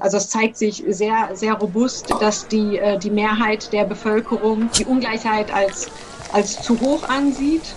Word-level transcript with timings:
Also 0.00 0.18
es 0.18 0.28
zeigt 0.28 0.56
sich 0.56 0.84
sehr, 0.88 1.30
sehr 1.34 1.54
robust, 1.54 2.10
dass 2.20 2.46
die, 2.46 2.78
äh, 2.78 2.98
die 2.98 3.10
Mehrheit 3.10 3.72
der 3.72 3.84
Bevölkerung 3.84 4.70
die 4.78 4.84
Ungleichheit 4.84 5.52
als, 5.52 5.90
als 6.32 6.62
zu 6.62 6.80
hoch 6.80 7.08
ansieht. 7.08 7.74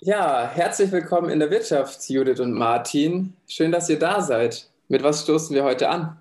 Ja, 0.00 0.50
herzlich 0.52 0.90
willkommen 0.90 1.30
in 1.30 1.38
der 1.38 1.50
Wirtschaft, 1.50 2.10
Judith 2.10 2.40
und 2.40 2.52
Martin. 2.52 3.34
Schön, 3.46 3.70
dass 3.70 3.88
ihr 3.88 3.98
da 3.98 4.20
seid. 4.20 4.66
Mit 4.88 5.02
was 5.02 5.22
stoßen 5.22 5.54
wir 5.54 5.62
heute 5.62 5.88
an? 5.88 6.18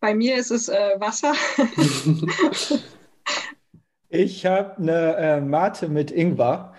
Bei 0.00 0.14
mir 0.14 0.36
ist 0.36 0.50
es 0.50 0.70
äh, 0.70 0.98
Wasser. 0.98 1.34
ich 4.08 4.46
habe 4.46 4.76
eine 4.78 5.16
äh, 5.16 5.40
Mate 5.42 5.88
mit 5.88 6.10
Ingwer. 6.10 6.72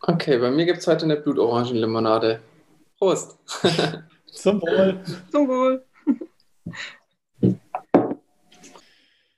Okay, 0.00 0.38
bei 0.38 0.50
mir 0.52 0.64
gibt 0.64 0.78
es 0.78 0.86
heute 0.86 1.04
eine 1.04 1.16
Blutorangenlimonade. 1.16 2.40
Prost. 2.98 3.36
Zum 4.32 4.62
Wohl. 4.62 5.00
Zum 5.32 5.48
Wohl. 5.48 5.84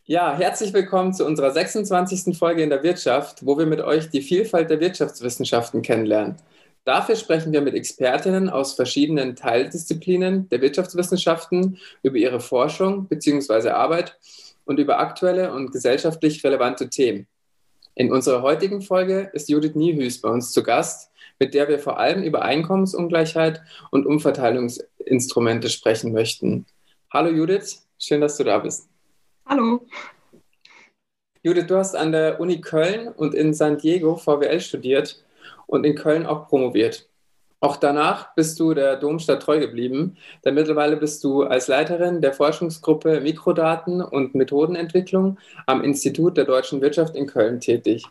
Ja, 0.04 0.36
herzlich 0.36 0.74
willkommen 0.74 1.14
zu 1.14 1.24
unserer 1.24 1.50
26. 1.50 2.36
Folge 2.36 2.62
in 2.62 2.68
der 2.68 2.82
Wirtschaft, 2.82 3.46
wo 3.46 3.56
wir 3.56 3.64
mit 3.64 3.80
euch 3.80 4.10
die 4.10 4.20
Vielfalt 4.20 4.68
der 4.68 4.80
Wirtschaftswissenschaften 4.80 5.80
kennenlernen. 5.80 6.36
Dafür 6.84 7.16
sprechen 7.16 7.52
wir 7.52 7.62
mit 7.62 7.74
Expertinnen 7.74 8.50
aus 8.50 8.74
verschiedenen 8.74 9.36
Teildisziplinen 9.36 10.50
der 10.50 10.60
Wirtschaftswissenschaften 10.60 11.78
über 12.02 12.16
ihre 12.16 12.40
Forschung 12.40 13.06
bzw. 13.06 13.70
Arbeit 13.70 14.18
und 14.66 14.78
über 14.78 14.98
aktuelle 14.98 15.52
und 15.52 15.72
gesellschaftlich 15.72 16.44
relevante 16.44 16.90
Themen. 16.90 17.26
In 17.94 18.12
unserer 18.12 18.42
heutigen 18.42 18.82
Folge 18.82 19.30
ist 19.32 19.48
Judith 19.48 19.74
Niehüß 19.74 20.20
bei 20.20 20.28
uns 20.28 20.52
zu 20.52 20.62
Gast, 20.62 21.10
mit 21.38 21.54
der 21.54 21.68
wir 21.68 21.78
vor 21.78 21.98
allem 21.98 22.22
über 22.22 22.42
Einkommensungleichheit 22.42 23.62
und 23.90 24.04
Umverteilungsinstrumente 24.04 25.70
sprechen 25.70 26.12
möchten. 26.12 26.66
Hallo 27.10 27.30
Judith, 27.30 27.86
schön, 27.98 28.20
dass 28.20 28.36
du 28.36 28.44
da 28.44 28.58
bist. 28.58 28.88
Hallo. 29.46 29.86
Judith, 31.42 31.66
du 31.66 31.76
hast 31.76 31.94
an 31.94 32.12
der 32.12 32.40
Uni 32.40 32.60
Köln 32.60 33.08
und 33.08 33.34
in 33.34 33.54
San 33.54 33.78
Diego 33.78 34.16
VWL 34.16 34.60
studiert 34.60 35.23
und 35.66 35.84
in 35.84 35.94
Köln 35.94 36.26
auch 36.26 36.48
promoviert. 36.48 37.08
Auch 37.60 37.76
danach 37.76 38.34
bist 38.34 38.60
du 38.60 38.74
der 38.74 38.96
Domstadt 38.96 39.42
treu 39.42 39.58
geblieben, 39.58 40.18
denn 40.44 40.54
mittlerweile 40.54 40.98
bist 40.98 41.24
du 41.24 41.44
als 41.44 41.66
Leiterin 41.66 42.20
der 42.20 42.34
Forschungsgruppe 42.34 43.22
Mikrodaten 43.22 44.02
und 44.02 44.34
Methodenentwicklung 44.34 45.38
am 45.66 45.82
Institut 45.82 46.36
der 46.36 46.44
deutschen 46.44 46.82
Wirtschaft 46.82 47.16
in 47.16 47.26
Köln 47.26 47.60
tätig. 47.60 48.04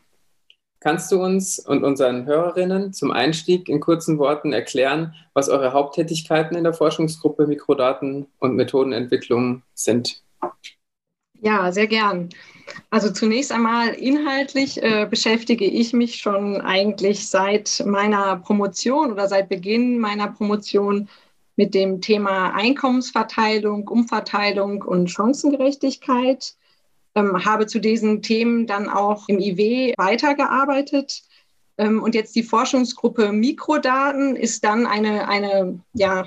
Kannst 0.79 1.11
du 1.11 1.23
uns 1.23 1.59
und 1.59 1.83
unseren 1.83 2.25
Hörerinnen 2.25 2.93
zum 2.93 3.11
Einstieg 3.11 3.69
in 3.69 3.79
kurzen 3.79 4.17
Worten 4.17 4.51
erklären, 4.53 5.13
was 5.33 5.49
eure 5.49 5.71
Haupttätigkeiten 5.71 6.57
in 6.57 6.63
der 6.63 6.73
Forschungsgruppe 6.73 7.45
Mikrodaten 7.45 8.25
und 8.39 8.55
Methodenentwicklung 8.55 9.61
sind? 9.75 10.23
Ja, 11.44 11.73
sehr 11.73 11.88
gern. 11.88 12.30
Also 12.89 13.11
zunächst 13.11 13.52
einmal 13.52 13.89
inhaltlich 13.89 14.81
äh, 14.81 15.05
beschäftige 15.09 15.66
ich 15.66 15.91
mich 15.91 16.16
schon 16.16 16.61
eigentlich 16.61 17.27
seit 17.27 17.83
meiner 17.85 18.38
Promotion 18.38 19.11
oder 19.11 19.27
seit 19.27 19.50
Beginn 19.50 20.00
meiner 20.00 20.30
Promotion 20.30 21.09
mit 21.58 21.73
dem 21.73 22.00
Thema 22.00 22.53
Einkommensverteilung, 22.55 23.89
Umverteilung 23.89 24.83
und 24.83 25.11
Chancengerechtigkeit. 25.11 26.55
Ähm, 27.13 27.44
habe 27.44 27.67
zu 27.67 27.80
diesen 27.80 28.22
Themen 28.22 28.66
dann 28.66 28.88
auch 28.88 29.28
im 29.28 29.39
IW 29.39 29.95
weitergearbeitet. 29.97 31.23
Ähm, 31.78 32.02
und 32.02 32.16
jetzt 32.16 32.38
die 32.38 32.44
Forschungsgruppe 32.44 33.33
Mikrodaten 33.33 34.38
ist 34.38 34.63
dann 34.63 34.85
eine, 34.88 35.28
eine 35.28 35.81
ja, 35.94 36.25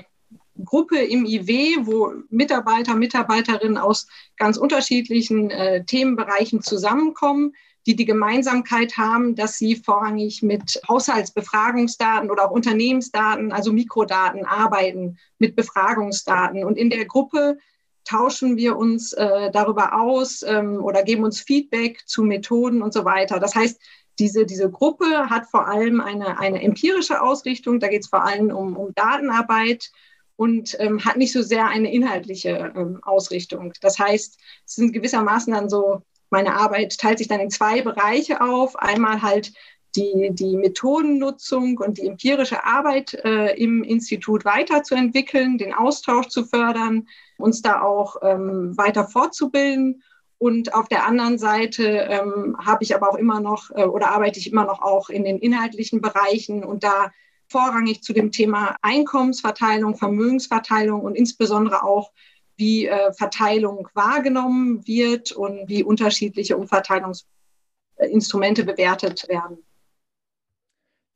Gruppe 0.63 0.97
im 0.99 1.25
IW, 1.25 1.77
wo 1.81 2.13
Mitarbeiter, 2.29 2.95
Mitarbeiterinnen 2.95 3.77
aus 3.77 4.07
ganz 4.37 4.57
unterschiedlichen 4.57 5.49
äh, 5.49 5.83
Themenbereichen 5.85 6.61
zusammenkommen, 6.61 7.53
die 7.85 7.95
die 7.95 8.05
Gemeinsamkeit 8.05 8.97
haben, 8.97 9.35
dass 9.35 9.57
sie 9.57 9.77
vorrangig 9.77 10.43
mit 10.43 10.81
Haushaltsbefragungsdaten 10.87 12.29
oder 12.29 12.45
auch 12.45 12.51
Unternehmensdaten, 12.51 13.53
also 13.53 13.71
Mikrodaten 13.71 14.45
arbeiten, 14.45 15.17
mit 15.39 15.55
Befragungsdaten. 15.55 16.65
Und 16.65 16.77
in 16.77 16.89
der 16.89 17.05
Gruppe 17.05 17.57
tauschen 18.03 18.57
wir 18.57 18.77
uns 18.77 19.13
äh, 19.13 19.51
darüber 19.51 19.99
aus 19.99 20.43
ähm, 20.43 20.83
oder 20.83 21.03
geben 21.03 21.23
uns 21.23 21.39
Feedback 21.41 22.01
zu 22.05 22.23
Methoden 22.23 22.81
und 22.81 22.93
so 22.93 23.05
weiter. 23.05 23.39
Das 23.39 23.55
heißt, 23.55 23.79
diese, 24.19 24.45
diese 24.45 24.69
Gruppe 24.69 25.29
hat 25.29 25.45
vor 25.49 25.67
allem 25.67 26.01
eine, 26.01 26.39
eine 26.39 26.61
empirische 26.61 27.21
Ausrichtung. 27.21 27.79
Da 27.79 27.87
geht 27.87 28.01
es 28.01 28.09
vor 28.09 28.23
allem 28.23 28.49
um, 28.49 28.75
um 28.75 28.93
Datenarbeit 28.95 29.91
und 30.37 30.77
ähm, 30.79 31.03
hat 31.03 31.17
nicht 31.17 31.33
so 31.33 31.41
sehr 31.41 31.67
eine 31.67 31.91
inhaltliche 31.91 32.71
ähm, 32.75 32.99
Ausrichtung. 33.03 33.73
Das 33.81 33.99
heißt, 33.99 34.39
es 34.65 34.75
sind 34.75 34.93
gewissermaßen 34.93 35.51
dann 35.51 35.69
so, 35.69 36.03
meine 36.29 36.55
Arbeit 36.55 36.97
teilt 36.97 37.17
sich 37.17 37.27
dann 37.27 37.39
in 37.39 37.49
zwei 37.49 37.81
Bereiche 37.81 38.39
auf. 38.41 38.75
Einmal 38.77 39.21
halt 39.21 39.51
die, 39.95 40.29
die 40.31 40.55
Methodennutzung 40.55 41.79
und 41.79 41.97
die 41.97 42.07
empirische 42.07 42.63
Arbeit 42.63 43.15
äh, 43.25 43.55
im 43.55 43.83
Institut 43.83 44.45
weiterzuentwickeln, 44.45 45.57
den 45.57 45.73
Austausch 45.73 46.27
zu 46.27 46.45
fördern, 46.45 47.07
uns 47.37 47.61
da 47.61 47.81
auch 47.81 48.17
ähm, 48.21 48.77
weiter 48.77 49.07
fortzubilden. 49.07 50.03
Und 50.37 50.75
auf 50.75 50.87
der 50.87 51.07
anderen 51.07 51.39
Seite 51.39 51.83
ähm, 51.83 52.55
habe 52.63 52.83
ich 52.83 52.93
aber 52.93 53.09
auch 53.09 53.17
immer 53.17 53.39
noch 53.39 53.71
äh, 53.71 53.85
oder 53.85 54.11
arbeite 54.11 54.37
ich 54.37 54.51
immer 54.51 54.65
noch 54.65 54.83
auch 54.83 55.09
in 55.09 55.23
den 55.23 55.39
inhaltlichen 55.39 55.99
Bereichen 55.99 56.63
und 56.63 56.83
da 56.83 57.11
vorrangig 57.49 58.03
zu 58.03 58.13
dem 58.13 58.31
Thema 58.31 58.75
Einkommensverteilung, 58.81 59.95
Vermögensverteilung 59.95 61.01
und 61.01 61.15
insbesondere 61.15 61.83
auch, 61.83 62.11
wie 62.57 62.87
äh, 62.87 63.13
Verteilung 63.13 63.87
wahrgenommen 63.93 64.85
wird 64.87 65.31
und 65.31 65.69
wie 65.69 65.83
unterschiedliche 65.83 66.57
Umverteilungsinstrumente 66.57 68.63
bewertet 68.63 69.27
werden. 69.29 69.59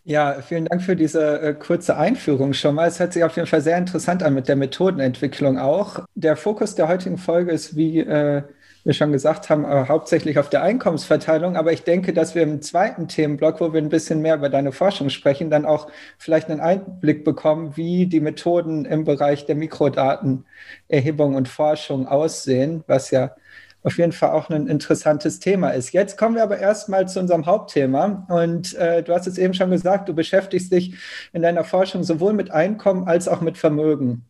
Ja, 0.03 0.42
vielen 0.42 0.66
Dank 0.66 0.81
für 0.81 0.96
diese 0.96 1.42
äh, 1.42 1.53
kurze 1.53 1.96
Einführung 1.96 2.53
schon 2.53 2.74
mal. 2.74 2.88
Es 2.88 3.00
hört 3.00 3.13
sich 3.13 3.24
auf 3.24 3.36
jeden 3.36 3.48
Fall 3.48 3.62
sehr 3.62 3.78
interessant 3.78 4.24
an 4.24 4.34
mit 4.34 4.48
der 4.48 4.56
Methodenentwicklung 4.56 5.59
auch. 5.59 6.00
Der 6.16 6.36
Fokus 6.36 6.74
der 6.74 6.88
heutigen 6.88 7.19
Folge 7.19 7.52
ist, 7.52 7.75
wie 7.75 8.00
äh, 8.00 8.42
wir 8.84 8.94
schon 8.94 9.12
gesagt 9.12 9.50
haben, 9.50 9.66
äh, 9.66 9.86
hauptsächlich 9.88 10.40
auf 10.40 10.50
der 10.50 10.64
Einkommensverteilung. 10.64 11.56
Aber 11.56 11.72
ich 11.72 11.84
denke, 11.84 12.14
dass 12.14 12.36
wir 12.36 12.44
im 12.44 12.62
zweiten 12.62 13.08
Themenblock, 13.08 13.62
wo 13.62 13.74
wir 13.74 13.81
ein 13.81 13.90
bisschen 13.90 14.22
mehr 14.22 14.36
über 14.36 14.50
deine 14.50 14.72
Forschung 14.72 15.09
sprechen, 15.09 15.50
dann 15.50 15.66
auch 15.66 15.88
vielleicht 16.18 16.50
einen 16.50 16.59
Einblick 16.62 17.24
bekommen, 17.24 17.78
wie 17.78 18.08
die 18.08 18.19
Methoden 18.19 18.86
im 18.86 19.03
Bereich 19.03 19.46
der 19.46 19.56
Mikrodatenerhebung 19.56 21.36
und 21.36 21.47
Forschung 21.47 22.08
aussehen, 22.08 22.84
was 22.88 23.12
ja 23.12 23.36
auf 23.84 23.97
jeden 23.97 24.12
Fall 24.12 24.31
auch 24.31 24.50
ein 24.50 24.68
interessantes 24.68 25.40
Thema 25.40 25.69
ist. 25.72 25.92
Jetzt 25.92 26.18
kommen 26.18 26.36
wir 26.36 26.44
aber 26.44 26.59
erstmal 26.59 27.08
zu 27.08 27.19
unserem 27.19 27.46
Hauptthema. 27.46 28.25
Und 28.30 28.75
äh, 28.75 29.03
du 29.03 29.13
hast 29.13 29.28
es 29.28 29.38
eben 29.38 29.53
schon 29.53 29.72
gesagt, 29.72 30.08
du 30.08 30.13
beschäftigst 30.13 30.72
dich 30.72 30.96
in 31.34 31.42
deiner 31.42 31.63
Forschung 31.63 32.03
sowohl 32.03 32.34
mit 32.34 32.52
Einkommen 32.52 33.08
als 33.08 33.28
auch 33.28 33.42
mit 33.42 33.58
Vermögen. 33.58 34.25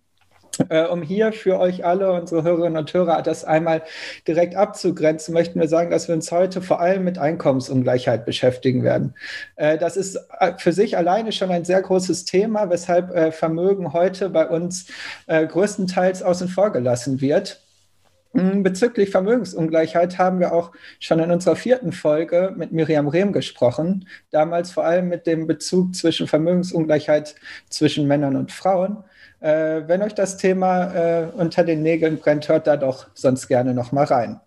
Äh, 0.69 0.85
um 0.87 1.01
hier 1.01 1.33
für 1.33 1.59
euch 1.59 1.85
alle, 1.85 2.11
unsere 2.13 2.43
Hörerinnen 2.43 2.77
und 2.77 2.93
Hörer, 2.93 3.21
das 3.21 3.43
einmal 3.43 3.83
direkt 4.27 4.55
abzugrenzen, 4.55 5.33
möchten 5.33 5.59
wir 5.59 5.67
sagen, 5.67 5.91
dass 5.91 6.07
wir 6.07 6.15
uns 6.15 6.31
heute 6.31 6.61
vor 6.61 6.79
allem 6.79 7.03
mit 7.03 7.17
Einkommensungleichheit 7.17 8.25
beschäftigen 8.25 8.83
werden. 8.83 9.15
Äh, 9.55 9.77
das 9.77 9.97
ist 9.97 10.17
äh, 10.39 10.53
für 10.57 10.73
sich 10.73 10.97
alleine 10.97 11.31
schon 11.31 11.51
ein 11.51 11.65
sehr 11.65 11.81
großes 11.81 12.25
Thema, 12.25 12.69
weshalb 12.69 13.11
äh, 13.15 13.31
Vermögen 13.31 13.93
heute 13.93 14.29
bei 14.29 14.47
uns 14.47 14.87
äh, 15.27 15.45
größtenteils 15.45 16.23
außen 16.23 16.47
vor 16.47 16.71
gelassen 16.71 17.21
wird. 17.21 17.61
Hm, 18.33 18.63
bezüglich 18.63 19.09
Vermögensungleichheit 19.09 20.17
haben 20.17 20.39
wir 20.39 20.53
auch 20.53 20.71
schon 20.99 21.19
in 21.19 21.31
unserer 21.31 21.57
vierten 21.57 21.91
Folge 21.91 22.53
mit 22.55 22.71
Miriam 22.71 23.09
Rehm 23.09 23.33
gesprochen, 23.33 24.07
damals 24.29 24.71
vor 24.71 24.85
allem 24.85 25.09
mit 25.09 25.27
dem 25.27 25.47
Bezug 25.47 25.95
zwischen 25.95 26.27
Vermögensungleichheit 26.27 27.35
zwischen 27.69 28.07
Männern 28.07 28.37
und 28.37 28.53
Frauen. 28.53 29.03
Äh, 29.41 29.87
wenn 29.87 30.01
euch 30.01 30.15
das 30.15 30.37
Thema 30.37 30.93
äh, 30.93 31.27
unter 31.35 31.63
den 31.63 31.81
Nägeln 31.81 32.17
brennt, 32.17 32.47
hört 32.47 32.67
da 32.67 32.77
doch 32.77 33.07
sonst 33.13 33.47
gerne 33.47 33.73
noch 33.73 33.91
mal 33.91 34.05
rein. 34.05 34.39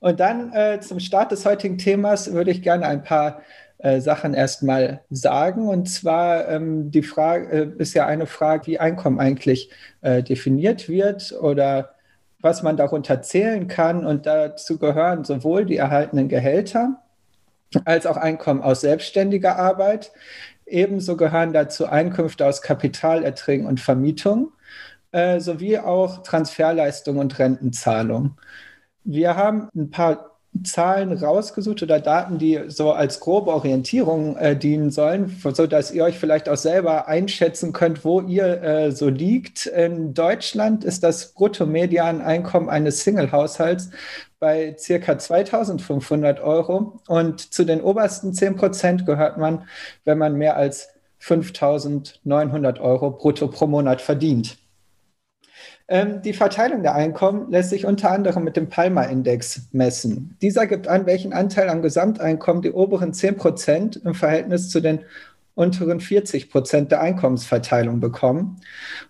Und 0.00 0.20
dann 0.20 0.52
äh, 0.52 0.80
zum 0.80 1.00
Start 1.00 1.32
des 1.32 1.44
heutigen 1.44 1.78
Themas 1.78 2.32
würde 2.32 2.50
ich 2.50 2.62
gerne 2.62 2.86
ein 2.86 3.02
paar 3.02 3.42
äh, 3.78 4.00
Sachen 4.00 4.34
erstmal 4.34 5.00
sagen. 5.10 5.68
Und 5.68 5.88
zwar 5.88 6.48
ähm, 6.48 6.90
die 6.90 7.02
Frage 7.02 7.74
äh, 7.76 7.82
ist 7.82 7.94
ja 7.94 8.06
eine 8.06 8.26
Frage, 8.26 8.68
wie 8.68 8.78
Einkommen 8.78 9.18
eigentlich 9.18 9.70
äh, 10.00 10.22
definiert 10.22 10.88
wird 10.88 11.32
oder 11.40 11.90
was 12.40 12.62
man 12.62 12.76
darunter 12.76 13.22
zählen 13.22 13.66
kann. 13.66 14.06
Und 14.06 14.26
dazu 14.26 14.78
gehören 14.78 15.24
sowohl 15.24 15.64
die 15.64 15.76
erhaltenen 15.76 16.28
Gehälter 16.28 17.02
als 17.84 18.06
auch 18.06 18.16
Einkommen 18.16 18.62
aus 18.62 18.82
selbstständiger 18.82 19.56
Arbet. 19.56 20.12
Ebenso 20.72 21.18
gehören 21.18 21.52
dazu 21.52 21.86
Einkünfte 21.86 22.46
aus 22.46 22.62
Kapitalerträgen 22.62 23.66
und 23.66 23.78
Vermietung 23.78 24.52
äh, 25.12 25.38
sowie 25.38 25.78
auch 25.78 26.22
Transferleistungen 26.22 27.20
und 27.20 27.38
Rentenzahlungen. 27.38 28.38
Wir 29.04 29.36
haben 29.36 29.68
ein 29.76 29.90
paar 29.90 30.31
Zahlen 30.64 31.12
rausgesucht 31.12 31.82
oder 31.82 31.98
Daten, 31.98 32.38
die 32.38 32.60
so 32.68 32.92
als 32.92 33.20
grobe 33.20 33.50
Orientierung 33.50 34.36
äh, 34.36 34.54
dienen 34.54 34.90
sollen, 34.90 35.34
so 35.42 35.66
dass 35.66 35.90
ihr 35.90 36.04
euch 36.04 36.18
vielleicht 36.18 36.48
auch 36.48 36.56
selber 36.56 37.08
einschätzen 37.08 37.72
könnt, 37.72 38.04
wo 38.04 38.20
ihr 38.20 38.62
äh, 38.62 38.92
so 38.92 39.08
liegt. 39.08 39.66
In 39.66 40.12
Deutschland 40.12 40.84
ist 40.84 41.02
das 41.02 41.32
Bruttomedianeinkommen 41.32 42.68
eines 42.68 43.02
Single-Haushalts 43.02 43.90
bei 44.38 44.76
circa 44.78 45.18
2500 45.18 46.40
Euro 46.40 47.00
und 47.06 47.54
zu 47.54 47.64
den 47.64 47.80
obersten 47.80 48.34
10 48.34 48.56
Prozent 48.56 49.06
gehört 49.06 49.38
man, 49.38 49.66
wenn 50.04 50.18
man 50.18 50.34
mehr 50.34 50.56
als 50.56 50.88
5900 51.18 52.80
Euro 52.80 53.12
brutto 53.12 53.48
pro 53.48 53.68
Monat 53.68 54.00
verdient. 54.00 54.58
Ähm, 55.88 56.22
die 56.22 56.32
Verteilung 56.32 56.82
der 56.82 56.94
Einkommen 56.94 57.50
lässt 57.50 57.70
sich 57.70 57.84
unter 57.86 58.10
anderem 58.10 58.44
mit 58.44 58.56
dem 58.56 58.68
Palmer-Index 58.68 59.68
messen. 59.72 60.36
Dieser 60.40 60.66
gibt 60.66 60.88
an, 60.88 61.06
welchen 61.06 61.32
Anteil 61.32 61.68
am 61.68 61.82
Gesamteinkommen 61.82 62.62
die 62.62 62.72
oberen 62.72 63.12
10 63.12 63.36
Prozent 63.36 64.00
im 64.04 64.14
Verhältnis 64.14 64.70
zu 64.70 64.80
den 64.80 65.00
unteren 65.54 66.00
40 66.00 66.50
Prozent 66.50 66.90
der 66.92 67.00
Einkommensverteilung 67.00 68.00
bekommen. 68.00 68.60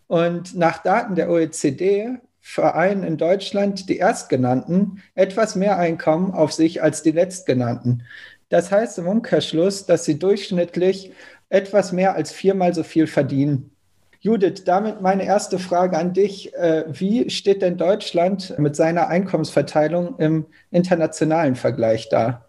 Und 0.08 0.56
nach 0.56 0.82
Daten 0.82 1.14
der 1.14 1.30
OECD 1.30 2.18
vereinen 2.40 3.04
in 3.04 3.16
Deutschland 3.16 3.88
die 3.88 3.98
Erstgenannten 3.98 5.02
etwas 5.14 5.54
mehr 5.54 5.78
Einkommen 5.78 6.32
auf 6.32 6.52
sich 6.52 6.82
als 6.82 7.02
die 7.02 7.12
Letztgenannten. 7.12 8.02
Das 8.48 8.72
heißt 8.72 8.98
im 8.98 9.06
Umkehrschluss, 9.06 9.86
dass 9.86 10.04
sie 10.04 10.18
durchschnittlich 10.18 11.12
etwas 11.48 11.92
mehr 11.92 12.14
als 12.14 12.32
viermal 12.32 12.74
so 12.74 12.82
viel 12.82 13.06
verdienen 13.06 13.71
Judith, 14.22 14.62
damit 14.64 15.00
meine 15.00 15.24
erste 15.24 15.58
Frage 15.58 15.98
an 15.98 16.12
dich. 16.12 16.54
Äh, 16.54 16.84
wie 16.88 17.28
steht 17.28 17.60
denn 17.60 17.76
Deutschland 17.76 18.56
mit 18.56 18.76
seiner 18.76 19.08
Einkommensverteilung 19.08 20.16
im 20.18 20.46
internationalen 20.70 21.56
Vergleich 21.56 22.08
da? 22.08 22.46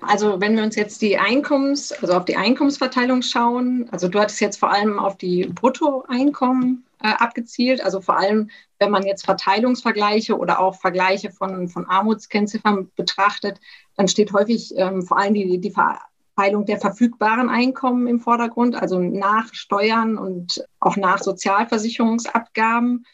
Also 0.00 0.40
wenn 0.40 0.56
wir 0.56 0.64
uns 0.64 0.74
jetzt 0.74 1.00
die 1.00 1.16
Einkommens, 1.16 1.92
also 1.92 2.14
auf 2.14 2.24
die 2.24 2.36
Einkommensverteilung 2.36 3.22
schauen, 3.22 3.88
also 3.92 4.08
du 4.08 4.18
hattest 4.18 4.40
jetzt 4.40 4.58
vor 4.58 4.72
allem 4.72 4.98
auf 4.98 5.16
die 5.16 5.46
Bruttoeinkommen 5.46 6.84
äh, 7.00 7.10
abgezielt, 7.10 7.80
also 7.80 8.00
vor 8.00 8.18
allem, 8.18 8.50
wenn 8.80 8.90
man 8.90 9.06
jetzt 9.06 9.24
Verteilungsvergleiche 9.24 10.36
oder 10.36 10.58
auch 10.58 10.74
Vergleiche 10.74 11.30
von, 11.30 11.68
von 11.68 11.88
Armutskennziffern 11.88 12.90
betrachtet, 12.96 13.60
dann 13.96 14.08
steht 14.08 14.32
häufig 14.32 14.74
ähm, 14.76 15.02
vor 15.02 15.18
allem 15.18 15.34
die, 15.34 15.58
die 15.58 15.70
Ver 15.70 16.00
Teilung 16.36 16.66
der 16.66 16.78
verfügbaren 16.78 17.48
Einkommen 17.48 18.06
im 18.06 18.20
Vordergrund, 18.20 18.74
also 18.74 18.98
nach 18.98 19.52
Steuern 19.52 20.18
und 20.18 20.64
auch 20.80 20.96
nach 20.96 21.18
Sozialversicherungsabgaben. 21.18 23.06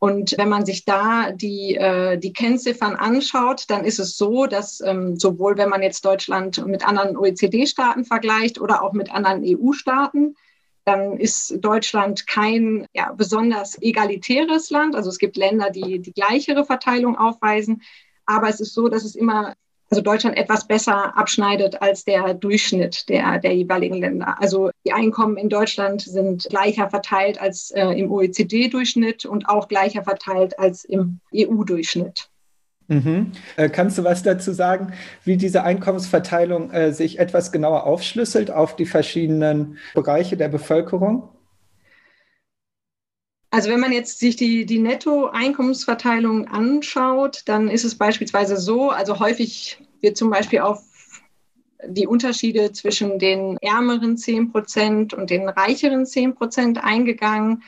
Und 0.00 0.36
wenn 0.38 0.48
man 0.48 0.64
sich 0.64 0.84
da 0.84 1.32
die, 1.32 1.74
äh, 1.74 2.18
die 2.18 2.32
Kennziffern 2.32 2.94
anschaut, 2.94 3.64
dann 3.68 3.84
ist 3.84 3.98
es 3.98 4.16
so, 4.16 4.46
dass 4.46 4.80
ähm, 4.80 5.16
sowohl 5.16 5.56
wenn 5.56 5.68
man 5.68 5.82
jetzt 5.82 6.04
Deutschland 6.04 6.64
mit 6.66 6.86
anderen 6.86 7.16
OECD-Staaten 7.16 8.04
vergleicht 8.04 8.60
oder 8.60 8.82
auch 8.82 8.92
mit 8.92 9.12
anderen 9.12 9.42
EU-Staaten, 9.44 10.36
dann 10.84 11.16
ist 11.18 11.56
Deutschland 11.60 12.28
kein 12.28 12.86
ja, 12.94 13.12
besonders 13.12 13.76
egalitäres 13.82 14.70
Land. 14.70 14.94
Also 14.94 15.10
es 15.10 15.18
gibt 15.18 15.36
Länder, 15.36 15.70
die 15.70 15.98
die 15.98 16.12
gleichere 16.12 16.64
Verteilung 16.64 17.18
aufweisen. 17.18 17.82
Aber 18.24 18.48
es 18.48 18.60
ist 18.60 18.74
so, 18.74 18.88
dass 18.88 19.04
es 19.04 19.16
immer 19.16 19.54
also 19.90 20.02
Deutschland 20.02 20.36
etwas 20.36 20.66
besser 20.66 21.16
abschneidet 21.16 21.80
als 21.80 22.04
der 22.04 22.34
Durchschnitt 22.34 23.08
der, 23.08 23.38
der 23.38 23.54
jeweiligen 23.54 23.96
Länder. 23.96 24.36
Also 24.40 24.70
die 24.86 24.92
Einkommen 24.92 25.36
in 25.36 25.48
Deutschland 25.48 26.02
sind 26.02 26.46
gleicher 26.50 26.90
verteilt 26.90 27.40
als 27.40 27.70
äh, 27.70 27.86
im 27.92 28.10
OECD-Durchschnitt 28.10 29.24
und 29.24 29.48
auch 29.48 29.68
gleicher 29.68 30.02
verteilt 30.02 30.58
als 30.58 30.84
im 30.84 31.20
EU-Durchschnitt. 31.34 32.28
Mhm. 32.88 33.32
Äh, 33.56 33.68
kannst 33.68 33.98
du 33.98 34.04
was 34.04 34.22
dazu 34.22 34.52
sagen, 34.52 34.92
wie 35.24 35.36
diese 35.36 35.62
Einkommensverteilung 35.62 36.70
äh, 36.70 36.92
sich 36.92 37.18
etwas 37.18 37.52
genauer 37.52 37.84
aufschlüsselt 37.84 38.50
auf 38.50 38.76
die 38.76 38.86
verschiedenen 38.86 39.78
Bereiche 39.94 40.36
der 40.36 40.48
Bevölkerung? 40.48 41.28
Also 43.50 43.70
wenn 43.70 43.80
man 43.80 43.92
jetzt 43.92 44.18
sich 44.18 44.36
die, 44.36 44.66
die 44.66 44.78
Nettoeinkommensverteilung 44.78 46.48
anschaut, 46.48 47.42
dann 47.46 47.68
ist 47.68 47.84
es 47.84 47.96
beispielsweise 47.96 48.58
so, 48.58 48.90
also 48.90 49.18
häufig 49.20 49.78
wird 50.00 50.16
zum 50.18 50.30
Beispiel 50.30 50.60
auf 50.60 50.82
die 51.86 52.06
Unterschiede 52.06 52.72
zwischen 52.72 53.18
den 53.18 53.56
ärmeren 53.58 54.16
10 54.18 54.52
Prozent 54.52 55.14
und 55.14 55.30
den 55.30 55.48
reicheren 55.48 56.04
10 56.04 56.34
Prozent 56.34 56.82
eingegangen. 56.82 57.62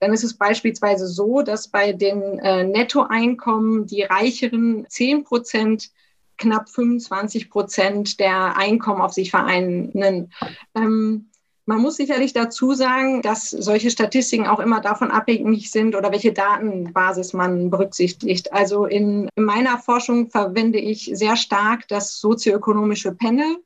Dann 0.00 0.12
ist 0.12 0.24
es 0.24 0.34
beispielsweise 0.34 1.06
so, 1.06 1.42
dass 1.42 1.68
bei 1.68 1.92
den 1.92 2.38
äh, 2.40 2.64
Nettoeinkommen 2.64 3.86
die 3.86 4.02
reicheren 4.02 4.84
10 4.88 5.24
Prozent 5.24 5.90
knapp 6.38 6.68
25 6.68 7.50
Prozent 7.50 8.20
der 8.20 8.56
Einkommen 8.56 9.00
auf 9.00 9.12
sich 9.12 9.30
vereinen. 9.30 10.28
Ähm, 10.74 11.30
man 11.64 11.80
muss 11.80 11.96
sicherlich 11.96 12.32
dazu 12.32 12.74
sagen, 12.74 13.22
dass 13.22 13.50
solche 13.50 13.90
Statistiken 13.90 14.46
auch 14.46 14.58
immer 14.58 14.80
davon 14.80 15.10
abhängig 15.10 15.70
sind 15.70 15.94
oder 15.94 16.10
welche 16.10 16.32
Datenbasis 16.32 17.32
man 17.32 17.70
berücksichtigt. 17.70 18.52
Also 18.52 18.86
in, 18.86 19.28
in 19.36 19.44
meiner 19.44 19.78
Forschung 19.78 20.30
verwende 20.30 20.78
ich 20.78 21.10
sehr 21.14 21.36
stark 21.36 21.86
das 21.88 22.18
sozioökonomische 22.18 23.12
Panel. 23.12 23.58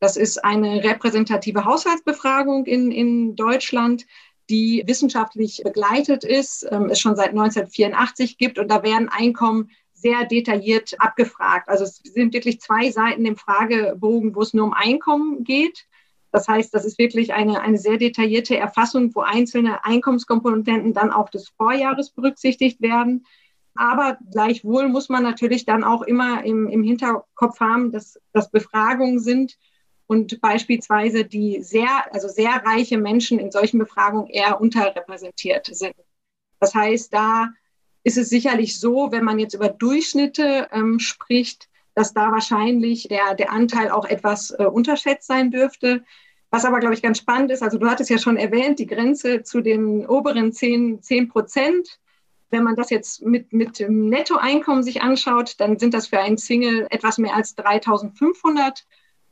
Das 0.00 0.16
ist 0.16 0.44
eine 0.44 0.82
repräsentative 0.82 1.64
Haushaltsbefragung 1.64 2.66
in, 2.66 2.90
in 2.90 3.36
Deutschland, 3.36 4.04
die 4.50 4.82
wissenschaftlich 4.86 5.60
begleitet 5.62 6.24
ist, 6.24 6.66
ähm, 6.70 6.88
es 6.90 7.00
schon 7.00 7.16
seit 7.16 7.30
1984 7.30 8.38
gibt 8.38 8.58
und 8.58 8.68
da 8.68 8.82
werden 8.82 9.08
Einkommen 9.08 9.70
sehr 9.92 10.24
detailliert 10.24 10.94
abgefragt. 10.98 11.68
Also 11.68 11.84
es 11.84 11.96
sind 11.96 12.32
wirklich 12.32 12.60
zwei 12.60 12.90
Seiten 12.90 13.24
im 13.26 13.36
Fragebogen, 13.36 14.34
wo 14.34 14.42
es 14.42 14.54
nur 14.54 14.66
um 14.66 14.72
Einkommen 14.72 15.44
geht. 15.44 15.86
Das 16.30 16.46
heißt, 16.46 16.74
das 16.74 16.84
ist 16.84 16.98
wirklich 16.98 17.32
eine, 17.32 17.60
eine 17.60 17.78
sehr 17.78 17.96
detaillierte 17.96 18.56
Erfassung, 18.56 19.14
wo 19.14 19.20
einzelne 19.20 19.84
Einkommenskomponenten 19.84 20.92
dann 20.92 21.10
auch 21.10 21.30
des 21.30 21.48
Vorjahres 21.48 22.10
berücksichtigt 22.10 22.80
werden. 22.82 23.24
Aber 23.74 24.18
gleichwohl 24.30 24.88
muss 24.88 25.08
man 25.08 25.22
natürlich 25.22 25.64
dann 25.64 25.84
auch 25.84 26.02
immer 26.02 26.44
im, 26.44 26.68
im 26.68 26.82
Hinterkopf 26.82 27.60
haben, 27.60 27.92
dass 27.92 28.18
das 28.32 28.50
Befragungen 28.50 29.20
sind 29.20 29.56
und 30.06 30.40
beispielsweise 30.40 31.24
die 31.24 31.62
sehr, 31.62 32.12
also 32.12 32.28
sehr 32.28 32.62
reiche 32.64 32.98
Menschen 32.98 33.38
in 33.38 33.50
solchen 33.50 33.78
Befragungen 33.78 34.26
eher 34.26 34.60
unterrepräsentiert 34.60 35.68
sind. 35.70 35.94
Das 36.60 36.74
heißt, 36.74 37.12
da 37.12 37.50
ist 38.02 38.18
es 38.18 38.30
sicherlich 38.30 38.80
so, 38.80 39.12
wenn 39.12 39.24
man 39.24 39.38
jetzt 39.38 39.54
über 39.54 39.68
Durchschnitte 39.68 40.68
ähm, 40.72 40.98
spricht, 40.98 41.67
dass 41.98 42.14
da 42.14 42.30
wahrscheinlich 42.30 43.08
der, 43.08 43.34
der 43.34 43.50
Anteil 43.50 43.90
auch 43.90 44.04
etwas 44.04 44.52
äh, 44.52 44.64
unterschätzt 44.64 45.26
sein 45.26 45.50
dürfte. 45.50 46.04
Was 46.48 46.64
aber, 46.64 46.78
glaube 46.78 46.94
ich, 46.94 47.02
ganz 47.02 47.18
spannend 47.18 47.50
ist, 47.50 47.60
also 47.60 47.76
du 47.76 47.90
hattest 47.90 48.08
ja 48.08 48.18
schon 48.18 48.36
erwähnt, 48.36 48.78
die 48.78 48.86
Grenze 48.86 49.42
zu 49.42 49.60
den 49.60 50.06
oberen 50.06 50.52
10, 50.52 51.02
10 51.02 51.28
Prozent. 51.28 51.98
Wenn 52.50 52.62
man 52.62 52.76
das 52.76 52.90
jetzt 52.90 53.22
mit, 53.22 53.52
mit 53.52 53.80
Nettoeinkommen 53.80 54.84
sich 54.84 55.02
anschaut, 55.02 55.56
dann 55.58 55.78
sind 55.78 55.92
das 55.92 56.06
für 56.06 56.20
einen 56.20 56.38
Single 56.38 56.86
etwas 56.90 57.18
mehr 57.18 57.34
als 57.34 57.56
3500 57.56 58.86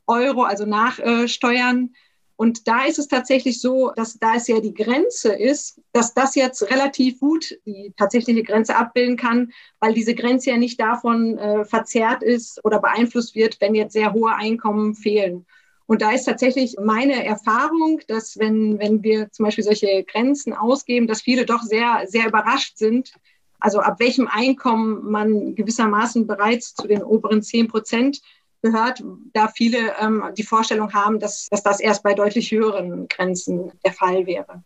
Euro, 0.08 0.42
also 0.42 0.66
nach 0.66 0.99
äh, 0.99 1.28
Steuern. 1.28 1.94
Und 2.37 2.69
da 2.69 2.85
ist 2.85 2.99
es 2.99 3.09
tatsächlich 3.09 3.61
so, 3.61 3.93
dass 3.97 4.19
da 4.19 4.35
es 4.35 4.47
ja 4.47 4.61
die 4.61 4.75
Grenze 4.75 5.33
ist, 5.33 5.81
dass 5.93 6.12
das 6.12 6.35
jetzt 6.35 6.71
relativ 6.71 7.19
gut 7.19 7.59
die 7.64 7.95
tatsächliche 7.97 8.43
Grenze 8.43 8.76
abbilden 8.76 9.16
kann, 9.16 9.52
weil 9.81 9.95
diese 9.95 10.14
Grenze 10.14 10.50
ja 10.50 10.59
nicht 10.59 10.78
davon 10.78 11.38
äh, 11.38 11.64
verzerrt 11.64 12.23
ist 12.23 12.62
oder 12.64 12.78
beeinflusst 12.78 13.35
wird, 13.35 13.59
wenn 13.61 13.75
jetzt 13.75 13.95
sehr 13.95 14.12
hohe 14.12 14.35
Einkommen 14.35 14.95
fehlen. 14.95 15.47
Und 15.87 16.02
da 16.02 16.12
ist 16.12 16.25
tatsächlich 16.25 16.76
meine 16.83 17.25
Erfahrung, 17.25 18.00
dass 18.09 18.38
wenn, 18.38 18.78
wenn 18.78 19.02
wir 19.02 19.31
zum 19.31 19.45
Beispiel 19.45 19.64
solche 19.64 20.05
Grenzen 20.05 20.52
ausgeben, 20.52 21.07
dass 21.07 21.23
viele 21.23 21.47
doch 21.47 21.62
sehr, 21.62 22.02
sehr 22.07 22.26
überrascht 22.26 22.76
sind, 22.76 23.12
also 23.61 23.81
ab 23.81 23.99
welchem 23.99 24.28
Einkommen 24.28 25.11
man 25.11 25.55
gewissermaßen 25.55 26.26
bereits 26.26 26.75
zu 26.75 26.87
den 26.87 27.02
oberen 27.02 27.43
10 27.43 27.69
Prozent 27.69 28.21
gehört, 28.70 29.02
da 29.32 29.49
viele 29.49 29.78
ähm, 30.00 30.23
die 30.37 30.42
Vorstellung 30.42 30.92
haben, 30.92 31.18
dass, 31.18 31.49
dass 31.50 31.62
das 31.62 31.80
erst 31.80 32.02
bei 32.02 32.14
deutlich 32.14 32.50
höheren 32.50 33.08
Grenzen 33.08 33.73
der 33.85 33.92
Fall 33.92 34.26
wäre. 34.26 34.62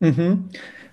Mhm. 0.00 0.50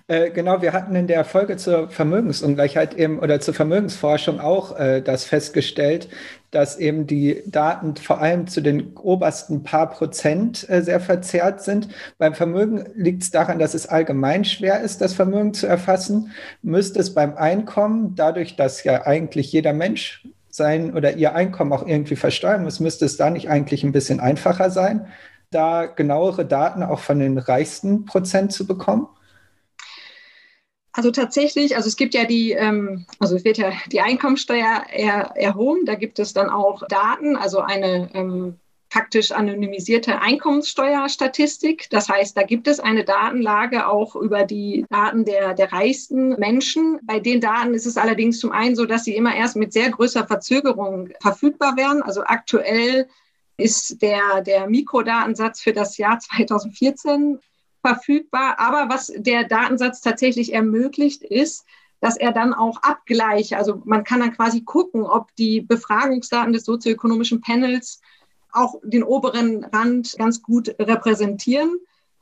Äh, 0.08 0.30
genau, 0.30 0.60
wir 0.60 0.72
hatten 0.72 0.94
in 0.96 1.06
der 1.06 1.24
Folge 1.24 1.56
zur 1.56 1.88
Vermögensungleichheit 1.88 2.94
eben 2.94 3.20
oder 3.20 3.40
zur 3.40 3.54
Vermögensforschung 3.54 4.40
auch 4.40 4.78
äh, 4.78 5.00
das 5.00 5.24
festgestellt, 5.24 6.08
dass 6.50 6.76
eben 6.76 7.06
die 7.06 7.42
Daten 7.46 7.96
vor 7.96 8.20
allem 8.20 8.46
zu 8.46 8.60
den 8.60 8.96
obersten 8.96 9.62
paar 9.62 9.88
Prozent 9.90 10.68
äh, 10.68 10.82
sehr 10.82 11.00
verzerrt 11.00 11.62
sind. 11.62 11.88
Beim 12.18 12.34
Vermögen 12.34 12.84
liegt 12.94 13.22
es 13.22 13.30
daran, 13.30 13.58
dass 13.58 13.74
es 13.74 13.86
allgemein 13.86 14.44
schwer 14.44 14.80
ist, 14.80 15.00
das 15.00 15.14
Vermögen 15.14 15.54
zu 15.54 15.66
erfassen. 15.66 16.32
Müsste 16.62 16.98
es 16.98 17.14
beim 17.14 17.36
Einkommen, 17.36 18.14
dadurch, 18.16 18.56
dass 18.56 18.84
ja 18.84 19.06
eigentlich 19.06 19.52
jeder 19.52 19.72
Mensch 19.72 20.26
sein 20.52 20.94
oder 20.94 21.16
ihr 21.16 21.34
Einkommen 21.34 21.72
auch 21.72 21.86
irgendwie 21.86 22.16
versteuern 22.16 22.62
muss, 22.62 22.78
müsste 22.78 23.06
es 23.06 23.16
da 23.16 23.30
nicht 23.30 23.48
eigentlich 23.48 23.82
ein 23.82 23.92
bisschen 23.92 24.20
einfacher 24.20 24.70
sein, 24.70 25.08
da 25.50 25.86
genauere 25.86 26.44
Daten 26.44 26.82
auch 26.82 27.00
von 27.00 27.18
den 27.18 27.38
reichsten 27.38 28.04
Prozent 28.04 28.52
zu 28.52 28.66
bekommen? 28.66 29.08
Also 30.92 31.10
tatsächlich, 31.10 31.74
also 31.74 31.88
es 31.88 31.96
gibt 31.96 32.12
ja 32.12 32.26
die, 32.26 32.52
ähm, 32.52 33.06
also 33.18 33.34
es 33.34 33.44
wird 33.44 33.56
ja 33.56 33.72
die 33.90 34.02
Einkommensteuer 34.02 34.84
er, 34.90 35.32
erhoben, 35.36 35.86
da 35.86 35.94
gibt 35.94 36.18
es 36.18 36.34
dann 36.34 36.50
auch 36.50 36.86
Daten, 36.86 37.34
also 37.34 37.60
eine 37.60 38.10
ähm, 38.12 38.58
faktisch 38.92 39.32
anonymisierte 39.32 40.20
Einkommenssteuerstatistik. 40.20 41.88
Das 41.88 42.10
heißt, 42.10 42.36
da 42.36 42.42
gibt 42.42 42.68
es 42.68 42.78
eine 42.78 43.04
Datenlage 43.04 43.86
auch 43.86 44.14
über 44.14 44.44
die 44.44 44.84
Daten 44.90 45.24
der, 45.24 45.54
der 45.54 45.72
reichsten 45.72 46.38
Menschen. 46.38 47.00
Bei 47.02 47.18
den 47.18 47.40
Daten 47.40 47.72
ist 47.72 47.86
es 47.86 47.96
allerdings 47.96 48.38
zum 48.38 48.52
einen 48.52 48.76
so, 48.76 48.84
dass 48.84 49.04
sie 49.04 49.16
immer 49.16 49.34
erst 49.34 49.56
mit 49.56 49.72
sehr 49.72 49.88
größer 49.90 50.26
Verzögerung 50.26 51.08
verfügbar 51.22 51.78
werden. 51.78 52.02
Also 52.02 52.22
aktuell 52.24 53.08
ist 53.56 54.02
der, 54.02 54.42
der 54.42 54.68
Mikrodatensatz 54.68 55.62
für 55.62 55.72
das 55.72 55.96
Jahr 55.96 56.18
2014 56.18 57.38
verfügbar. 57.80 58.56
Aber 58.58 58.92
was 58.92 59.10
der 59.16 59.44
Datensatz 59.44 60.02
tatsächlich 60.02 60.52
ermöglicht, 60.52 61.22
ist, 61.22 61.64
dass 62.00 62.18
er 62.18 62.32
dann 62.32 62.52
auch 62.52 62.82
abgleicht. 62.82 63.54
Also 63.54 63.80
man 63.86 64.04
kann 64.04 64.20
dann 64.20 64.36
quasi 64.36 64.60
gucken, 64.60 65.04
ob 65.04 65.34
die 65.36 65.62
Befragungsdaten 65.62 66.52
des 66.52 66.66
sozioökonomischen 66.66 67.40
Panels 67.40 68.02
auch 68.52 68.76
den 68.82 69.02
oberen 69.02 69.64
Rand 69.64 70.14
ganz 70.18 70.42
gut 70.42 70.74
repräsentieren. 70.78 71.78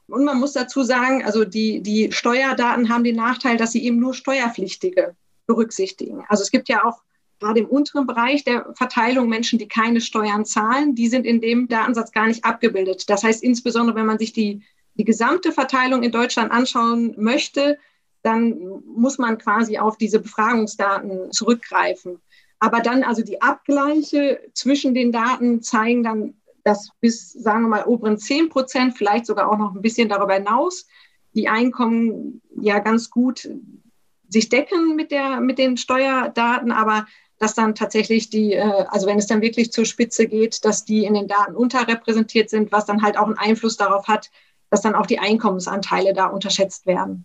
Und 0.06 0.24
man 0.24 0.38
muss 0.38 0.52
dazu 0.52 0.82
sagen, 0.82 1.24
also 1.24 1.44
die, 1.44 1.82
die 1.82 2.10
Steuerdaten 2.12 2.88
haben 2.88 3.04
den 3.04 3.16
Nachteil, 3.16 3.56
dass 3.56 3.72
sie 3.72 3.84
eben 3.84 3.98
nur 3.98 4.14
Steuerpflichtige 4.14 5.14
berücksichtigen. 5.46 6.24
Also 6.28 6.42
es 6.42 6.50
gibt 6.50 6.68
ja 6.68 6.84
auch 6.84 7.02
gerade 7.40 7.60
im 7.60 7.66
unteren 7.66 8.06
Bereich 8.06 8.44
der 8.44 8.72
Verteilung 8.74 9.28
Menschen, 9.28 9.58
die 9.58 9.66
keine 9.66 10.00
Steuern 10.00 10.44
zahlen, 10.44 10.94
die 10.94 11.08
sind 11.08 11.26
in 11.26 11.40
dem 11.40 11.68
Datensatz 11.68 12.12
gar 12.12 12.26
nicht 12.26 12.44
abgebildet. 12.44 13.08
Das 13.08 13.24
heißt, 13.24 13.42
insbesondere 13.42 13.96
wenn 13.96 14.06
man 14.06 14.18
sich 14.18 14.32
die, 14.32 14.62
die 14.94 15.04
gesamte 15.04 15.50
Verteilung 15.50 16.02
in 16.02 16.12
Deutschland 16.12 16.52
anschauen 16.52 17.14
möchte, 17.16 17.78
dann 18.22 18.82
muss 18.84 19.18
man 19.18 19.38
quasi 19.38 19.78
auf 19.78 19.96
diese 19.96 20.20
Befragungsdaten 20.20 21.32
zurückgreifen. 21.32 22.20
Aber 22.60 22.80
dann 22.80 23.02
also 23.02 23.22
die 23.22 23.40
Abgleiche 23.40 24.40
zwischen 24.52 24.94
den 24.94 25.12
Daten 25.12 25.62
zeigen 25.62 26.02
dann, 26.02 26.34
dass 26.62 26.90
bis, 27.00 27.32
sagen 27.32 27.62
wir 27.62 27.68
mal, 27.68 27.84
oberen 27.86 28.18
10 28.18 28.50
Prozent, 28.50 28.96
vielleicht 28.96 29.26
sogar 29.26 29.50
auch 29.50 29.56
noch 29.56 29.74
ein 29.74 29.82
bisschen 29.82 30.10
darüber 30.10 30.34
hinaus, 30.34 30.86
die 31.34 31.48
Einkommen 31.48 32.42
ja 32.60 32.78
ganz 32.80 33.10
gut 33.10 33.48
sich 34.28 34.48
decken 34.48 34.94
mit, 34.94 35.10
der, 35.10 35.40
mit 35.40 35.58
den 35.58 35.76
Steuerdaten, 35.76 36.70
aber 36.70 37.06
dass 37.38 37.54
dann 37.54 37.74
tatsächlich 37.74 38.28
die, 38.28 38.52
äh, 38.52 38.84
also 38.88 39.06
wenn 39.06 39.18
es 39.18 39.26
dann 39.26 39.40
wirklich 39.40 39.72
zur 39.72 39.86
Spitze 39.86 40.26
geht, 40.26 40.64
dass 40.64 40.84
die 40.84 41.04
in 41.04 41.14
den 41.14 41.26
Daten 41.26 41.56
unterrepräsentiert 41.56 42.50
sind, 42.50 42.70
was 42.70 42.84
dann 42.84 43.02
halt 43.02 43.16
auch 43.16 43.26
einen 43.26 43.38
Einfluss 43.38 43.76
darauf 43.76 44.06
hat, 44.06 44.30
dass 44.68 44.82
dann 44.82 44.94
auch 44.94 45.06
die 45.06 45.18
Einkommensanteile 45.18 46.12
da 46.12 46.26
unterschätzt 46.26 46.86
werden. 46.86 47.24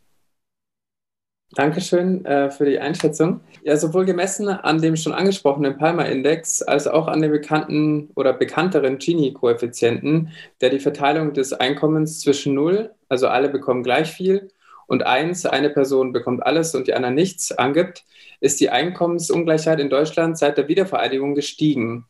Dankeschön 1.55 2.25
äh, 2.25 2.51
für 2.51 2.65
die 2.65 2.79
Einschätzung. 2.79 3.39
Ja, 3.63 3.77
sowohl 3.77 4.05
gemessen 4.05 4.49
an 4.49 4.81
dem 4.81 4.97
schon 4.97 5.13
angesprochenen 5.13 5.77
Palmer-Index 5.77 6.61
als 6.61 6.85
auch 6.85 7.07
an 7.07 7.21
dem 7.21 7.31
bekannten 7.31 8.09
oder 8.15 8.33
bekannteren 8.33 8.97
Gini-Koeffizienten, 8.97 10.29
der 10.59 10.69
die 10.69 10.79
Verteilung 10.79 11.33
des 11.33 11.53
Einkommens 11.53 12.19
zwischen 12.19 12.53
0, 12.53 12.91
also 13.07 13.27
alle 13.27 13.49
bekommen 13.49 13.83
gleich 13.83 14.11
viel, 14.11 14.49
und 14.87 15.03
1, 15.03 15.45
eine 15.47 15.69
Person 15.69 16.13
bekommt 16.13 16.45
alles 16.45 16.75
und 16.75 16.87
die 16.87 16.93
anderen 16.93 17.15
nichts, 17.15 17.51
angibt, 17.51 18.03
ist 18.39 18.59
die 18.59 18.69
Einkommensungleichheit 18.69 19.79
in 19.79 19.89
Deutschland 19.89 20.37
seit 20.37 20.57
der 20.57 20.67
Wiedervereinigung 20.67 21.35
gestiegen. 21.35 22.05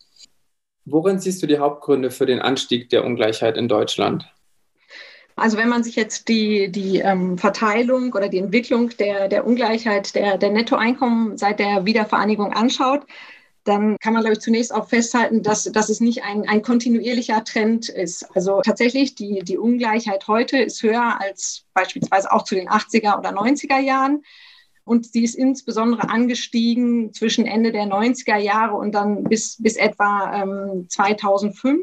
Worin 0.84 1.20
siehst 1.20 1.42
du 1.42 1.48
die 1.48 1.60
Hauptgründe 1.60 2.12
für 2.12 2.26
den 2.26 2.42
Anstieg 2.42 2.90
der 2.90 3.06
Ungleichheit 3.06 3.58
in 3.58 3.68
Deutschland? 3.68 4.35
Also 5.36 5.58
wenn 5.58 5.68
man 5.68 5.84
sich 5.84 5.96
jetzt 5.96 6.30
die, 6.30 6.72
die 6.72 7.00
ähm, 7.00 7.38
Verteilung 7.38 8.14
oder 8.14 8.30
die 8.30 8.40
Entwicklung 8.40 8.90
der, 8.98 9.28
der 9.28 9.46
Ungleichheit 9.46 10.16
der, 10.16 10.38
der 10.38 10.52
Nettoeinkommen 10.52 11.38
seit 11.38 11.60
der 11.60 11.86
Wiedervereinigung 11.86 12.54
anschaut, 12.54 13.06
dann 13.66 13.98
kann 14.00 14.14
man, 14.14 14.22
glaube 14.22 14.36
ich, 14.36 14.42
zunächst 14.42 14.74
auch 14.74 14.88
festhalten, 14.88 15.42
dass, 15.42 15.64
dass 15.64 15.90
es 15.90 16.00
nicht 16.00 16.24
ein, 16.24 16.48
ein 16.48 16.62
kontinuierlicher 16.62 17.44
Trend 17.44 17.90
ist. 17.90 18.24
Also 18.36 18.62
tatsächlich, 18.62 19.16
die, 19.16 19.42
die 19.44 19.58
Ungleichheit 19.58 20.28
heute 20.28 20.60
ist 20.60 20.84
höher 20.84 21.20
als 21.20 21.66
beispielsweise 21.74 22.32
auch 22.32 22.44
zu 22.44 22.56
den 22.56 22.70
80er 22.70 23.18
oder 23.18 23.32
90er 23.32 23.80
Jahren. 23.80 24.24
Und 24.84 25.12
sie 25.12 25.24
ist 25.24 25.34
insbesondere 25.34 26.10
angestiegen 26.10 27.12
zwischen 27.12 27.48
Ende 27.48 27.72
der 27.72 27.86
90er 27.86 28.38
Jahre 28.38 28.76
und 28.76 28.94
dann 28.94 29.24
bis, 29.24 29.58
bis 29.60 29.78
etwa 29.78 30.44
ähm, 30.44 30.86
2005. 30.88 31.82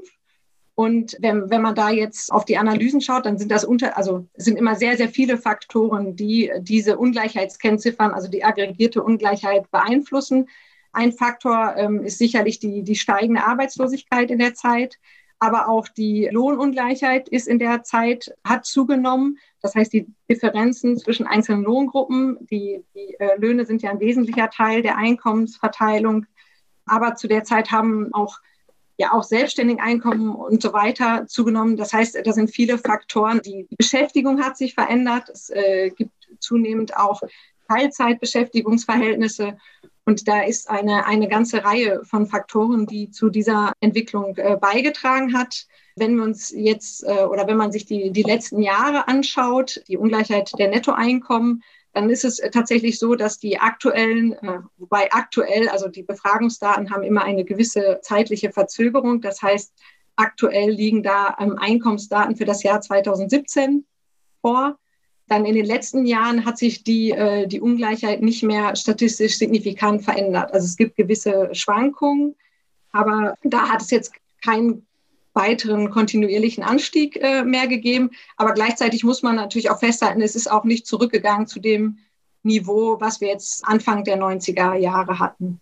Und 0.75 1.17
wenn, 1.21 1.51
wenn 1.51 1.61
man 1.61 1.75
da 1.75 1.91
jetzt 1.91 2.33
auf 2.33 2.45
die 2.47 2.57
Analysen 2.57 3.01
schaut, 3.01 3.27
dann 3.27 3.37
sind 3.37 3.51
das 3.51 3.65
unter, 3.65 3.97
also 3.97 4.27
sind 4.35 4.57
immer 4.57 4.75
sehr, 4.75 4.97
sehr 4.97 5.09
viele 5.09 5.37
Faktoren, 5.37 6.17
die 6.17 6.51
diese 6.61 6.97
Ungleichheitskennziffern, 6.97 8.13
also 8.13 8.29
die 8.29 8.43
aggregierte 8.43 9.03
Ungleichheit 9.03 9.71
beeinflussen. 9.71 10.49
Ein 10.93 11.13
Faktor 11.13 11.75
ähm, 11.77 12.03
ist 12.03 12.19
sicherlich 12.19 12.59
die, 12.59 12.83
die 12.85 12.97
steigende 12.97 13.45
Arbeitslosigkeit 13.45 14.31
in 14.31 14.39
der 14.39 14.55
Zeit, 14.55 14.99
aber 15.39 15.69
auch 15.69 15.89
die 15.89 16.29
Lohnungleichheit 16.31 17.29
ist 17.29 17.49
in 17.49 17.59
der 17.59 17.83
Zeit, 17.83 18.33
hat 18.45 18.65
zugenommen. 18.65 19.39
Das 19.61 19.75
heißt, 19.75 19.93
die 19.93 20.07
Differenzen 20.31 20.97
zwischen 20.97 21.27
einzelnen 21.27 21.65
Lohngruppen, 21.65 22.39
die, 22.49 22.85
die 22.95 23.17
äh, 23.19 23.37
Löhne 23.39 23.67
sind 23.67 23.83
ja 23.83 23.91
ein 23.91 24.01
wesentlicher 24.01 24.49
Teil 24.51 24.83
der 24.83 24.97
Einkommensverteilung. 24.97 26.27
Aber 26.87 27.17
zu 27.17 27.27
der 27.27 27.45
Zeit 27.45 27.73
haben 27.73 28.15
auch 28.15 28.39
ja 29.03 29.13
auch 29.13 29.25
Selbstständigeneinkommen 29.25 30.35
und 30.35 30.63
so 30.63 30.73
weiter 30.73 31.27
zugenommen. 31.27 31.77
Das 31.77 31.93
heißt, 31.93 32.19
da 32.25 32.33
sind 32.33 32.51
viele 32.51 32.79
Faktoren. 32.79 33.41
Die 33.45 33.67
Beschäftigung 33.77 34.43
hat 34.43 34.57
sich 34.57 34.75
verändert. 34.75 35.29
Es 35.29 35.51
äh, 35.51 35.91
gibt 35.91 36.13
zunehmend 36.39 36.97
auch 36.97 37.21
Teilzeitbeschäftigungsverhältnisse. 37.69 39.57
Und 40.05 40.27
da 40.27 40.43
ist 40.43 40.69
eine, 40.69 41.07
eine 41.07 41.29
ganze 41.29 41.65
Reihe 41.65 42.03
von 42.05 42.27
Faktoren, 42.27 42.87
die 42.87 43.11
zu 43.11 43.29
dieser 43.29 43.73
Entwicklung 43.81 44.37
äh, 44.37 44.57
beigetragen 44.61 45.37
hat. 45.37 45.67
Wenn 45.97 46.17
wir 46.17 46.25
uns 46.25 46.51
jetzt 46.51 47.05
äh, 47.05 47.25
oder 47.25 47.47
wenn 47.47 47.57
man 47.57 47.71
sich 47.73 47.85
die, 47.87 48.11
die 48.11 48.23
letzten 48.23 48.63
Jahre 48.63 49.09
anschaut, 49.09 49.83
die 49.89 49.97
Ungleichheit 49.97 50.53
der 50.59 50.71
Nettoeinkommen, 50.71 51.63
dann 51.93 52.09
ist 52.09 52.25
es 52.25 52.41
tatsächlich 52.53 52.99
so, 52.99 53.15
dass 53.15 53.39
die 53.39 53.59
aktuellen, 53.59 54.33
äh, 54.33 54.61
wobei 54.79 55.13
aktuell, 55.13 55.69
also 55.69 55.89
die 55.89 56.03
Befragungsdaten 56.03 56.91
haben 56.91 57.03
immer 57.03 57.23
eine 57.23 57.45
gewisse 57.45 58.01
zeitliche 58.03 58.51
Verzögerung. 58.51 59.21
Das 59.21 59.43
heißt, 59.43 59.75
aktuell 60.17 60.71
liegen 60.71 61.03
da 61.03 61.37
ähm, 61.39 61.59
Einkommensdaten 61.59 62.37
für 62.37 62.47
das 62.47 62.63
Jahr 62.63 62.81
2017 62.81 63.85
vor. 64.41 64.79
Dann 65.29 65.45
in 65.45 65.55
den 65.55 65.67
letzten 65.67 66.07
Jahren 66.07 66.45
hat 66.45 66.59
sich 66.59 66.83
die, 66.83 67.11
äh, 67.11 67.47
die 67.47 67.61
Ungleichheit 67.61 68.23
nicht 68.23 68.43
mehr 68.43 68.75
statistisch 68.75 69.39
signifikant 69.39 70.03
verändert. 70.03 70.53
Also 70.53 70.65
es 70.67 70.77
gibt 70.77 70.97
gewisse 70.97 71.51
Schwankungen, 71.55 72.37
aber 72.91 73.35
da 73.43 73.69
hat 73.69 73.83
es 73.83 73.91
jetzt 73.91 74.13
keinen 74.43 74.87
weiteren 75.35 75.91
kontinuierlichen 75.91 76.63
Anstieg 76.63 77.17
äh, 77.17 77.45
mehr 77.45 77.67
gegeben. 77.67 78.11
Aber 78.37 78.53
gleichzeitig 78.53 79.05
muss 79.05 79.23
man 79.23 79.37
natürlich 79.37 79.71
auch 79.71 79.79
festhalten, 79.79 80.21
es 80.21 80.37
ist 80.37 80.51
auch 80.51 80.65
nicht 80.65 80.87
zurückgegangen 80.87 81.47
zu 81.47 81.61
dem 81.61 81.99
Niveau, 82.43 83.01
was 83.01 83.21
wir 83.21 83.29
jetzt 83.29 83.65
Anfang 83.67 84.05
der 84.05 84.19
90er 84.19 84.75
Jahre 84.75 85.19
hatten. 85.19 85.61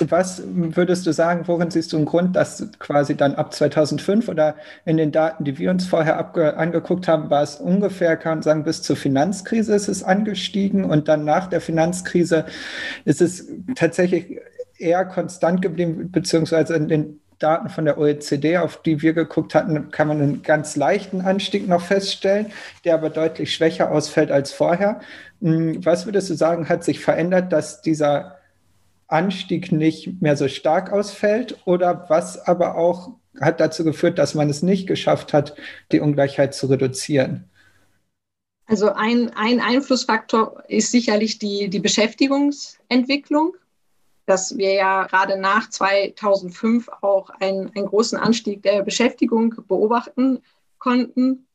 Was 0.00 0.42
würdest 0.46 1.06
du 1.06 1.12
sagen, 1.12 1.46
worin 1.46 1.70
siehst 1.70 1.92
du 1.92 1.98
einen 1.98 2.06
Grund, 2.06 2.34
dass 2.34 2.66
quasi 2.78 3.14
dann 3.14 3.34
ab 3.34 3.52
2005 3.52 4.26
oder 4.28 4.56
in 4.86 4.96
den 4.96 5.12
Daten, 5.12 5.44
die 5.44 5.58
wir 5.58 5.70
uns 5.70 5.86
vorher 5.86 6.16
angeguckt 6.56 7.08
haben, 7.08 7.28
war 7.28 7.42
es 7.42 7.56
ungefähr, 7.56 8.16
kann 8.16 8.38
man 8.38 8.42
sagen, 8.42 8.64
bis 8.64 8.80
zur 8.80 8.96
Finanzkrise 8.96 9.74
ist 9.74 9.88
es 9.88 10.02
angestiegen 10.02 10.86
und 10.86 11.08
dann 11.08 11.26
nach 11.26 11.46
der 11.46 11.60
Finanzkrise 11.60 12.46
ist 13.04 13.20
es 13.20 13.46
tatsächlich 13.74 14.40
eher 14.78 15.04
konstant 15.04 15.60
geblieben, 15.60 16.10
beziehungsweise 16.10 16.74
in 16.74 16.88
den 16.88 17.21
Daten 17.42 17.68
von 17.68 17.84
der 17.84 17.98
OECD, 17.98 18.58
auf 18.58 18.82
die 18.82 19.02
wir 19.02 19.12
geguckt 19.12 19.54
hatten, 19.54 19.90
kann 19.90 20.08
man 20.08 20.20
einen 20.20 20.42
ganz 20.42 20.76
leichten 20.76 21.20
Anstieg 21.20 21.68
noch 21.68 21.82
feststellen, 21.82 22.52
der 22.84 22.94
aber 22.94 23.10
deutlich 23.10 23.54
schwächer 23.54 23.90
ausfällt 23.90 24.30
als 24.30 24.52
vorher. 24.52 25.00
Hm, 25.40 25.84
was 25.84 26.06
würdest 26.06 26.30
du 26.30 26.34
sagen, 26.34 26.68
hat 26.68 26.84
sich 26.84 27.00
verändert, 27.00 27.52
dass 27.52 27.82
dieser 27.82 28.38
Anstieg 29.08 29.72
nicht 29.72 30.22
mehr 30.22 30.36
so 30.36 30.48
stark 30.48 30.92
ausfällt 30.92 31.58
oder 31.66 32.06
was 32.08 32.46
aber 32.46 32.76
auch 32.76 33.10
hat 33.40 33.60
dazu 33.60 33.84
geführt, 33.84 34.18
dass 34.18 34.34
man 34.34 34.48
es 34.50 34.62
nicht 34.62 34.86
geschafft 34.86 35.32
hat, 35.32 35.54
die 35.90 36.00
Ungleichheit 36.00 36.54
zu 36.54 36.66
reduzieren? 36.66 37.48
Also 38.66 38.92
ein, 38.92 39.30
ein 39.34 39.60
Einflussfaktor 39.60 40.62
ist 40.68 40.92
sicherlich 40.92 41.38
die, 41.38 41.68
die 41.68 41.80
Beschäftigungsentwicklung, 41.80 43.54
dass 44.26 44.56
wir 44.56 44.72
ja 44.72 45.04
gerade 45.06 45.38
nach 45.38 45.68
2005 45.68 46.88
auch 47.00 47.30
einen, 47.40 47.70
einen 47.74 47.86
großen 47.86 48.18
Anstieg 48.18 48.62
der 48.62 48.82
Beschäftigung 48.82 49.54
beobachten 49.66 50.42
konnten. 50.78 51.46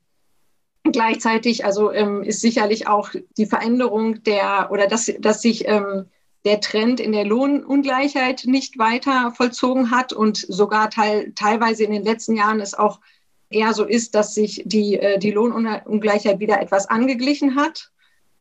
Gleichzeitig 0.83 1.65
also 1.65 1.91
ähm, 1.91 2.23
ist 2.23 2.41
sicherlich 2.41 2.87
auch 2.87 3.11
die 3.37 3.45
Veränderung 3.45 4.23
der 4.23 4.69
oder 4.71 4.87
dass, 4.87 5.11
dass 5.19 5.41
sich 5.41 5.67
ähm, 5.67 6.05
der 6.45 6.61
Trend 6.61 6.99
in 6.99 7.11
der 7.11 7.25
Lohnungleichheit 7.25 8.43
nicht 8.45 8.77
weiter 8.77 9.33
vollzogen 9.35 9.91
hat 9.91 10.13
und 10.13 10.37
sogar 10.37 10.89
teil, 10.89 11.33
teilweise 11.35 11.83
in 11.83 11.91
den 11.91 12.03
letzten 12.03 12.37
Jahren 12.37 12.61
es 12.61 12.73
auch 12.73 13.01
eher 13.49 13.73
so 13.73 13.85
ist, 13.85 14.15
dass 14.15 14.33
sich 14.33 14.63
die, 14.65 14.97
äh, 14.97 15.19
die 15.19 15.31
Lohnungleichheit 15.31 16.39
wieder 16.39 16.61
etwas 16.61 16.87
angeglichen 16.87 17.55
hat. 17.55 17.91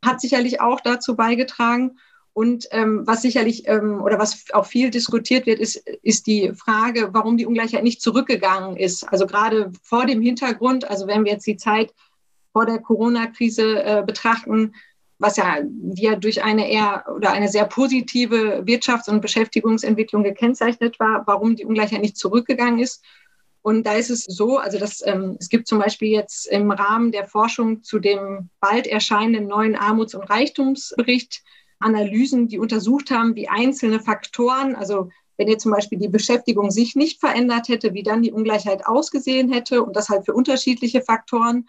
hat 0.05 0.21
sicherlich 0.21 0.61
auch 0.61 0.81
dazu 0.81 1.17
beigetragen. 1.17 1.99
Und 2.37 2.69
ähm, 2.71 3.05
was 3.07 3.23
sicherlich 3.23 3.67
ähm, 3.67 4.03
oder 4.03 4.19
was 4.19 4.45
auch 4.53 4.67
viel 4.67 4.91
diskutiert 4.91 5.47
wird, 5.47 5.59
ist, 5.59 5.77
ist 6.03 6.27
die 6.27 6.53
Frage, 6.55 7.09
warum 7.13 7.39
die 7.39 7.47
Ungleichheit 7.47 7.83
nicht 7.83 8.03
zurückgegangen 8.03 8.77
ist. 8.77 9.05
Also 9.05 9.27
gerade 9.27 9.73
vor 9.83 10.05
dem 10.05 10.21
Hintergrund, 10.21 10.87
also 10.91 11.07
wenn 11.07 11.25
wir 11.25 11.33
jetzt 11.33 11.47
die 11.47 11.57
Zeit 11.57 11.95
vor 12.53 12.67
der 12.67 12.79
Corona-Krise 12.79 13.83
äh, 13.83 14.03
betrachten, 14.07 14.75
was 15.19 15.39
ja, 15.39 15.61
die 15.63 16.03
ja 16.03 16.17
durch 16.17 16.45
eine 16.45 16.71
eher 16.71 17.07
oder 17.17 17.33
eine 17.33 17.49
sehr 17.49 17.65
positive 17.65 18.65
Wirtschafts- 18.67 19.09
und 19.09 19.23
Beschäftigungsentwicklung 19.23 20.23
gekennzeichnet 20.23 21.01
war, 21.01 21.23
warum 21.27 21.57
die 21.57 21.65
Ungleichheit 21.65 22.03
nicht 22.03 22.19
zurückgegangen 22.19 22.81
ist. 22.81 23.03
Und 23.63 23.87
da 23.87 23.95
ist 23.95 24.11
es 24.11 24.25
so, 24.25 24.59
also 24.59 24.79
dass, 24.79 25.03
ähm, 25.07 25.39
es 25.41 25.49
gibt 25.49 25.69
zum 25.69 25.79
Beispiel 25.79 26.11
jetzt 26.11 26.49
im 26.49 26.71
Rahmen 26.71 27.13
der 27.13 27.25
Forschung 27.25 27.83
zu 27.83 27.99
dem 27.99 28.51
bald 28.61 28.87
erscheinenden 28.87 29.47
neuen 29.47 29.75
Armuts- 29.75 30.15
und 30.15 30.29
Reichtumsbericht 30.29 31.43
Analysen, 31.79 32.49
die 32.49 32.59
untersucht 32.59 33.11
haben, 33.11 33.35
wie 33.37 33.49
einzelne 33.49 34.01
Faktoren, 34.01 34.75
also 34.75 35.11
wenn 35.37 35.49
jetzt 35.49 35.63
zum 35.63 35.73
Beispiel 35.73 35.99
die 35.99 36.09
Beschäftigung 36.09 36.71
sich 36.71 36.97
nicht 36.97 37.21
verändert 37.21 37.69
hätte, 37.69 37.93
wie 37.95 38.03
dann 38.03 38.23
die 38.23 38.33
Ungleichheit 38.33 38.87
ausgesehen 38.87 39.53
hätte 39.53 39.83
und 39.83 39.95
das 39.95 40.09
halt 40.09 40.25
für 40.25 40.33
unterschiedliche 40.33 41.03
Faktoren. 41.03 41.69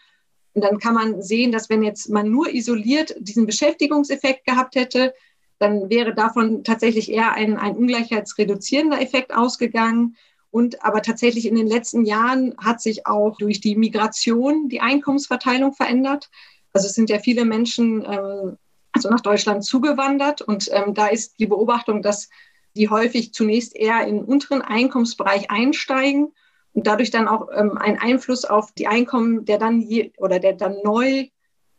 Und 0.54 0.64
dann 0.64 0.80
kann 0.80 0.94
man 0.94 1.22
sehen, 1.22 1.52
dass 1.52 1.70
wenn 1.70 1.84
jetzt 1.84 2.10
man 2.10 2.32
nur 2.32 2.54
isoliert 2.54 3.16
diesen 3.20 3.46
Beschäftigungseffekt 3.46 4.46
gehabt 4.46 4.76
hätte, 4.76 5.14
dann 5.60 5.90
wäre 5.90 6.14
davon 6.14 6.64
tatsächlich 6.64 7.12
eher 7.12 7.34
ein, 7.34 7.58
ein 7.58 7.76
ungleichheitsreduzierender 7.76 9.02
Effekt 9.02 9.36
ausgegangen. 9.36 10.16
Und 10.50 10.84
aber 10.84 11.02
tatsächlich 11.02 11.46
in 11.46 11.56
den 11.56 11.68
letzten 11.68 12.06
Jahren 12.06 12.56
hat 12.58 12.82
sich 12.82 13.06
auch 13.06 13.38
durch 13.38 13.60
die 13.60 13.76
Migration 13.76 14.70
die 14.70 14.80
Einkommensverteilung 14.80 15.74
verändert. 15.74 16.30
Also 16.74 16.88
es 16.88 16.94
sind 16.94 17.10
ja 17.10 17.20
viele 17.20 17.44
Menschen 17.44 18.06
ähm, 18.06 18.58
also 18.92 19.10
nach 19.10 19.22
Deutschland 19.22 19.64
zugewandert 19.64 20.42
und 20.42 20.70
ähm, 20.72 20.94
da 20.94 21.08
ist 21.08 21.40
die 21.40 21.48
Beobachtung, 21.48 22.02
dass 22.02 22.30
die 22.76 22.90
häufig 22.90 23.34
zunächst 23.34 23.76
eher 23.76 24.06
in 24.08 24.18
den 24.18 24.26
unteren 24.26 24.62
Einkommensbereich 24.62 25.50
einsteigen 25.50 26.34
und 26.74 26.88
dadurch 26.88 27.12
dann 27.12 27.28
auch 27.28 27.50
ähm, 27.56 27.78
einen 27.78 27.98
Einfluss 27.98 28.46
auf 28.46 28.72
die 28.72 28.88
Einkommen 28.88 29.46
der 29.46 29.58
dann 29.58 29.82
je, 29.82 30.12
oder 30.18 30.40
der 30.40 30.54
dann 30.54 30.78
neu 30.84 31.28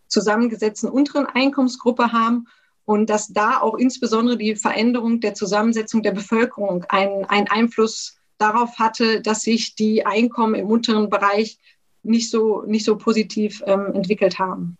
zusammengesetzten 0.08 0.88
unteren 0.88 1.26
Einkommensgruppe 1.26 2.12
haben 2.12 2.46
und 2.84 3.10
dass 3.10 3.28
da 3.28 3.60
auch 3.60 3.74
insbesondere 3.74 4.38
die 4.38 4.56
Veränderung 4.56 5.20
der 5.20 5.34
Zusammensetzung 5.34 6.02
der 6.02 6.12
Bevölkerung 6.12 6.84
einen, 6.88 7.24
einen 7.26 7.46
Einfluss 7.48 8.16
darauf 8.38 8.78
hatte, 8.78 9.20
dass 9.20 9.42
sich 9.42 9.74
die 9.74 10.06
Einkommen 10.06 10.54
im 10.54 10.68
unteren 10.68 11.10
Bereich 11.10 11.58
nicht 12.02 12.30
so, 12.30 12.62
nicht 12.62 12.84
so 12.84 12.96
positiv 12.96 13.62
ähm, 13.66 13.92
entwickelt 13.92 14.38
haben. 14.38 14.78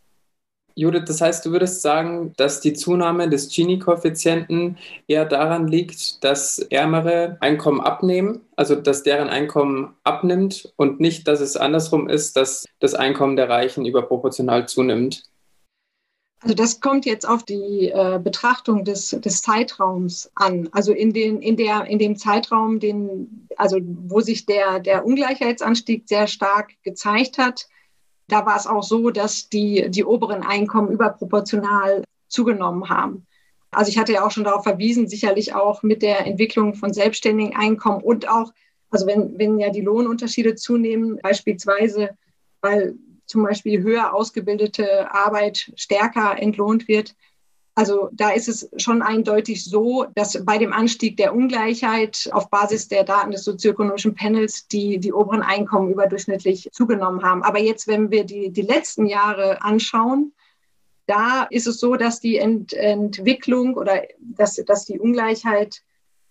Judith, 0.79 1.05
das 1.07 1.21
heißt, 1.21 1.45
du 1.45 1.51
würdest 1.51 1.83
sagen, 1.83 2.33
dass 2.37 2.61
die 2.61 2.73
Zunahme 2.73 3.29
des 3.29 3.49
Gini-Koeffizienten 3.49 4.79
eher 5.09 5.25
daran 5.25 5.67
liegt, 5.67 6.23
dass 6.23 6.61
ärmere 6.61 7.37
Einkommen 7.41 7.81
abnehmen, 7.81 8.43
also 8.55 8.77
dass 8.77 9.03
deren 9.03 9.29
Einkommen 9.29 9.97
abnimmt 10.05 10.73
und 10.77 11.01
nicht, 11.01 11.27
dass 11.27 11.41
es 11.41 11.57
andersrum 11.57 12.09
ist, 12.09 12.37
dass 12.37 12.65
das 12.79 12.95
Einkommen 12.95 13.35
der 13.35 13.49
Reichen 13.49 13.87
überproportional 13.87 14.69
zunimmt. 14.69 15.25
Also 16.43 16.55
das 16.55 16.81
kommt 16.81 17.05
jetzt 17.07 17.29
auf 17.29 17.43
die 17.43 17.91
äh, 17.91 18.21
Betrachtung 18.23 18.85
des, 18.85 19.11
des 19.11 19.43
Zeitraums 19.43 20.31
an. 20.37 20.69
Also 20.71 20.93
in, 20.93 21.13
den, 21.13 21.43
in, 21.43 21.57
der, 21.57 21.87
in 21.87 21.99
dem 21.99 22.17
Zeitraum, 22.17 22.79
den, 22.79 23.49
also 23.57 23.79
wo 23.83 24.21
sich 24.21 24.47
der, 24.47 24.79
der 24.79 25.05
Ungleichheitsanstieg 25.05 26.05
sehr 26.07 26.29
stark 26.29 26.75
gezeigt 26.85 27.39
hat, 27.39 27.67
da 28.29 28.47
war 28.47 28.57
es 28.57 28.67
auch 28.67 28.83
so, 28.83 29.11
dass 29.11 29.49
die, 29.49 29.91
die 29.91 30.05
oberen 30.05 30.43
Einkommen 30.43 30.93
überproportional 30.93 32.05
zugenommen 32.29 32.89
haben. 32.89 33.27
Also 33.71 33.91
ich 33.91 33.99
hatte 33.99 34.13
ja 34.13 34.25
auch 34.25 34.31
schon 34.31 34.45
darauf 34.45 34.63
verwiesen, 34.63 35.09
sicherlich 35.09 35.55
auch 35.55 35.83
mit 35.83 36.03
der 36.03 36.27
Entwicklung 36.27 36.75
von 36.75 36.93
selbstständigen 36.93 37.57
Einkommen 37.57 38.03
und 38.03 38.29
auch, 38.29 38.53
also 38.91 39.07
wenn, 39.07 39.39
wenn 39.39 39.59
ja 39.59 39.71
die 39.71 39.81
Lohnunterschiede 39.81 40.55
zunehmen, 40.55 41.19
beispielsweise, 41.23 42.11
weil 42.61 42.95
zum 43.27 43.43
Beispiel 43.43 43.83
höher 43.83 44.15
ausgebildete 44.15 45.13
Arbeit 45.13 45.71
stärker 45.77 46.41
entlohnt 46.41 46.89
wird. 46.89 47.15
Also 47.79 48.09
da 48.11 48.31
ist 48.31 48.49
es 48.49 48.69
schon 48.77 49.03
eindeutig 49.03 49.65
so, 49.65 50.05
dass 50.17 50.45
bei 50.45 50.59
dem 50.59 50.73
Anstieg 50.73 51.17
der 51.17 51.33
Ungleichheit 51.33 52.29
auf 52.33 52.51
Basis 52.51 52.89
der 52.89 53.05
Daten 53.05 53.31
des 53.31 53.45
sozioökonomischen 53.45 54.17
Panels 54.17 54.67
die, 54.67 54.99
die 54.99 55.13
oberen 55.13 55.43
Einkommen 55.43 55.93
überdurchschnittlich 55.93 56.71
zugenommen 56.73 57.23
haben. 57.23 57.45
Aber 57.45 57.61
jetzt, 57.61 57.87
wenn 57.87 58.11
wir 58.11 58.25
die, 58.25 58.51
die 58.51 58.63
letzten 58.63 59.07
Jahre 59.07 59.63
anschauen, 59.63 60.33
da 61.07 61.45
ist 61.51 61.69
es 61.69 61.79
so, 61.79 61.95
dass 61.95 62.19
die 62.19 62.39
Ent, 62.39 62.73
Entwicklung 62.73 63.77
oder 63.77 64.03
dass, 64.19 64.57
dass 64.57 64.85
die 64.85 64.99
Ungleichheit, 64.99 65.83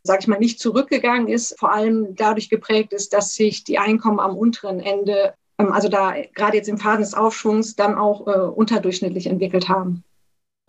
sage 0.04 0.20
ich 0.24 0.28
mal, 0.28 0.40
nicht 0.40 0.60
zurückgegangen 0.60 1.30
ist, 1.30 1.58
vor 1.58 1.72
allem 1.72 2.14
dadurch 2.14 2.50
geprägt 2.50 2.92
ist, 2.92 3.14
dass 3.14 3.36
sich 3.36 3.64
die 3.64 3.78
Einkommen 3.78 4.20
am 4.20 4.36
unteren 4.36 4.82
Ende 4.82 5.34
ähm, 5.60 5.72
also 5.72 5.88
da 5.88 6.14
gerade 6.34 6.58
jetzt 6.58 6.68
im 6.68 6.78
Phasen 6.78 7.04
des 7.04 7.14
Aufschwungs 7.14 7.78
dann 7.78 7.96
auch 7.96 8.28
äh, 8.28 8.32
unterdurchschnittlich 8.32 9.28
entwickelt 9.28 9.70
haben. 9.70 10.04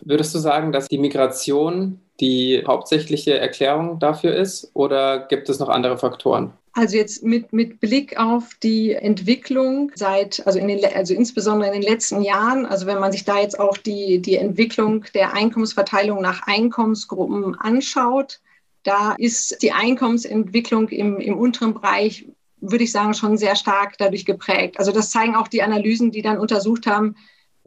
Würdest 0.04 0.34
du 0.34 0.38
sagen, 0.38 0.72
dass 0.72 0.88
die 0.88 0.98
Migration 0.98 2.00
die 2.20 2.64
hauptsächliche 2.66 3.38
Erklärung 3.38 3.98
dafür 3.98 4.34
ist 4.34 4.70
oder 4.74 5.20
gibt 5.20 5.48
es 5.48 5.58
noch 5.58 5.68
andere 5.68 5.98
Faktoren? 5.98 6.52
Also 6.72 6.96
jetzt 6.96 7.24
mit, 7.24 7.52
mit 7.52 7.80
Blick 7.80 8.18
auf 8.18 8.50
die 8.62 8.92
Entwicklung 8.92 9.90
seit, 9.94 10.46
also, 10.46 10.58
in 10.58 10.68
den, 10.68 10.84
also 10.84 11.14
insbesondere 11.14 11.72
in 11.72 11.80
den 11.80 11.90
letzten 11.90 12.22
Jahren, 12.22 12.66
also 12.66 12.86
wenn 12.86 13.00
man 13.00 13.10
sich 13.10 13.24
da 13.24 13.40
jetzt 13.40 13.58
auch 13.58 13.76
die, 13.76 14.20
die 14.20 14.36
Entwicklung 14.36 15.04
der 15.14 15.34
Einkommensverteilung 15.34 16.20
nach 16.22 16.46
Einkommensgruppen 16.46 17.56
anschaut, 17.56 18.40
da 18.84 19.16
ist 19.18 19.62
die 19.62 19.72
Einkommensentwicklung 19.72 20.88
im, 20.88 21.18
im 21.18 21.36
unteren 21.36 21.74
Bereich 21.74 22.26
würde 22.60 22.84
ich 22.84 22.92
sagen, 22.92 23.14
schon 23.14 23.36
sehr 23.38 23.56
stark 23.56 23.96
dadurch 23.98 24.24
geprägt. 24.24 24.78
Also 24.78 24.92
das 24.92 25.10
zeigen 25.10 25.36
auch 25.36 25.48
die 25.48 25.62
Analysen, 25.62 26.10
die 26.10 26.22
dann 26.22 26.38
untersucht 26.38 26.86
haben, 26.86 27.16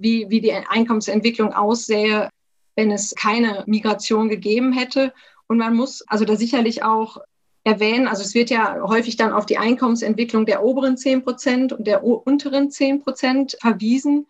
wie, 0.01 0.29
wie 0.29 0.41
die 0.41 0.53
Einkommensentwicklung 0.53 1.53
aussähe, 1.53 2.29
wenn 2.75 2.91
es 2.91 3.15
keine 3.15 3.63
Migration 3.67 4.29
gegeben 4.29 4.73
hätte. 4.73 5.13
Und 5.47 5.57
man 5.57 5.75
muss 5.75 6.01
also 6.07 6.25
da 6.25 6.35
sicherlich 6.35 6.83
auch 6.83 7.17
erwähnen, 7.63 8.07
also 8.07 8.23
es 8.23 8.33
wird 8.33 8.49
ja 8.49 8.81
häufig 8.81 9.17
dann 9.17 9.33
auf 9.33 9.45
die 9.45 9.57
Einkommensentwicklung 9.57 10.45
der 10.45 10.63
oberen 10.63 10.97
10 10.97 11.23
Prozent 11.23 11.73
und 11.73 11.85
der 11.85 12.03
unteren 12.03 12.71
10 12.71 13.03
Prozent 13.03 13.57
verwiesen, 13.61 14.25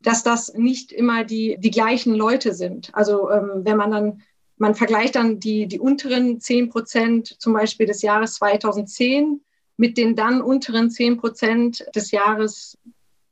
dass 0.00 0.22
das 0.22 0.54
nicht 0.54 0.92
immer 0.92 1.24
die, 1.24 1.56
die 1.58 1.70
gleichen 1.70 2.14
Leute 2.14 2.54
sind. 2.54 2.90
Also 2.94 3.30
ähm, 3.30 3.64
wenn 3.64 3.76
man 3.76 3.90
dann, 3.90 4.22
man 4.56 4.74
vergleicht 4.74 5.16
dann 5.16 5.40
die, 5.40 5.66
die 5.66 5.78
unteren 5.78 6.40
10 6.40 6.70
Prozent 6.70 7.36
zum 7.38 7.52
Beispiel 7.52 7.86
des 7.86 8.00
Jahres 8.00 8.34
2010 8.34 9.42
mit 9.76 9.98
den 9.98 10.16
dann 10.16 10.40
unteren 10.40 10.90
10 10.90 11.18
Prozent 11.18 11.86
des 11.94 12.10
Jahres 12.10 12.78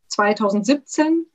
2017. 0.09 1.27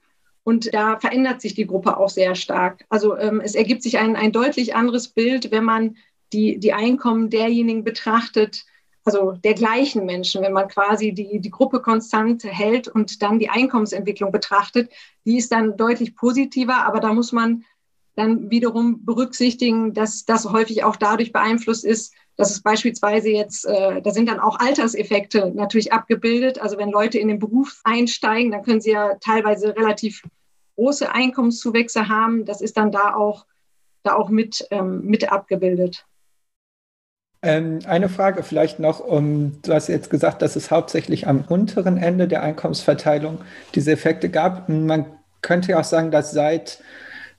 Und 0.43 0.73
da 0.73 0.99
verändert 0.99 1.41
sich 1.41 1.53
die 1.53 1.67
Gruppe 1.67 1.97
auch 1.97 2.09
sehr 2.09 2.35
stark. 2.35 2.85
Also 2.89 3.17
ähm, 3.17 3.39
es 3.39 3.55
ergibt 3.55 3.81
sich 3.81 3.97
ein, 3.97 4.15
ein 4.15 4.31
deutlich 4.31 4.75
anderes 4.75 5.07
Bild, 5.07 5.51
wenn 5.51 5.63
man 5.63 5.95
die, 6.33 6.59
die 6.59 6.73
Einkommen 6.73 7.29
derjenigen 7.29 7.83
betrachtet, 7.83 8.65
also 9.05 9.33
der 9.33 9.53
gleichen 9.53 10.05
Menschen, 10.05 10.41
wenn 10.41 10.53
man 10.53 10.67
quasi 10.67 11.11
die, 11.11 11.39
die 11.39 11.49
Gruppe 11.49 11.81
konstant 11.81 12.43
hält 12.43 12.87
und 12.87 13.21
dann 13.21 13.39
die 13.39 13.49
Einkommensentwicklung 13.49 14.31
betrachtet, 14.31 14.91
die 15.25 15.37
ist 15.37 15.51
dann 15.51 15.77
deutlich 15.77 16.15
positiver, 16.15 16.85
aber 16.85 16.99
da 16.99 17.13
muss 17.13 17.31
man 17.31 17.65
dann 18.15 18.49
wiederum 18.49 19.03
berücksichtigen, 19.05 19.93
dass 19.93 20.25
das 20.25 20.49
häufig 20.49 20.83
auch 20.83 20.95
dadurch 20.95 21.31
beeinflusst 21.31 21.83
ist, 21.83 22.13
dass 22.35 22.51
es 22.51 22.61
beispielsweise 22.61 23.29
jetzt, 23.29 23.65
äh, 23.65 24.01
da 24.01 24.11
sind 24.11 24.27
dann 24.27 24.39
auch 24.39 24.59
Alterseffekte 24.59 25.51
natürlich 25.53 25.93
abgebildet. 25.93 26.59
Also 26.61 26.77
wenn 26.77 26.89
Leute 26.89 27.19
in 27.19 27.27
den 27.27 27.39
Beruf 27.39 27.79
einsteigen, 27.83 28.51
dann 28.51 28.63
können 28.63 28.81
sie 28.81 28.91
ja 28.91 29.15
teilweise 29.19 29.75
relativ 29.75 30.23
große 30.75 31.11
Einkommenszuwächse 31.11 32.09
haben. 32.09 32.45
Das 32.45 32.61
ist 32.61 32.77
dann 32.77 32.91
da 32.91 33.13
auch, 33.13 33.45
da 34.03 34.15
auch 34.15 34.29
mit, 34.29 34.67
ähm, 34.71 35.01
mit 35.05 35.31
abgebildet. 35.31 36.05
Ähm, 37.43 37.79
eine 37.85 38.09
Frage 38.09 38.41
vielleicht 38.41 38.79
noch, 38.79 39.01
um, 39.01 39.61
du 39.63 39.73
hast 39.73 39.89
jetzt 39.89 40.09
gesagt, 40.09 40.41
dass 40.41 40.55
es 40.55 40.71
hauptsächlich 40.71 41.27
am 41.27 41.43
unteren 41.47 41.97
Ende 41.97 42.27
der 42.27 42.41
Einkommensverteilung 42.41 43.39
diese 43.75 43.91
Effekte 43.91 44.29
gab. 44.29 44.69
Man 44.69 45.05
könnte 45.41 45.71
ja 45.71 45.81
auch 45.81 45.83
sagen, 45.83 46.09
dass 46.09 46.31
seit 46.31 46.81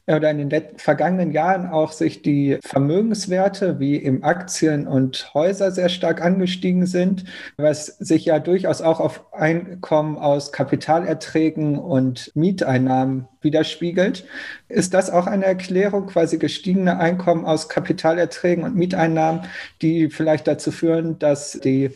oder 0.06 0.30
in 0.30 0.50
den 0.50 0.62
vergangenen 0.76 1.32
Jahren 1.32 1.66
auch 1.66 1.92
sich 1.92 2.20
die 2.20 2.58
Vermögenswerte 2.62 3.80
wie 3.80 3.96
im 3.96 4.22
Aktien 4.22 4.86
und 4.86 5.32
Häuser 5.32 5.70
sehr 5.70 5.88
stark 5.88 6.22
angestiegen 6.22 6.86
sind, 6.86 7.24
was 7.56 7.86
sich 7.86 8.26
ja 8.26 8.38
durchaus 8.38 8.82
auch 8.82 9.00
auf 9.00 9.32
Einkommen 9.32 10.18
aus 10.18 10.52
Kapitalerträgen 10.52 11.78
und 11.78 12.30
Mieteinnahmen 12.34 13.28
widerspiegelt. 13.40 14.26
Ist 14.68 14.92
das 14.92 15.10
auch 15.10 15.26
eine 15.26 15.46
Erklärung, 15.46 16.06
quasi 16.06 16.38
gestiegene 16.38 16.98
Einkommen 16.98 17.46
aus 17.46 17.68
Kapitalerträgen 17.68 18.64
und 18.64 18.76
Mieteinnahmen, 18.76 19.42
die 19.80 20.10
vielleicht 20.10 20.46
dazu 20.46 20.70
führen, 20.70 21.18
dass 21.18 21.52
die 21.52 21.90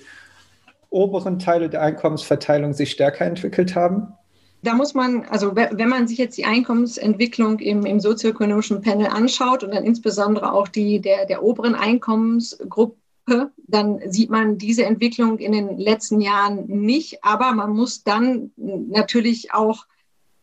oberen 0.91 1.39
Teile 1.39 1.69
der 1.69 1.83
Einkommensverteilung 1.83 2.73
sich 2.73 2.91
stärker 2.91 3.27
entwickelt 3.27 3.75
haben? 3.75 4.15
Da 4.69 4.75
muss 4.75 4.93
man, 4.93 5.25
also 5.25 5.57
wenn 5.57 5.89
man 5.89 6.07
sich 6.07 6.19
jetzt 6.19 6.37
die 6.37 6.45
Einkommensentwicklung 6.45 7.59
im, 7.59 7.87
im 7.87 8.01
sozioökonomischen 8.01 8.83
Panel 8.83 9.07
anschaut 9.07 9.65
und 9.65 9.75
dann 9.75 9.83
insbesondere 9.83 10.53
auch 10.53 10.69
die 10.69 11.01
der, 11.01 11.25
der 11.25 11.43
oberen 11.43 11.75
Einkommensgruppe, 11.75 13.51
dann 13.67 13.99
sieht 14.11 14.29
man 14.29 14.59
diese 14.59 14.85
Entwicklung 14.85 15.39
in 15.39 15.53
den 15.53 15.79
letzten 15.79 16.21
Jahren 16.21 16.67
nicht. 16.67 17.25
Aber 17.25 17.53
man 17.53 17.71
muss 17.71 18.05
dann 18.05 18.51
natürlich 18.57 19.55
auch 19.55 19.87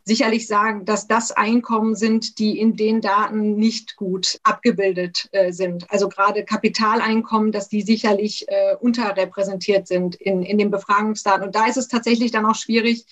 sicherlich 0.06 0.48
sagen, 0.48 0.86
dass 0.86 1.08
das 1.08 1.32
Einkommen 1.32 1.96
sind, 1.96 2.40
die 2.40 2.60
in 2.60 2.76
den 2.76 3.02
Daten 3.02 3.58
nicht 3.58 3.96
gut 3.96 4.40
abgebildet 4.42 5.30
äh, 5.34 5.52
sind. 5.52 5.86
Also 5.92 6.10
gerade 6.10 6.44
Kapitaleinkommen, 6.44 7.52
dass 7.52 7.70
die 7.70 7.84
sicherlich 7.84 8.48
äh, 8.48 8.76
unterrepräsentiert 8.80 9.88
sind 9.88 10.16
in, 10.16 10.42
in 10.42 10.58
den 10.58 10.72
Befragungsdaten. 10.72 11.46
Und 11.46 11.54
da 11.54 11.68
ist 11.68 11.78
es 11.78 11.88
tatsächlich 11.88 12.32
dann 12.32 12.48
auch 12.48 12.56
schwierig, 12.56 13.06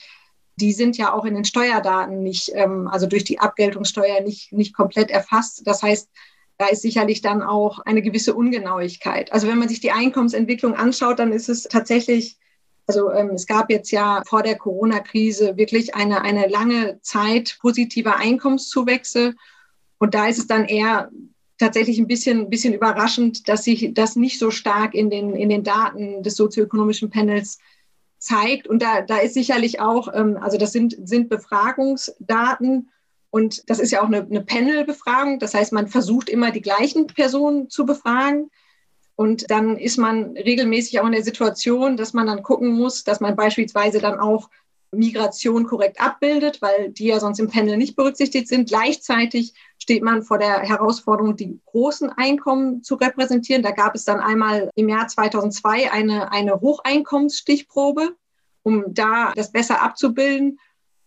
die 0.58 0.74
sind 0.74 0.98
ja 0.98 1.14
auch 1.14 1.26
in 1.26 1.36
den 1.36 1.46
Steuerdaten 1.46 2.22
nicht, 2.22 2.52
ähm, 2.54 2.88
also 2.88 3.08
durch 3.08 3.24
die 3.24 3.40
Abgeltungssteuer 3.40 4.22
nicht, 4.22 4.54
nicht 4.54 4.76
komplett 4.76 5.10
erfasst. 5.10 5.64
Das 5.66 5.82
heißt, 5.82 6.10
da 6.58 6.68
ist 6.68 6.82
sicherlich 6.82 7.22
dann 7.22 7.42
auch 7.42 7.80
eine 7.80 8.02
gewisse 8.02 8.36
Ungenauigkeit. 8.36 9.32
Also 9.34 9.48
wenn 9.48 9.58
man 9.58 9.70
sich 9.70 9.80
die 9.80 9.92
Einkommensentwicklung 9.92 10.76
anschaut, 10.76 11.20
dann 11.20 11.32
ist 11.32 11.50
es 11.50 11.64
tatsächlich 11.64 12.38
also 12.86 13.12
ähm, 13.12 13.30
es 13.30 13.48
gab 13.48 13.70
jetzt 13.70 13.92
ja 13.92 14.24
vor 14.28 14.44
der 14.44 14.58
Corona-Krise 14.58 15.56
wirklich 15.58 15.96
eine, 15.96 16.22
eine 16.22 16.48
lange 16.48 17.00
Zeit 17.02 17.58
positiver 17.62 18.18
Einkommenszuwächse. 18.18 19.36
Und 20.00 20.14
da 20.14 20.28
ist 20.28 20.38
es 20.38 20.48
dann 20.48 20.66
eher 20.66 21.10
tatsächlich 21.58 21.98
ein 21.98 22.08
bisschen, 22.08 22.50
bisschen 22.50 22.74
überraschend, 22.74 23.48
dass 23.48 23.64
sich 23.64 23.94
das 23.94 24.16
nicht 24.16 24.38
so 24.38 24.52
stark 24.52 24.96
in 24.96 25.10
den, 25.10 25.34
in 25.34 25.50
den 25.50 25.64
Daten 25.64 26.24
des 26.24 26.36
sozioökonomischen 26.36 27.10
Panels 27.10 27.60
zeigt. 28.24 28.68
Und 28.68 28.82
da, 28.82 29.02
da 29.02 29.18
ist 29.18 29.34
sicherlich 29.34 29.80
auch, 29.80 30.14
ähm, 30.14 30.38
also 30.40 30.58
das 30.58 30.72
sind, 30.72 30.96
sind 31.08 31.30
Befragungsdaten 31.30 32.90
und 33.30 33.70
das 33.70 33.80
ist 33.80 33.92
ja 33.92 34.02
auch 34.02 34.08
eine, 34.08 34.22
eine 34.22 34.42
Panel-Befragung. 34.42 35.40
Das 35.40 35.54
heißt, 35.54 35.74
man 35.74 35.88
versucht 35.88 36.30
immer 36.30 36.52
die 36.52 36.62
gleichen 36.62 37.08
Personen 37.08 37.70
zu 37.70 37.86
befragen. 37.86 38.50
Und 39.16 39.50
dann 39.52 39.78
ist 39.78 39.98
man 39.98 40.38
regelmäßig 40.38 41.00
auch 41.00 41.06
in 41.06 41.12
der 41.12 41.24
Situation, 41.24 41.98
dass 41.98 42.14
man 42.14 42.28
dann 42.28 42.44
gucken 42.44 42.72
muss, 42.74 43.04
dass 43.04 43.20
man 43.20 43.36
beispielsweise 43.36 44.00
dann 44.00 44.20
auch 44.20 44.50
Migration 44.94 45.66
korrekt 45.66 46.00
abbildet, 46.00 46.62
weil 46.62 46.92
die 46.92 47.08
ja 47.08 47.20
sonst 47.20 47.40
im 47.40 47.50
Panel 47.50 47.78
nicht 47.78 47.96
berücksichtigt 47.96 48.48
sind. 48.48 48.70
Gleichzeitig 48.70 49.54
steht 49.78 50.04
man 50.04 50.24
vor 50.24 50.38
der 50.38 50.60
Herausforderung, 50.60 51.36
die 51.36 51.60
großen 51.66 52.10
Einkommen 52.10 52.84
zu 52.84 52.96
repräsentieren. 52.96 53.64
Da 53.64 53.72
gab 53.72 53.96
es 53.96 54.06
dann 54.06 54.20
einmal 54.20 54.70
im 54.76 54.90
Jahr 54.90 55.08
2002 55.08 55.92
eine, 55.92 56.32
eine 56.32 56.62
Hocheinkommensstichprobe, 56.62 58.16
um 58.64 58.86
da 58.94 59.34
das 59.36 59.52
besser 59.52 59.82
abzubilden. 59.82 60.60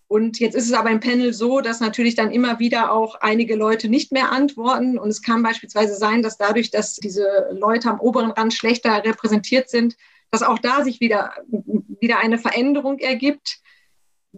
Und 0.08 0.38
jetzt 0.38 0.54
ist 0.54 0.66
es 0.66 0.72
aber 0.72 0.90
im 0.90 1.00
Panel 1.00 1.32
so, 1.32 1.60
dass 1.60 1.80
natürlich 1.80 2.14
dann 2.14 2.30
immer 2.30 2.60
wieder 2.60 2.92
auch 2.92 3.16
einige 3.16 3.56
Leute 3.56 3.88
nicht 3.88 4.12
mehr 4.12 4.30
antworten. 4.30 4.98
Und 4.98 5.08
es 5.08 5.22
kann 5.22 5.42
beispielsweise 5.42 5.96
sein, 5.96 6.22
dass 6.22 6.36
dadurch, 6.36 6.70
dass 6.70 6.96
diese 6.96 7.48
Leute 7.52 7.90
am 7.90 8.00
oberen 8.00 8.30
Rand 8.30 8.54
schlechter 8.54 9.04
repräsentiert 9.04 9.68
sind, 9.68 9.96
dass 10.30 10.42
auch 10.42 10.58
da 10.58 10.84
sich 10.84 11.00
wieder, 11.00 11.32
wieder 11.48 12.18
eine 12.18 12.38
Veränderung 12.38 12.98
ergibt, 12.98 13.60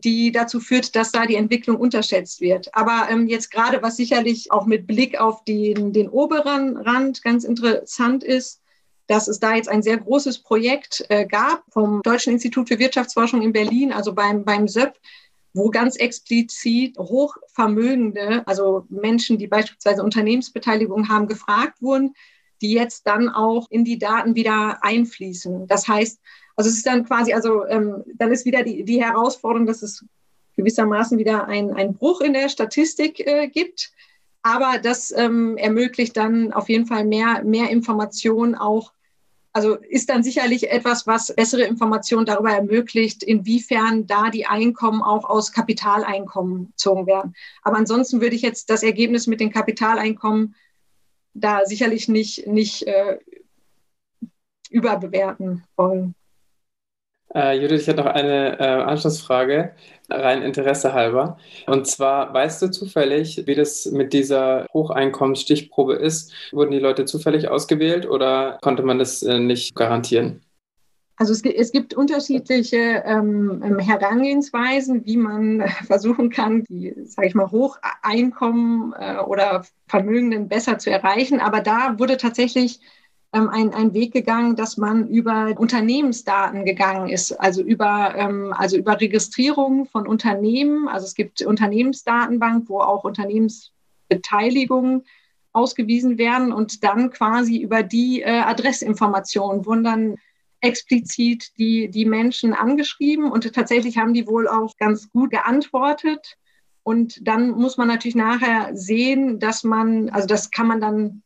die 0.04 0.32
dazu 0.32 0.60
führt, 0.60 0.94
dass 0.96 1.12
da 1.12 1.26
die 1.26 1.36
Entwicklung 1.36 1.76
unterschätzt 1.76 2.40
wird. 2.40 2.74
Aber 2.74 3.08
ähm, 3.10 3.26
jetzt 3.26 3.50
gerade, 3.50 3.82
was 3.82 3.96
sicherlich 3.96 4.50
auch 4.52 4.66
mit 4.66 4.86
Blick 4.86 5.20
auf 5.20 5.44
den, 5.44 5.92
den 5.92 6.08
oberen 6.08 6.76
Rand 6.76 7.22
ganz 7.22 7.44
interessant 7.44 8.24
ist, 8.24 8.60
dass 9.06 9.26
es 9.26 9.40
da 9.40 9.54
jetzt 9.54 9.68
ein 9.68 9.82
sehr 9.82 9.96
großes 9.96 10.40
Projekt 10.40 11.04
äh, 11.08 11.26
gab 11.26 11.64
vom 11.70 12.02
Deutschen 12.02 12.34
Institut 12.34 12.68
für 12.68 12.78
Wirtschaftsforschung 12.78 13.42
in 13.42 13.52
Berlin, 13.52 13.92
also 13.92 14.12
beim, 14.12 14.44
beim 14.44 14.68
SÖP, 14.68 14.94
wo 15.54 15.70
ganz 15.70 15.96
explizit 15.96 16.96
Hochvermögende, 16.98 18.46
also 18.46 18.84
Menschen, 18.90 19.38
die 19.38 19.46
beispielsweise 19.46 20.02
Unternehmensbeteiligung 20.02 21.08
haben, 21.08 21.26
gefragt 21.26 21.80
wurden, 21.80 22.14
die 22.60 22.72
jetzt 22.72 23.06
dann 23.06 23.28
auch 23.28 23.70
in 23.70 23.84
die 23.84 23.98
Daten 23.98 24.34
wieder 24.34 24.82
einfließen. 24.82 25.66
Das 25.66 25.88
heißt, 25.88 26.20
also 26.56 26.70
es 26.70 26.76
ist 26.76 26.86
dann 26.86 27.04
quasi, 27.04 27.32
also 27.32 27.66
ähm, 27.66 28.04
dann 28.14 28.32
ist 28.32 28.44
wieder 28.44 28.62
die, 28.62 28.84
die 28.84 29.02
Herausforderung, 29.02 29.66
dass 29.66 29.82
es 29.82 30.04
gewissermaßen 30.56 31.18
wieder 31.18 31.46
ein, 31.46 31.72
ein 31.72 31.94
Bruch 31.94 32.20
in 32.20 32.32
der 32.32 32.48
Statistik 32.48 33.20
äh, 33.20 33.48
gibt. 33.48 33.92
Aber 34.42 34.78
das 34.82 35.12
ähm, 35.16 35.56
ermöglicht 35.56 36.16
dann 36.16 36.52
auf 36.52 36.68
jeden 36.68 36.86
Fall 36.86 37.04
mehr, 37.04 37.44
mehr 37.44 37.70
Informationen 37.70 38.54
auch 38.54 38.92
also 39.58 39.74
ist 39.74 40.08
dann 40.08 40.22
sicherlich 40.22 40.70
etwas, 40.70 41.08
was 41.08 41.34
bessere 41.34 41.62
Informationen 41.62 42.26
darüber 42.26 42.52
ermöglicht, 42.52 43.24
inwiefern 43.24 44.06
da 44.06 44.30
die 44.30 44.46
Einkommen 44.46 45.02
auch 45.02 45.24
aus 45.24 45.52
Kapitaleinkommen 45.52 46.68
gezogen 46.68 47.08
werden. 47.08 47.34
Aber 47.62 47.76
ansonsten 47.76 48.20
würde 48.20 48.36
ich 48.36 48.42
jetzt 48.42 48.70
das 48.70 48.84
Ergebnis 48.84 49.26
mit 49.26 49.40
den 49.40 49.50
Kapitaleinkommen 49.50 50.54
da 51.40 51.64
sicherlich 51.64 52.08
nicht, 52.08 52.46
nicht 52.46 52.82
äh, 52.84 53.18
überbewerten 54.70 55.64
wollen. 55.76 56.14
Äh, 57.34 57.60
Judith, 57.60 57.82
ich 57.82 57.86
hätte 57.86 58.02
noch 58.02 58.06
eine 58.06 58.58
äh, 58.58 58.64
Anschlussfrage, 58.64 59.74
rein 60.08 60.42
Interesse 60.42 60.94
halber. 60.94 61.36
Und 61.66 61.86
zwar, 61.86 62.32
weißt 62.32 62.62
du 62.62 62.70
zufällig, 62.70 63.46
wie 63.46 63.54
das 63.54 63.86
mit 63.86 64.14
dieser 64.14 64.66
Hocheinkommensstichprobe 64.72 65.94
ist? 65.94 66.32
Wurden 66.52 66.70
die 66.70 66.78
Leute 66.78 67.04
zufällig 67.04 67.48
ausgewählt 67.48 68.06
oder 68.08 68.58
konnte 68.62 68.82
man 68.82 68.98
das 68.98 69.22
äh, 69.22 69.38
nicht 69.38 69.74
garantieren? 69.74 70.42
Also 71.18 71.32
es, 71.32 71.42
es 71.42 71.72
gibt 71.72 71.94
unterschiedliche 71.94 73.02
ähm, 73.04 73.60
ähm 73.64 73.78
Herangehensweisen, 73.80 75.04
wie 75.04 75.16
man 75.16 75.68
versuchen 75.86 76.30
kann, 76.30 76.62
die, 76.64 76.94
sage 77.04 77.28
ich 77.28 77.34
mal, 77.34 77.50
Hocheinkommen 77.50 78.94
äh, 78.96 79.18
oder 79.18 79.64
Vermögenden 79.88 80.48
besser 80.48 80.78
zu 80.78 80.90
erreichen. 80.90 81.40
Aber 81.40 81.60
da 81.60 81.98
wurde 81.98 82.18
tatsächlich 82.18 82.80
ähm, 83.32 83.48
ein, 83.48 83.74
ein 83.74 83.94
Weg 83.94 84.12
gegangen, 84.12 84.54
dass 84.54 84.76
man 84.76 85.08
über 85.08 85.54
Unternehmensdaten 85.58 86.64
gegangen 86.64 87.08
ist, 87.08 87.32
also 87.32 87.62
über, 87.62 88.14
ähm, 88.16 88.54
also 88.56 88.76
über 88.76 89.00
Registrierung 89.00 89.86
von 89.86 90.06
Unternehmen. 90.06 90.86
Also 90.86 91.06
es 91.06 91.14
gibt 91.14 91.42
Unternehmensdatenbank, 91.42 92.68
wo 92.68 92.78
auch 92.78 93.02
Unternehmensbeteiligungen 93.02 95.04
ausgewiesen 95.52 96.16
werden 96.16 96.52
und 96.52 96.84
dann 96.84 97.10
quasi 97.10 97.58
über 97.58 97.82
die 97.82 98.22
äh, 98.22 98.40
Adressinformationen 98.40 99.66
wurden 99.66 99.82
dann 99.82 100.14
explizit 100.60 101.52
die, 101.58 101.88
die 101.88 102.04
Menschen 102.04 102.52
angeschrieben 102.52 103.30
und 103.30 103.52
tatsächlich 103.52 103.98
haben 103.98 104.14
die 104.14 104.26
wohl 104.26 104.48
auch 104.48 104.76
ganz 104.76 105.10
gut 105.10 105.30
geantwortet. 105.30 106.36
Und 106.82 107.26
dann 107.26 107.50
muss 107.50 107.76
man 107.76 107.88
natürlich 107.88 108.16
nachher 108.16 108.70
sehen, 108.74 109.38
dass 109.38 109.62
man, 109.62 110.08
also 110.10 110.26
das 110.26 110.50
kann 110.50 110.66
man 110.66 110.80
dann 110.80 111.22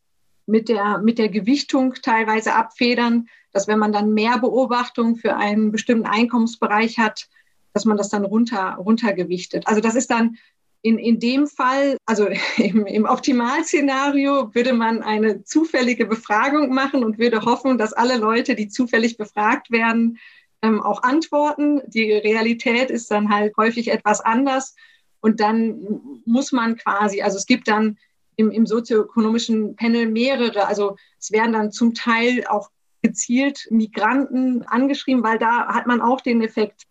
mit 0.46 0.68
der, 0.68 0.98
mit 0.98 1.18
der 1.18 1.28
Gewichtung 1.28 1.94
teilweise 2.02 2.54
abfedern, 2.54 3.28
dass 3.52 3.68
wenn 3.68 3.78
man 3.78 3.92
dann 3.92 4.12
mehr 4.12 4.38
Beobachtung 4.38 5.16
für 5.16 5.36
einen 5.36 5.70
bestimmten 5.70 6.06
Einkommensbereich 6.06 6.98
hat, 6.98 7.28
dass 7.72 7.84
man 7.84 7.96
das 7.96 8.08
dann 8.08 8.24
runter, 8.24 8.74
runtergewichtet. 8.74 9.66
Also 9.66 9.80
das 9.80 9.94
ist 9.94 10.10
dann 10.10 10.36
in, 10.82 10.98
in 10.98 11.20
dem 11.20 11.46
Fall, 11.46 11.96
also 12.06 12.28
im, 12.58 12.86
im 12.86 13.04
Optimalszenario 13.04 14.54
würde 14.54 14.72
man 14.72 15.02
eine 15.02 15.44
zufällige 15.44 16.06
Befragung 16.06 16.74
machen 16.74 17.04
und 17.04 17.18
würde 17.18 17.42
hoffen, 17.42 17.78
dass 17.78 17.92
alle 17.92 18.18
Leute, 18.18 18.54
die 18.54 18.68
zufällig 18.68 19.16
befragt 19.16 19.70
werden, 19.70 20.18
ähm, 20.60 20.82
auch 20.82 21.02
antworten. 21.02 21.80
Die 21.86 22.12
Realität 22.12 22.90
ist 22.90 23.10
dann 23.10 23.30
halt 23.30 23.56
häufig 23.56 23.88
etwas 23.88 24.20
anders. 24.20 24.74
Und 25.20 25.40
dann 25.40 26.20
muss 26.24 26.52
man 26.52 26.76
quasi, 26.76 27.22
also 27.22 27.38
es 27.38 27.46
gibt 27.46 27.68
dann 27.68 27.98
im, 28.36 28.50
im 28.50 28.66
sozioökonomischen 28.66 29.76
Panel 29.76 30.06
mehrere. 30.06 30.66
Also 30.66 30.96
es 31.18 31.30
werden 31.30 31.52
dann 31.52 31.70
zum 31.70 31.94
Teil 31.94 32.44
auch 32.48 32.70
gezielt 33.02 33.68
Migranten 33.70 34.62
angeschrieben, 34.64 35.22
weil 35.22 35.38
da 35.38 35.66
hat 35.68 35.86
man 35.86 36.00
auch 36.00 36.20
den 36.20 36.42
Effekt, 36.42 36.84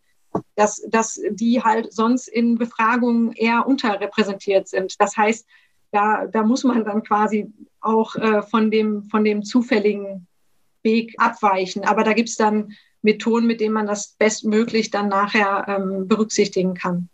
dass, 0.55 0.81
dass 0.89 1.19
die 1.31 1.61
halt 1.61 1.93
sonst 1.93 2.27
in 2.27 2.57
Befragungen 2.57 3.31
eher 3.33 3.67
unterrepräsentiert 3.67 4.67
sind. 4.67 4.99
Das 4.99 5.17
heißt, 5.17 5.45
da, 5.91 6.27
da 6.27 6.43
muss 6.43 6.63
man 6.63 6.85
dann 6.85 7.03
quasi 7.03 7.51
auch 7.81 8.15
äh, 8.15 8.41
von, 8.43 8.71
dem, 8.71 9.03
von 9.09 9.23
dem 9.23 9.43
zufälligen 9.43 10.27
Weg 10.83 11.15
abweichen. 11.17 11.83
Aber 11.83 12.03
da 12.03 12.13
gibt 12.13 12.29
es 12.29 12.37
dann 12.37 12.73
Methoden, 13.01 13.47
mit 13.47 13.59
denen 13.59 13.73
man 13.73 13.87
das 13.87 14.15
bestmöglich 14.17 14.91
dann 14.91 15.09
nachher 15.09 15.65
ähm, 15.67 16.07
berücksichtigen 16.07 16.73
kann. 16.75 17.09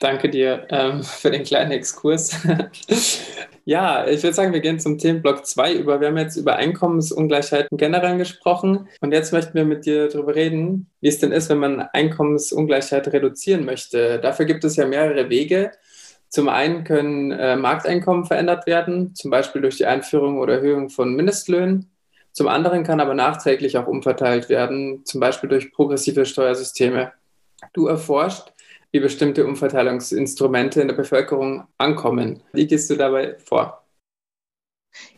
Danke 0.00 0.30
dir 0.30 0.66
ähm, 0.70 1.02
für 1.02 1.30
den 1.30 1.44
kleinen 1.44 1.72
Exkurs. 1.72 2.34
ja, 3.66 4.06
ich 4.06 4.22
würde 4.22 4.32
sagen, 4.32 4.54
wir 4.54 4.60
gehen 4.60 4.80
zum 4.80 4.96
Themenblock 4.96 5.44
2 5.44 5.74
über. 5.74 6.00
Wir 6.00 6.08
haben 6.08 6.16
jetzt 6.16 6.36
über 6.36 6.56
Einkommensungleichheiten 6.56 7.76
generell 7.76 8.16
gesprochen 8.16 8.88
und 9.02 9.12
jetzt 9.12 9.30
möchten 9.30 9.52
wir 9.52 9.66
mit 9.66 9.84
dir 9.84 10.08
darüber 10.08 10.34
reden, 10.34 10.88
wie 11.02 11.08
es 11.08 11.18
denn 11.18 11.32
ist, 11.32 11.50
wenn 11.50 11.58
man 11.58 11.82
Einkommensungleichheit 11.92 13.12
reduzieren 13.12 13.66
möchte. 13.66 14.18
Dafür 14.20 14.46
gibt 14.46 14.64
es 14.64 14.76
ja 14.76 14.86
mehrere 14.86 15.28
Wege. 15.28 15.72
Zum 16.30 16.48
einen 16.48 16.84
können 16.84 17.32
äh, 17.32 17.56
Markteinkommen 17.56 18.24
verändert 18.24 18.66
werden, 18.66 19.14
zum 19.14 19.30
Beispiel 19.30 19.60
durch 19.60 19.76
die 19.76 19.86
Einführung 19.86 20.38
oder 20.38 20.54
Erhöhung 20.54 20.88
von 20.88 21.14
Mindestlöhnen. 21.14 21.90
Zum 22.32 22.48
anderen 22.48 22.84
kann 22.84 23.00
aber 23.00 23.12
nachträglich 23.12 23.76
auch 23.76 23.86
umverteilt 23.86 24.48
werden, 24.48 25.04
zum 25.04 25.20
Beispiel 25.20 25.50
durch 25.50 25.72
progressive 25.72 26.24
Steuersysteme. 26.24 27.12
Du 27.74 27.86
erforscht 27.86 28.54
wie 28.92 29.00
bestimmte 29.00 29.46
Umverteilungsinstrumente 29.46 30.80
in 30.80 30.88
der 30.88 30.94
Bevölkerung 30.94 31.64
ankommen. 31.78 32.42
Wie 32.52 32.66
gehst 32.66 32.90
du 32.90 32.96
dabei 32.96 33.36
vor? 33.38 33.84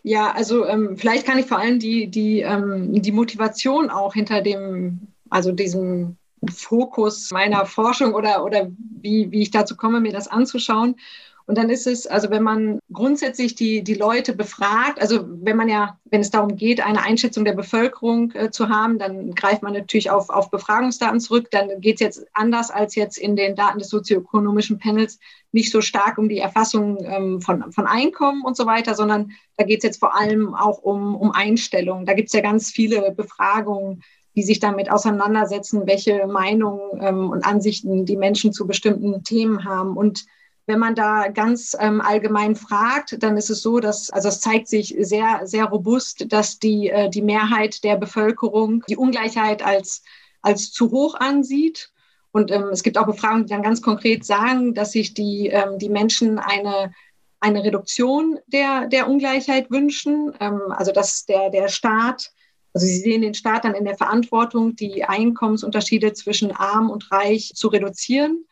Ja, 0.03 0.33
also 0.33 0.67
ähm, 0.67 0.97
vielleicht 0.97 1.27
kann 1.27 1.39
ich 1.39 1.47
vor 1.47 1.59
allem 1.59 1.79
die, 1.79 2.09
die, 2.09 2.41
ähm, 2.41 3.01
die 3.01 3.13
Motivation 3.13 3.89
auch 3.91 4.15
hinter 4.15 4.43
dem, 4.43 5.09
also 5.31 5.53
diesem 5.53 6.17
Fokus 6.51 7.31
meiner 7.31 7.67
Forschung 7.67 8.15
oder, 8.15 8.45
oder 8.45 8.71
wie, 9.01 9.31
wie 9.31 9.43
ich 9.43 9.51
dazu 9.51 9.77
komme, 9.77 10.01
mir 10.01 10.13
das 10.13 10.29
anzuschauen. 10.29 10.97
Und 11.47 11.59
dann 11.59 11.71
ist 11.71 11.87
es, 11.87 12.07
also 12.07 12.31
wenn 12.31 12.43
man 12.43 12.79
grundsätzlich 12.93 13.55
die, 13.55 13.83
die 13.83 13.95
Leute 13.95 14.33
befragt, 14.33 15.01
also 15.01 15.25
wenn 15.27 15.57
man 15.57 15.69
ja, 15.69 15.99
wenn 16.05 16.21
es 16.21 16.31
darum 16.31 16.57
geht, 16.57 16.85
eine 16.85 17.03
Einschätzung 17.03 17.45
der 17.45 17.55
Bevölkerung 17.55 18.33
äh, 18.35 18.51
zu 18.51 18.69
haben, 18.69 18.99
dann 18.99 19.35
greift 19.35 19.63
man 19.63 19.73
natürlich 19.73 20.11
auf, 20.11 20.31
auf 20.31 20.51
Befragungsdaten 20.51 21.21
zurück. 21.21 21.51
Dann 21.51 21.81
geht 21.81 21.97
es 21.97 22.01
jetzt 22.01 22.27
anders 22.33 22.71
als 22.71 22.95
jetzt 22.95 23.19
in 23.19 23.37
den 23.37 23.57
Daten 23.57 23.79
des 23.79 23.89
sozioökonomischen 23.89 24.79
Panels 24.79 25.19
nicht 25.53 25.71
so 25.71 25.81
stark 25.81 26.19
um 26.19 26.29
die 26.29 26.39
Erfassung 26.39 26.99
ähm, 27.05 27.41
von, 27.41 27.73
von 27.73 27.87
Einkommen 27.87 28.43
und 28.43 28.57
so 28.57 28.67
weiter, 28.67 28.95
sondern 28.95 29.33
da 29.57 29.65
geht 29.65 29.79
es 29.79 29.85
jetzt 29.85 30.01
vor 30.01 30.17
allem 30.17 30.55
auch 30.55 30.79
um, 30.83 31.15
um 31.15 31.33
Einstellungen. 31.33 32.07
Da 32.07 32.15
gibt 32.15 32.29
es 32.29 32.33
ja 32.33 32.41
ganz 32.41 32.71
viele 32.71 33.13
Befragungen 33.13 34.03
die 34.35 34.43
sich 34.43 34.61
damit 34.61 34.91
auseinandersetzen, 34.91 35.87
welche 35.87 36.27
Meinungen 36.27 36.81
ähm, 37.01 37.31
und 37.31 37.45
Ansichten 37.45 38.07
die 38.07 38.17
Menschen 38.17 38.53
zu 38.53 38.67
bestimmten 38.67 39.23
Themen 39.25 39.65
haben. 39.65 39.97
Und 39.97 40.25
wenn 40.67 40.79
man 40.79 40.95
da 40.95 41.29
ganz 41.29 41.77
ähm, 41.79 42.01
allgemein 42.01 42.55
fragt, 42.55 43.23
dann 43.23 43.37
ist 43.37 43.51
es 43.51 43.63
so, 43.63 43.81
dass, 43.81 44.11
also 44.11 44.29
es 44.29 44.41
zeigt 44.41 44.69
sich 44.69 44.95
sehr, 45.01 45.41
sehr 45.45 45.65
robust, 45.65 46.33
dass 46.33 46.59
die, 46.59 46.89
äh, 46.89 47.11
die 47.11 47.23
Mehrheit 47.23 47.83
der 47.83 47.97
Bevölkerung 47.97 48.85
die 48.89 48.97
Ungleichheit 48.97 49.65
als, 49.65 50.03
als 50.41 50.71
zu 50.71 50.91
hoch 50.91 51.15
ansieht. 51.15 51.91
Und 52.31 52.51
ähm, 52.51 52.69
es 52.73 52.83
gibt 52.83 52.97
auch 52.97 53.07
Befragungen, 53.07 53.47
die 53.47 53.53
dann 53.53 53.63
ganz 53.63 53.83
konkret 53.83 54.25
sagen, 54.25 54.75
dass 54.75 54.93
sich 54.93 55.15
die, 55.15 55.49
ähm, 55.49 55.79
die 55.79 55.89
Menschen 55.89 56.39
eine, 56.39 56.93
eine 57.41 57.65
Reduktion 57.65 58.39
der, 58.47 58.87
der 58.87 59.09
Ungleichheit 59.09 59.71
wünschen. 59.71 60.33
Ähm, 60.39 60.61
also 60.71 60.93
dass 60.93 61.27
der, 61.27 61.51
der 61.51 61.69
Staat 61.69 62.33
also 62.75 62.87
Sie 62.87 62.99
sehen 62.99 63.23
den 63.23 63.35
Staat 63.35 63.65
dann 63.65 63.75
in 63.75 63.85
der 63.85 63.97
Verantwortung, 63.99 64.77
die 64.77 65.05
Einkommensunterschiede 65.05 66.15
zwischen 66.15 66.53
arm 66.53 66.91
und 66.91 67.11
reich 67.13 67.53
zu 67.55 67.69
reduzieren. 67.69 68.47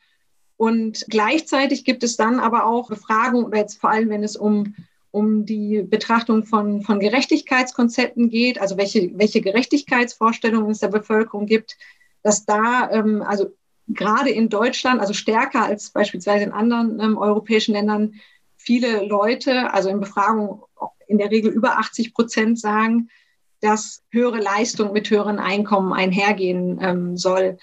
Und 0.60 1.06
gleichzeitig 1.08 1.86
gibt 1.86 2.02
es 2.02 2.18
dann 2.18 2.38
aber 2.38 2.66
auch 2.66 2.90
Befragungen, 2.90 3.50
jetzt 3.56 3.80
vor 3.80 3.88
allem, 3.88 4.10
wenn 4.10 4.22
es 4.22 4.36
um, 4.36 4.74
um 5.10 5.46
die 5.46 5.80
Betrachtung 5.80 6.44
von, 6.44 6.82
von 6.82 7.00
Gerechtigkeitskonzepten 7.00 8.28
geht, 8.28 8.60
also 8.60 8.76
welche, 8.76 9.10
welche 9.18 9.40
Gerechtigkeitsvorstellungen 9.40 10.72
es 10.72 10.80
der 10.80 10.88
Bevölkerung 10.88 11.46
gibt, 11.46 11.78
dass 12.22 12.44
da, 12.44 12.90
ähm, 12.90 13.22
also 13.22 13.56
gerade 13.88 14.28
in 14.28 14.50
Deutschland, 14.50 15.00
also 15.00 15.14
stärker 15.14 15.64
als 15.64 15.88
beispielsweise 15.92 16.44
in 16.44 16.52
anderen 16.52 17.00
ähm, 17.00 17.16
europäischen 17.16 17.72
Ländern, 17.72 18.16
viele 18.58 19.06
Leute, 19.06 19.72
also 19.72 19.88
in 19.88 19.98
Befragungen 19.98 20.60
in 21.06 21.16
der 21.16 21.30
Regel 21.30 21.52
über 21.52 21.78
80 21.78 22.12
Prozent 22.12 22.60
sagen, 22.60 23.08
dass 23.62 24.02
höhere 24.10 24.40
Leistung 24.40 24.92
mit 24.92 25.08
höheren 25.08 25.38
Einkommen 25.38 25.94
einhergehen 25.94 26.78
ähm, 26.82 27.16
soll. 27.16 27.56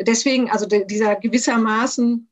Deswegen, 0.00 0.50
also 0.50 0.66
de, 0.66 0.84
dieser 0.84 1.14
gewissermaßen, 1.14 2.28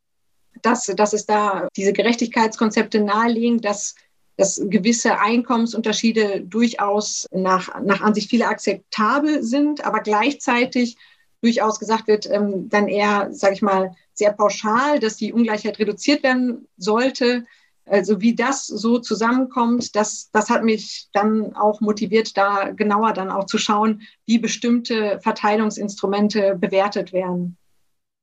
dass, 0.63 0.87
dass 0.87 1.13
es 1.13 1.27
da 1.27 1.69
diese 1.77 1.93
Gerechtigkeitskonzepte 1.93 3.01
nahelegen, 3.01 3.61
dass, 3.61 3.95
dass 4.37 4.61
gewisse 4.65 5.19
Einkommensunterschiede 5.19 6.43
durchaus 6.43 7.27
nach, 7.33 7.81
nach 7.83 8.01
Ansicht 8.01 8.31
vieler 8.31 8.49
akzeptabel 8.49 9.43
sind, 9.43 9.85
aber 9.85 10.01
gleichzeitig 10.01 10.97
durchaus 11.43 11.79
gesagt 11.79 12.07
wird, 12.07 12.29
ähm, 12.31 12.69
dann 12.69 12.89
eher, 12.89 13.29
sage 13.33 13.55
ich 13.55 13.63
mal, 13.63 13.95
sehr 14.13 14.33
pauschal, 14.33 15.01
dass 15.01 15.17
die 15.17 15.33
Ungleichheit 15.33 15.79
reduziert 15.79 16.23
werden 16.23 16.69
sollte. 16.77 17.45
Also 17.87 18.21
wie 18.21 18.35
das 18.35 18.67
so 18.67 18.99
zusammenkommt, 18.99 19.97
das, 19.97 20.31
das 20.33 20.51
hat 20.51 20.63
mich 20.63 21.09
dann 21.13 21.57
auch 21.57 21.81
motiviert, 21.81 22.37
da 22.37 22.71
genauer 22.71 23.15
dann 23.15 23.31
auch 23.31 23.47
zu 23.47 23.59
schauen, 23.59 24.03
wie 24.27 24.39
bestimmte 24.39 25.19
Verteilungsinstrumente 25.23 26.57
bewertet 26.57 27.13
werden. 27.13 27.57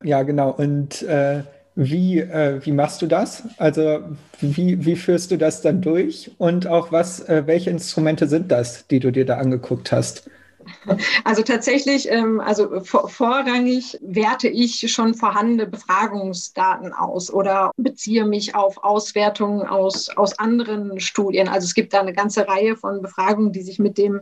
Ja, 0.03 0.21
genau. 0.21 0.51
Und 0.51 1.01
äh, 1.01 1.43
wie, 1.77 2.19
äh, 2.19 2.59
wie 2.65 2.71
machst 2.71 3.03
du 3.03 3.07
das? 3.07 3.43
Also 3.57 3.99
wie, 4.41 4.83
wie 4.83 4.95
führst 4.95 5.29
du 5.29 5.37
das 5.37 5.61
dann 5.61 5.79
durch? 5.79 6.31
Und 6.39 6.65
auch 6.65 6.91
was, 6.91 7.19
äh, 7.29 7.43
welche 7.45 7.69
Instrumente 7.69 8.27
sind 8.27 8.51
das, 8.51 8.87
die 8.87 8.99
du 8.99 9.11
dir 9.11 9.25
da 9.25 9.37
angeguckt 9.37 9.91
hast? 9.91 10.27
Also 11.23 11.43
tatsächlich, 11.43 12.09
ähm, 12.11 12.39
also 12.39 12.81
vorrangig 12.81 13.97
werte 14.01 14.47
ich 14.47 14.91
schon 14.91 15.13
vorhandene 15.13 15.67
Befragungsdaten 15.67 16.93
aus 16.93 17.31
oder 17.31 17.71
beziehe 17.77 18.25
mich 18.25 18.55
auf 18.55 18.83
Auswertungen 18.83 19.61
aus, 19.61 20.09
aus 20.09 20.39
anderen 20.39 20.99
Studien. 20.99 21.47
Also 21.47 21.65
es 21.65 21.75
gibt 21.75 21.93
da 21.93 22.01
eine 22.01 22.13
ganze 22.13 22.47
Reihe 22.47 22.75
von 22.75 23.03
Befragungen, 23.03 23.53
die 23.53 23.61
sich 23.61 23.77
mit 23.77 23.99
dem, 23.99 24.21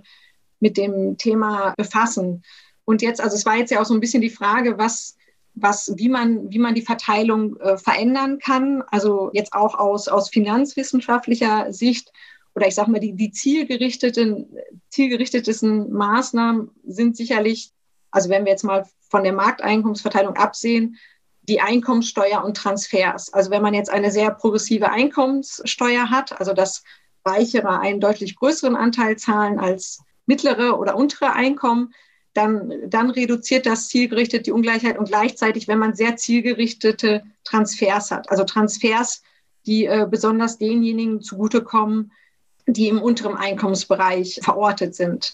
mit 0.59 0.75
dem 0.75 1.17
Thema 1.17 1.73
befassen. 1.77 2.43
Und 2.83 3.01
jetzt, 3.01 3.21
also 3.21 3.35
es 3.35 3.45
war 3.45 3.55
jetzt 3.55 3.71
ja 3.71 3.81
auch 3.81 3.85
so 3.85 3.93
ein 3.93 4.01
bisschen 4.01 4.21
die 4.21 4.29
Frage, 4.29 4.77
was, 4.77 5.15
was, 5.55 5.93
wie 5.97 6.09
man, 6.09 6.51
wie 6.51 6.59
man 6.59 6.75
die 6.75 6.81
Verteilung 6.81 7.57
äh, 7.57 7.77
verändern 7.77 8.39
kann. 8.39 8.83
Also 8.91 9.29
jetzt 9.33 9.53
auch 9.53 9.75
aus, 9.75 10.07
aus 10.07 10.29
finanzwissenschaftlicher 10.29 11.71
Sicht 11.71 12.11
oder 12.55 12.67
ich 12.67 12.75
sage 12.75 12.89
mal, 12.89 12.99
die, 12.99 13.13
die 13.13 13.31
zielgerichteten, 13.31 14.57
zielgerichtetesten 14.89 15.91
Maßnahmen 15.91 16.71
sind 16.85 17.17
sicherlich, 17.17 17.71
also 18.11 18.29
wenn 18.29 18.45
wir 18.45 18.51
jetzt 18.51 18.63
mal 18.63 18.85
von 19.09 19.23
der 19.23 19.33
Markteinkommensverteilung 19.33 20.35
absehen, 20.35 20.97
die 21.43 21.61
Einkommenssteuer 21.61 22.43
und 22.43 22.57
Transfers. 22.57 23.31
Also 23.31 23.51
wenn 23.51 23.61
man 23.61 23.73
jetzt 23.73 23.89
eine 23.89 24.09
sehr 24.09 24.31
progressive 24.31 24.89
Einkommenssteuer 24.89 26.09
hat, 26.09 26.39
also 26.39 26.53
dass 26.53 26.83
Reichere 27.25 27.79
einen 27.79 27.99
deutlich 27.99 28.35
größeren 28.35 28.75
Anteil 28.75 29.17
zahlen 29.17 29.59
als 29.59 29.99
mittlere 30.25 30.79
oder 30.79 30.95
untere 30.95 31.33
Einkommen, 31.33 31.93
dann, 32.35 32.73
dann 32.87 33.09
reduziert 33.09 33.65
das 33.65 33.87
zielgerichtet 33.87 34.45
die 34.45 34.51
Ungleichheit 34.51 34.99
und 34.99 35.07
gleichzeitig, 35.07 35.67
wenn 35.67 35.79
man 35.79 35.95
sehr 35.95 36.17
zielgerichtete 36.17 37.23
Transfers 37.45 38.11
hat, 38.11 38.29
also 38.29 38.43
Transfers, 38.43 39.23
die 39.65 39.85
äh, 39.85 40.05
besonders 40.07 40.57
denjenigen 40.57 41.21
zugutekommen, 41.21 42.11
die 42.67 42.89
im 42.89 43.01
unteren 43.01 43.37
Einkommensbereich 43.37 44.41
verortet 44.43 44.95
sind. 44.95 45.33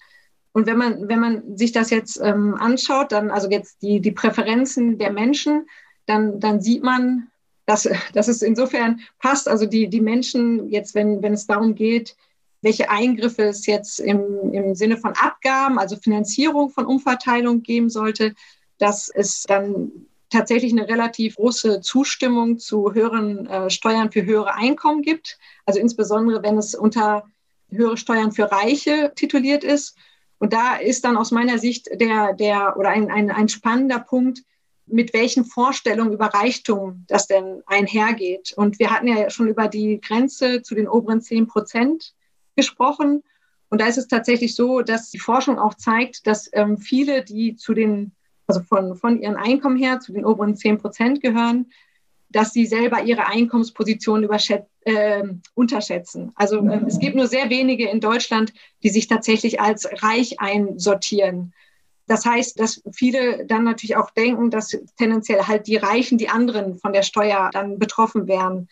Und 0.53 0.67
wenn 0.67 0.77
man, 0.77 1.07
wenn 1.07 1.19
man 1.19 1.57
sich 1.57 1.71
das 1.71 1.89
jetzt 1.89 2.19
ähm, 2.21 2.55
anschaut, 2.55 3.11
dann 3.11 3.31
also 3.31 3.49
jetzt 3.49 3.81
die, 3.81 3.99
die 3.99 4.11
Präferenzen 4.11 4.99
der 4.99 5.11
Menschen, 5.11 5.67
dann, 6.05 6.39
dann 6.39 6.61
sieht 6.61 6.83
man, 6.83 7.29
dass, 7.65 7.89
dass 8.13 8.27
es 8.27 8.43
insofern 8.43 8.99
passt. 9.17 9.47
Also 9.47 9.65
die, 9.65 9.89
die 9.89 10.01
Menschen 10.01 10.69
jetzt, 10.69 10.93
wenn, 10.93 11.23
wenn 11.23 11.33
es 11.33 11.47
darum 11.47 11.73
geht, 11.73 12.15
welche 12.61 12.89
Eingriffe 12.89 13.43
es 13.43 13.65
jetzt 13.65 13.99
im, 13.99 14.53
im 14.53 14.75
Sinne 14.75 14.97
von 14.97 15.13
Abgaben, 15.13 15.79
also 15.79 15.95
Finanzierung 15.95 16.69
von 16.69 16.85
Umverteilung 16.85 17.63
geben 17.63 17.89
sollte, 17.89 18.35
dass 18.77 19.09
es 19.09 19.43
dann 19.43 19.91
tatsächlich 20.29 20.71
eine 20.71 20.87
relativ 20.87 21.35
große 21.35 21.81
Zustimmung 21.81 22.57
zu 22.57 22.93
höheren 22.93 23.47
äh, 23.47 23.69
Steuern 23.69 24.11
für 24.11 24.25
höhere 24.25 24.55
Einkommen 24.55 25.01
gibt. 25.01 25.37
Also 25.65 25.79
insbesondere, 25.79 26.41
wenn 26.41 26.57
es 26.57 26.73
unter 26.73 27.25
höhere 27.69 27.97
Steuern 27.97 28.31
für 28.31 28.51
Reiche 28.51 29.13
tituliert 29.15 29.63
ist. 29.63 29.95
Und 30.39 30.53
da 30.53 30.75
ist 30.75 31.05
dann 31.05 31.17
aus 31.17 31.31
meiner 31.31 31.57
Sicht 31.57 31.87
der, 31.99 32.33
der 32.33 32.75
oder 32.77 32.89
ein, 32.89 33.11
ein, 33.11 33.29
ein 33.29 33.49
spannender 33.49 33.99
Punkt, 33.99 34.43
mit 34.87 35.13
welchen 35.13 35.45
Vorstellungen 35.45 36.13
über 36.13 36.27
Reichtum 36.27 37.05
das 37.07 37.27
denn 37.27 37.61
einhergeht. 37.65 38.53
Und 38.55 38.79
wir 38.79 38.91
hatten 38.91 39.07
ja 39.07 39.29
schon 39.29 39.47
über 39.47 39.67
die 39.67 40.01
Grenze 40.01 40.61
zu 40.63 40.75
den 40.75 40.87
oberen 40.87 41.21
10 41.21 41.47
Prozent 41.47 42.13
gesprochen. 42.55 43.23
Und 43.69 43.81
da 43.81 43.87
ist 43.87 43.97
es 43.97 44.07
tatsächlich 44.07 44.55
so, 44.55 44.81
dass 44.81 45.09
die 45.09 45.19
Forschung 45.19 45.57
auch 45.59 45.75
zeigt, 45.75 46.27
dass 46.27 46.49
ähm, 46.53 46.77
viele, 46.77 47.23
die 47.23 47.55
zu 47.55 47.73
den 47.73 48.11
also 48.51 48.61
von, 48.63 48.95
von 48.95 49.21
ihren 49.21 49.37
Einkommen 49.37 49.77
her 49.77 50.01
zu 50.01 50.11
den 50.11 50.25
oberen 50.25 50.57
10 50.57 50.79
Prozent 50.79 51.21
gehören, 51.21 51.71
dass 52.27 52.51
sie 52.51 52.65
selber 52.65 53.01
ihre 53.03 53.27
Einkommensposition 53.27 54.27
äh, 54.83 55.23
unterschätzen. 55.53 56.31
Also 56.35 56.65
äh, 56.67 56.81
es 56.85 56.99
gibt 56.99 57.15
nur 57.15 57.27
sehr 57.27 57.49
wenige 57.49 57.89
in 57.89 58.01
Deutschland, 58.01 58.53
die 58.83 58.89
sich 58.89 59.07
tatsächlich 59.07 59.61
als 59.61 59.87
reich 60.03 60.39
einsortieren. 60.39 61.53
Das 62.07 62.25
heißt, 62.25 62.59
dass 62.59 62.81
viele 62.91 63.45
dann 63.45 63.63
natürlich 63.63 63.95
auch 63.95 64.11
denken, 64.11 64.49
dass 64.49 64.77
tendenziell 64.97 65.43
halt 65.43 65.67
die 65.67 65.77
Reichen, 65.77 66.17
die 66.17 66.29
anderen 66.29 66.77
von 66.77 66.91
der 66.91 67.03
Steuer 67.03 67.49
dann 67.53 67.79
betroffen 67.79 68.27
wären. 68.27 68.67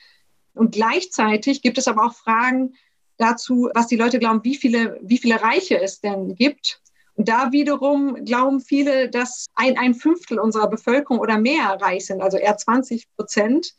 Und 0.53 0.73
gleichzeitig 0.73 1.61
gibt 1.61 1.77
es 1.77 1.87
aber 1.87 2.05
auch 2.05 2.13
Fragen 2.13 2.73
dazu, 3.19 3.69
was 3.73 3.87
die 3.87 3.97
Leute 3.97 4.17
glauben, 4.17 4.43
wie 4.43 4.55
viele, 4.55 4.99
wie 5.03 5.17
viele 5.17 5.41
Reiche 5.41 5.79
es 5.79 6.01
denn 6.01 6.35
gibt 6.35 6.81
und 7.19 7.27
da 7.27 7.51
wiederum 7.51 8.23
glauben 8.23 8.61
viele, 8.61 9.09
dass 9.09 9.47
ein, 9.53 9.77
ein 9.77 9.93
Fünftel 9.93 10.39
unserer 10.39 10.69
Bevölkerung 10.69 11.19
oder 11.19 11.37
mehr 11.37 11.77
reich 11.81 12.05
sind, 12.05 12.21
also 12.21 12.37
eher 12.37 12.55
20 12.55 13.13
Prozent. 13.17 13.75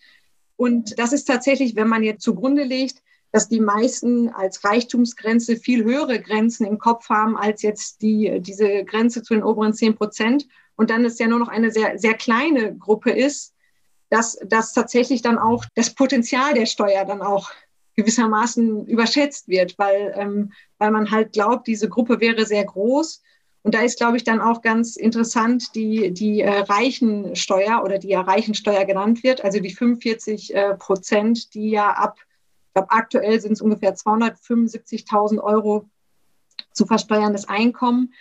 Und 0.57 0.99
das 0.99 1.15
ist 1.15 1.25
tatsächlich, 1.25 1.75
wenn 1.75 1.89
man 1.89 2.03
jetzt 2.03 2.23
zugrunde 2.23 2.65
legt, 2.65 3.03
dass 3.33 3.49
die 3.49 3.61
meisten 3.61 4.29
als 4.29 4.63
Reichtumsgrenze 4.63 5.57
viel 5.57 5.85
höhere 5.85 6.21
Grenzen 6.21 6.67
im 6.67 6.77
Kopf 6.77 7.09
haben 7.09 7.35
als 7.35 7.63
jetzt 7.63 8.03
die, 8.03 8.41
diese 8.43 8.85
Grenze 8.85 9.23
zu 9.23 9.33
den 9.33 9.43
oberen 9.43 9.73
10 9.73 9.95
Prozent. 9.95 10.47
Und 10.77 10.91
dann 10.91 11.07
ist 11.07 11.19
ja 11.19 11.27
nur 11.27 11.39
noch 11.39 11.49
eine 11.49 11.71
sehr, 11.71 11.99
sehr 11.99 12.13
kleine 12.13 12.77
Gruppe 12.77 13.11
ist, 13.11 13.55
dass, 14.11 14.39
dass 14.45 14.75
tatsächlich 14.75 15.23
dann 15.23 15.39
auch 15.39 15.65
das 15.77 15.95
Potenzial 15.95 16.53
der 16.53 16.67
Steuer 16.67 17.07
dann 17.07 17.23
auch 17.23 17.51
gewissermaßen 18.01 18.87
überschätzt 18.87 19.49
wird, 19.49 19.79
weil, 19.79 20.13
ähm, 20.17 20.53
weil 20.79 20.91
man 20.91 21.11
halt 21.11 21.33
glaubt, 21.33 21.67
diese 21.67 21.89
Gruppe 21.89 22.21
wäre 22.21 22.47
sehr 22.47 22.65
groß. 22.65 23.23
Und 23.63 23.75
da 23.75 23.83
ist, 23.83 23.99
glaube 23.99 24.17
ich, 24.17 24.25
dann 24.25 24.41
auch 24.41 24.63
ganz 24.63 24.97
interessant 24.97 25.75
die, 25.75 26.13
die 26.13 26.41
äh, 26.41 26.61
Reichensteuer 26.61 27.83
oder 27.85 27.99
die 27.99 28.09
ja 28.09 28.23
Reichensteuer 28.23 28.85
genannt 28.87 29.23
wird, 29.23 29.45
also 29.45 29.61
die 29.61 29.75
45 29.75 30.55
äh, 30.55 30.75
Prozent, 30.77 31.55
die 31.55 31.71
ja 31.71 31.91
ab, 31.91 32.17
ich 32.69 32.75
glaube, 32.75 32.91
aktuell 32.91 33.41
sind 33.41 33.53
es 33.53 33.61
ungefähr 33.61 33.95
275.000 33.95 35.41
Euro 35.41 35.89
zu 36.73 36.87
versteuerndes 36.87 37.49
Einkommen, 37.49 38.15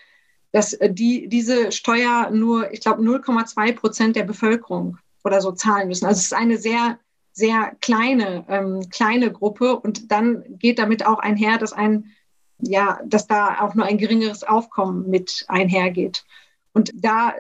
dass 0.51 0.73
äh, 0.73 0.91
die, 0.91 1.29
diese 1.29 1.71
Steuer 1.71 2.29
nur, 2.31 2.73
ich 2.73 2.81
glaube, 2.81 3.01
0,2 3.01 3.73
Prozent 3.75 4.15
der 4.15 4.23
Bevölkerung 4.23 4.97
oder 5.23 5.39
so 5.39 5.51
zahlen 5.51 5.87
müssen. 5.87 6.05
Also 6.05 6.19
es 6.19 6.25
ist 6.25 6.33
eine 6.33 6.57
sehr 6.57 6.99
sehr 7.39 7.75
kleine, 7.81 8.45
ähm, 8.49 8.89
kleine 8.89 9.31
Gruppe 9.31 9.79
und 9.79 10.11
dann 10.11 10.43
geht 10.59 10.77
damit 10.77 11.05
auch 11.05 11.19
einher, 11.19 11.57
dass 11.57 11.73
ein, 11.73 12.11
ja, 12.59 12.99
dass 13.05 13.27
da 13.27 13.61
auch 13.61 13.73
nur 13.75 13.85
ein 13.85 13.97
geringeres 13.97 14.43
Aufkommen 14.43 15.09
mit 15.09 15.45
einhergeht. 15.47 16.25
Und 16.73 16.91
da, 16.93 17.33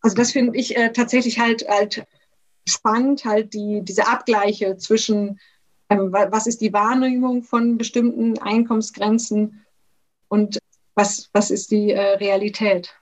also 0.00 0.16
das 0.16 0.30
finde 0.30 0.56
ich 0.56 0.76
äh, 0.76 0.92
tatsächlich 0.92 1.40
halt, 1.40 1.68
halt 1.68 2.06
spannend, 2.68 3.24
halt 3.24 3.52
die, 3.54 3.82
diese 3.82 4.06
Abgleiche 4.06 4.76
zwischen, 4.76 5.40
ähm, 5.90 6.12
was 6.12 6.46
ist 6.46 6.60
die 6.60 6.72
Wahrnehmung 6.72 7.42
von 7.42 7.76
bestimmten 7.76 8.38
Einkommensgrenzen 8.38 9.64
und 10.28 10.58
was, 10.94 11.28
was 11.32 11.50
ist 11.50 11.72
die 11.72 11.90
äh, 11.90 12.16
Realität. 12.16 12.94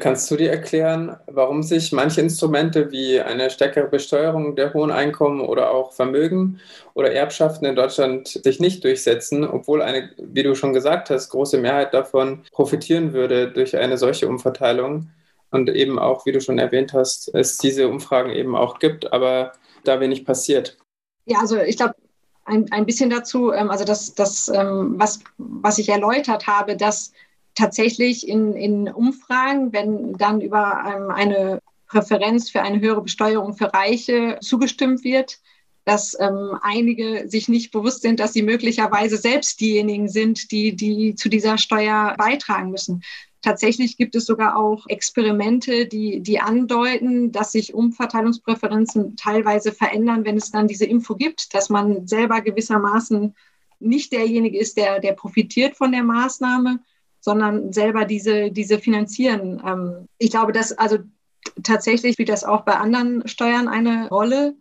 Kannst 0.00 0.30
du 0.30 0.36
dir 0.36 0.50
erklären, 0.50 1.16
warum 1.26 1.62
sich 1.62 1.92
manche 1.92 2.20
Instrumente 2.20 2.90
wie 2.90 3.20
eine 3.20 3.50
stärkere 3.50 3.88
Besteuerung 3.88 4.56
der 4.56 4.74
hohen 4.74 4.90
Einkommen 4.90 5.40
oder 5.40 5.70
auch 5.70 5.92
Vermögen 5.92 6.60
oder 6.94 7.12
Erbschaften 7.12 7.66
in 7.66 7.76
Deutschland 7.76 8.28
sich 8.28 8.60
nicht 8.60 8.84
durchsetzen, 8.84 9.46
obwohl 9.46 9.82
eine, 9.82 10.10
wie 10.18 10.42
du 10.42 10.54
schon 10.54 10.72
gesagt 10.72 11.10
hast, 11.10 11.30
große 11.30 11.58
Mehrheit 11.58 11.94
davon 11.94 12.42
profitieren 12.52 13.12
würde 13.12 13.50
durch 13.50 13.76
eine 13.76 13.98
solche 13.98 14.28
Umverteilung 14.28 15.10
und 15.50 15.68
eben 15.70 15.98
auch, 15.98 16.26
wie 16.26 16.32
du 16.32 16.40
schon 16.40 16.58
erwähnt 16.58 16.92
hast, 16.92 17.34
es 17.34 17.58
diese 17.58 17.88
Umfragen 17.88 18.30
eben 18.30 18.56
auch 18.56 18.78
gibt, 18.78 19.12
aber 19.12 19.52
da 19.84 20.00
wenig 20.00 20.24
passiert? 20.24 20.78
Ja, 21.26 21.40
also 21.40 21.56
ich 21.58 21.76
glaube, 21.76 21.94
ein, 22.44 22.70
ein 22.72 22.86
bisschen 22.86 23.10
dazu, 23.10 23.52
ähm, 23.52 23.70
also 23.70 23.84
das, 23.84 24.14
das 24.14 24.48
ähm, 24.48 24.94
was, 24.96 25.20
was 25.38 25.78
ich 25.78 25.88
erläutert 25.88 26.46
habe, 26.46 26.76
dass 26.76 27.12
tatsächlich 27.54 28.26
in, 28.26 28.54
in 28.54 28.88
Umfragen, 28.88 29.72
wenn 29.72 30.14
dann 30.14 30.40
über 30.40 30.84
ähm, 30.86 31.10
eine 31.10 31.60
Präferenz 31.86 32.50
für 32.50 32.62
eine 32.62 32.80
höhere 32.80 33.02
Besteuerung 33.02 33.54
für 33.54 33.72
Reiche 33.72 34.38
zugestimmt 34.40 35.04
wird, 35.04 35.40
dass 35.84 36.16
ähm, 36.18 36.56
einige 36.62 37.28
sich 37.28 37.48
nicht 37.48 37.72
bewusst 37.72 38.02
sind, 38.02 38.20
dass 38.20 38.32
sie 38.32 38.42
möglicherweise 38.42 39.16
selbst 39.16 39.60
diejenigen 39.60 40.08
sind, 40.08 40.52
die, 40.52 40.74
die 40.76 41.14
zu 41.16 41.28
dieser 41.28 41.58
Steuer 41.58 42.14
beitragen 42.16 42.70
müssen. 42.70 43.02
Tatsächlich 43.42 43.96
gibt 43.96 44.14
es 44.14 44.24
sogar 44.24 44.56
auch 44.56 44.86
Experimente, 44.86 45.86
die, 45.86 46.20
die 46.20 46.38
andeuten, 46.38 47.32
dass 47.32 47.50
sich 47.50 47.74
Umverteilungspräferenzen 47.74 49.16
teilweise 49.16 49.72
verändern, 49.72 50.24
wenn 50.24 50.36
es 50.36 50.52
dann 50.52 50.68
diese 50.68 50.86
Info 50.86 51.16
gibt, 51.16 51.52
dass 51.52 51.68
man 51.68 52.06
selber 52.06 52.40
gewissermaßen 52.40 53.34
nicht 53.80 54.12
derjenige 54.12 54.58
ist, 54.58 54.76
der, 54.76 55.00
der 55.00 55.14
profitiert 55.14 55.76
von 55.76 55.90
der 55.90 56.04
Maßnahme, 56.04 56.78
sondern 57.22 57.72
selber 57.72 58.04
diese, 58.04 58.50
diese 58.50 58.78
finanzieren. 58.78 59.62
Ähm, 59.64 60.08
ich 60.18 60.30
glaube, 60.30 60.52
dass 60.52 60.72
also 60.72 60.98
tatsächlich 61.62 62.14
spielt 62.14 62.28
das 62.28 62.44
auch 62.44 62.62
bei 62.62 62.74
anderen 62.74 63.26
Steuern 63.26 63.68
eine 63.68 64.08
Rolle. 64.08 64.54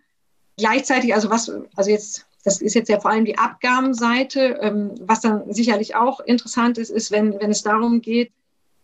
Gleichzeitig, 0.57 1.13
also 1.13 1.29
was, 1.29 1.51
also 1.75 1.89
jetzt, 1.89 2.27
das 2.45 2.61
ist 2.61 2.75
jetzt 2.75 2.87
ja 2.87 2.99
vor 2.99 3.11
allem 3.11 3.25
die 3.25 3.37
Abgabenseite. 3.37 4.59
Ähm, 4.61 4.91
was 5.01 5.21
dann 5.21 5.51
sicherlich 5.51 5.95
auch 5.95 6.19
interessant 6.19 6.77
ist, 6.77 6.91
ist, 6.91 7.11
wenn, 7.11 7.39
wenn 7.39 7.49
es 7.49 7.63
darum 7.63 7.99
geht, 7.99 8.31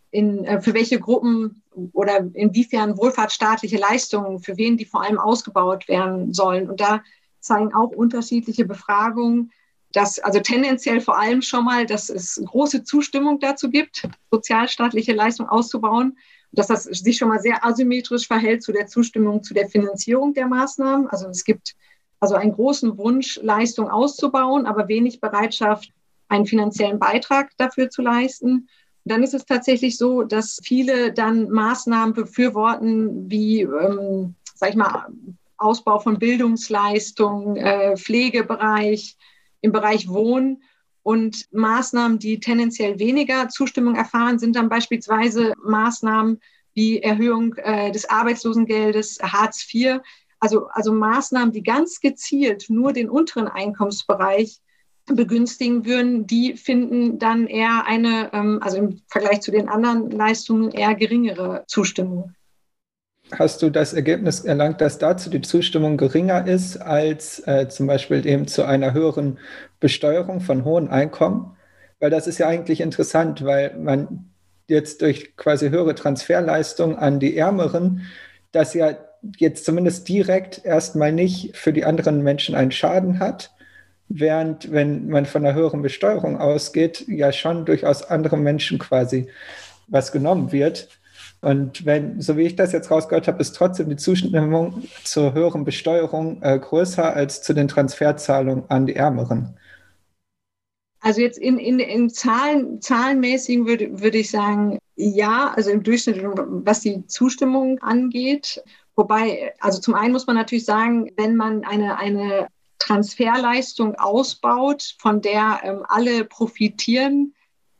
in, 0.09 0.43
äh, 0.45 0.59
für 0.59 0.73
welche 0.73 0.99
Gruppen 0.99 1.61
oder 1.93 2.27
inwiefern 2.33 2.97
wohlfahrtsstaatliche 2.97 3.77
Leistungen, 3.77 4.39
für 4.39 4.57
wen 4.57 4.77
die 4.77 4.85
vor 4.85 5.03
allem 5.03 5.19
ausgebaut 5.19 5.87
werden 5.87 6.33
sollen. 6.33 6.67
Und 6.67 6.81
da 6.81 7.03
zeigen 7.39 7.75
auch 7.75 7.91
unterschiedliche 7.91 8.65
Befragungen, 8.65 9.51
dass 9.93 10.19
also 10.19 10.39
tendenziell 10.39 11.01
vor 11.01 11.17
allem 11.17 11.41
schon 11.41 11.65
mal, 11.65 11.85
dass 11.85 12.09
es 12.09 12.41
große 12.43 12.83
Zustimmung 12.83 13.39
dazu 13.39 13.69
gibt, 13.69 14.07
sozialstaatliche 14.31 15.13
Leistungen 15.13 15.49
auszubauen, 15.49 16.17
dass 16.51 16.67
das 16.67 16.83
sich 16.83 17.17
schon 17.17 17.29
mal 17.29 17.39
sehr 17.39 17.65
asymmetrisch 17.65 18.27
verhält 18.27 18.63
zu 18.63 18.71
der 18.71 18.87
Zustimmung 18.87 19.43
zu 19.43 19.53
der 19.53 19.69
Finanzierung 19.69 20.33
der 20.33 20.47
Maßnahmen. 20.47 21.07
Also 21.07 21.27
es 21.27 21.43
gibt 21.43 21.75
also 22.19 22.35
einen 22.35 22.53
großen 22.53 22.97
Wunsch, 22.97 23.39
Leistung 23.41 23.89
auszubauen, 23.89 24.65
aber 24.65 24.87
wenig 24.87 25.21
Bereitschaft, 25.21 25.91
einen 26.29 26.45
finanziellen 26.45 26.99
Beitrag 26.99 27.51
dafür 27.57 27.89
zu 27.89 28.01
leisten. 28.01 28.51
Und 28.51 29.11
dann 29.11 29.23
ist 29.23 29.33
es 29.33 29.45
tatsächlich 29.45 29.97
so, 29.97 30.23
dass 30.23 30.59
viele 30.63 31.13
dann 31.13 31.49
Maßnahmen 31.49 32.13
befürworten, 32.13 33.29
wie, 33.29 33.61
ähm, 33.61 34.35
sag 34.55 34.71
ich 34.71 34.75
mal, 34.75 35.07
Ausbau 35.57 35.99
von 35.99 36.19
Bildungsleistungen, 36.19 37.55
äh, 37.55 37.97
Pflegebereich, 37.97 39.16
im 39.61 39.71
Bereich 39.71 40.07
Wohnen. 40.07 40.63
Und 41.03 41.47
Maßnahmen, 41.53 42.19
die 42.19 42.39
tendenziell 42.39 42.99
weniger 42.99 43.47
Zustimmung 43.47 43.95
erfahren, 43.95 44.39
sind 44.39 44.55
dann 44.55 44.69
beispielsweise 44.69 45.53
Maßnahmen 45.63 46.41
wie 46.73 47.01
Erhöhung 47.01 47.55
äh, 47.55 47.91
des 47.91 48.09
Arbeitslosengeldes, 48.09 49.19
Hartz 49.21 49.65
IV. 49.73 49.99
Also, 50.39 50.67
also 50.67 50.93
Maßnahmen, 50.93 51.51
die 51.51 51.63
ganz 51.63 52.01
gezielt 52.01 52.65
nur 52.69 52.93
den 52.93 53.09
unteren 53.09 53.47
Einkommensbereich 53.47 54.59
begünstigen 55.05 55.85
würden, 55.85 56.27
die 56.27 56.57
finden 56.57 57.17
dann 57.17 57.47
eher 57.47 57.85
eine, 57.85 58.29
ähm, 58.33 58.59
also 58.61 58.77
im 58.77 59.01
Vergleich 59.07 59.41
zu 59.41 59.51
den 59.51 59.69
anderen 59.69 60.11
Leistungen, 60.11 60.71
eher 60.71 60.93
geringere 60.93 61.63
Zustimmung 61.67 62.35
hast 63.31 63.61
du 63.61 63.69
das 63.69 63.93
Ergebnis 63.93 64.41
erlangt, 64.41 64.81
dass 64.81 64.97
dazu 64.97 65.29
die 65.29 65.41
Zustimmung 65.41 65.97
geringer 65.97 66.47
ist 66.47 66.77
als 66.77 67.45
äh, 67.47 67.67
zum 67.67 67.87
Beispiel 67.87 68.25
eben 68.25 68.47
zu 68.47 68.63
einer 68.63 68.93
höheren 68.93 69.39
Besteuerung 69.79 70.41
von 70.41 70.65
hohen 70.65 70.89
Einkommen? 70.89 71.55
Weil 71.99 72.09
das 72.09 72.27
ist 72.27 72.37
ja 72.37 72.47
eigentlich 72.47 72.81
interessant, 72.81 73.43
weil 73.43 73.75
man 73.77 74.29
jetzt 74.67 75.01
durch 75.01 75.35
quasi 75.35 75.69
höhere 75.69 75.95
Transferleistungen 75.95 76.97
an 76.97 77.19
die 77.19 77.37
Ärmeren, 77.37 78.01
das 78.51 78.73
ja 78.73 78.97
jetzt 79.37 79.65
zumindest 79.65 80.07
direkt 80.07 80.63
erstmal 80.63 81.11
nicht 81.11 81.55
für 81.55 81.73
die 81.73 81.85
anderen 81.85 82.23
Menschen 82.23 82.55
einen 82.55 82.71
Schaden 82.71 83.19
hat, 83.19 83.51
während 84.09 84.71
wenn 84.71 85.09
man 85.09 85.25
von 85.25 85.45
einer 85.45 85.55
höheren 85.55 85.81
Besteuerung 85.81 86.37
ausgeht, 86.37 87.05
ja 87.07 87.31
schon 87.31 87.65
durchaus 87.65 88.03
anderen 88.03 88.43
Menschen 88.43 88.79
quasi 88.79 89.27
was 89.87 90.11
genommen 90.11 90.51
wird. 90.51 90.89
Und 91.41 91.85
wenn, 91.85 92.19
so 92.19 92.35
wie 92.35 92.43
ich 92.43 92.55
das 92.55 92.71
jetzt 92.71 92.89
rausgehört 92.89 93.27
habe, 93.27 93.39
ist 93.39 93.55
trotzdem 93.55 93.89
die 93.89 93.95
Zustimmung 93.95 94.83
zur 95.03 95.33
höheren 95.33 95.65
Besteuerung 95.65 96.41
äh, 96.41 96.57
größer 96.57 97.13
als 97.13 97.41
zu 97.43 97.53
den 97.53 97.67
Transferzahlungen 97.67 98.63
an 98.69 98.87
die 98.87 98.95
Ärmeren. 98.95 99.55
Also 100.99 101.21
jetzt 101.21 101.37
in, 101.37 101.59
in, 101.59 101.79
in 101.79 102.09
Zahlen, 102.09 102.81
zahlenmäßigen 102.81 103.67
würde, 103.67 104.01
würde 104.01 104.17
ich 104.17 104.31
sagen, 104.31 104.79
ja, 104.95 105.53
also 105.55 105.69
im 105.69 105.83
Durchschnitt, 105.83 106.21
was 106.23 106.81
die 106.81 107.05
Zustimmung 107.05 107.79
angeht. 107.79 108.63
Wobei, 108.95 109.53
also 109.59 109.79
zum 109.79 109.93
einen 109.93 110.11
muss 110.11 110.25
man 110.25 110.35
natürlich 110.35 110.65
sagen, 110.65 111.11
wenn 111.17 111.35
man 111.35 111.63
eine, 111.63 111.97
eine 111.97 112.47
Transferleistung 112.79 113.93
ausbaut, 113.95 114.95
von 114.99 115.21
der 115.21 115.59
ähm, 115.63 115.85
alle 115.87 116.25
profitieren, 116.25 117.33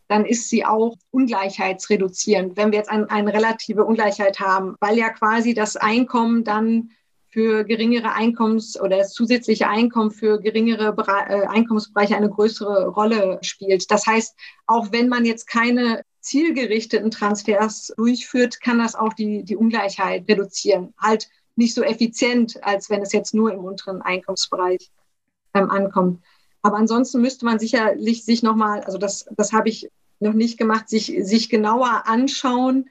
dann 0.08 0.26
ist 0.26 0.50
sie 0.50 0.66
auch 0.66 0.96
ungleichheitsreduzierend, 1.12 2.56
wenn 2.58 2.72
wir 2.72 2.80
jetzt 2.80 2.90
ein, 2.90 3.10
eine 3.10 3.34
relative 3.34 3.86
Ungleichheit 3.86 4.40
haben, 4.40 4.76
weil 4.80 4.98
ja 4.98 5.10
quasi 5.10 5.54
das 5.54 5.76
Einkommen 5.76 6.44
dann 6.44 6.92
für 7.30 7.66
geringere 7.66 8.14
Einkommens- 8.14 8.80
oder 8.80 8.98
das 8.98 9.14
zusätzliche 9.14 9.68
Einkommen 9.68 10.12
für 10.12 10.40
geringere 10.40 10.96
äh, 11.08 11.46
Einkommensbereiche 11.46 12.16
eine 12.16 12.30
größere 12.30 12.88
Rolle 12.88 13.40
spielt. 13.42 13.92
Das 13.92 14.08
heißt, 14.08 14.36
auch 14.66 14.92
wenn 14.92 15.10
man 15.10 15.26
jetzt 15.26 15.46
keine 15.46 16.02
zielgerichteten 16.22 17.12
Transfers 17.12 17.94
durchführt, 17.96 18.60
kann 18.62 18.80
das 18.80 18.96
auch 18.96 19.14
die, 19.14 19.44
die 19.44 19.56
Ungleichheit 19.56 20.28
reduzieren. 20.28 20.94
Halt 20.98 21.30
nicht 21.56 21.74
so 21.74 21.84
effizient, 21.84 22.64
als 22.64 22.90
wenn 22.90 23.02
es 23.02 23.14
jetzt 23.14 23.34
nur 23.34 23.54
im 23.54 23.60
unteren 23.60 24.02
Einkommensbereich 24.02 24.90
ähm, 25.54 25.70
ankommt. 25.70 26.22
Aber 26.68 26.76
ansonsten 26.76 27.22
müsste 27.22 27.46
man 27.46 27.60
sicherlich 27.60 28.26
sich 28.26 28.44
nochmal, 28.44 28.82
also 28.82 28.98
das, 28.98 29.26
das 29.38 29.54
habe 29.54 29.70
ich 29.70 29.90
noch 30.20 30.34
nicht 30.34 30.58
gemacht, 30.58 30.90
sich, 30.90 31.14
sich 31.22 31.48
genauer 31.48 32.04
anschauen, 32.08 32.90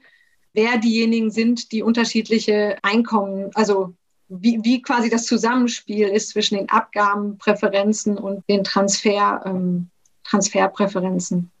wer 0.53 0.79
diejenigen 0.79 1.29
sind, 1.29 1.71
die 1.71 1.83
unterschiedliche 1.83 2.75
Einkommen, 2.81 3.51
also 3.53 3.93
wie, 4.29 4.61
wie 4.63 4.81
quasi 4.81 5.11
das 5.11 5.27
Zusammenspiel 5.27 6.07
ist 6.07 6.29
zwischen 6.29 6.57
den 6.57 6.69
Abgabenpräferenzen 6.69 8.17
und 8.17 8.43
den 8.49 8.63
Transfer, 8.63 9.43
ähm, 9.45 9.91
Transferpräferenzen. 10.23 11.51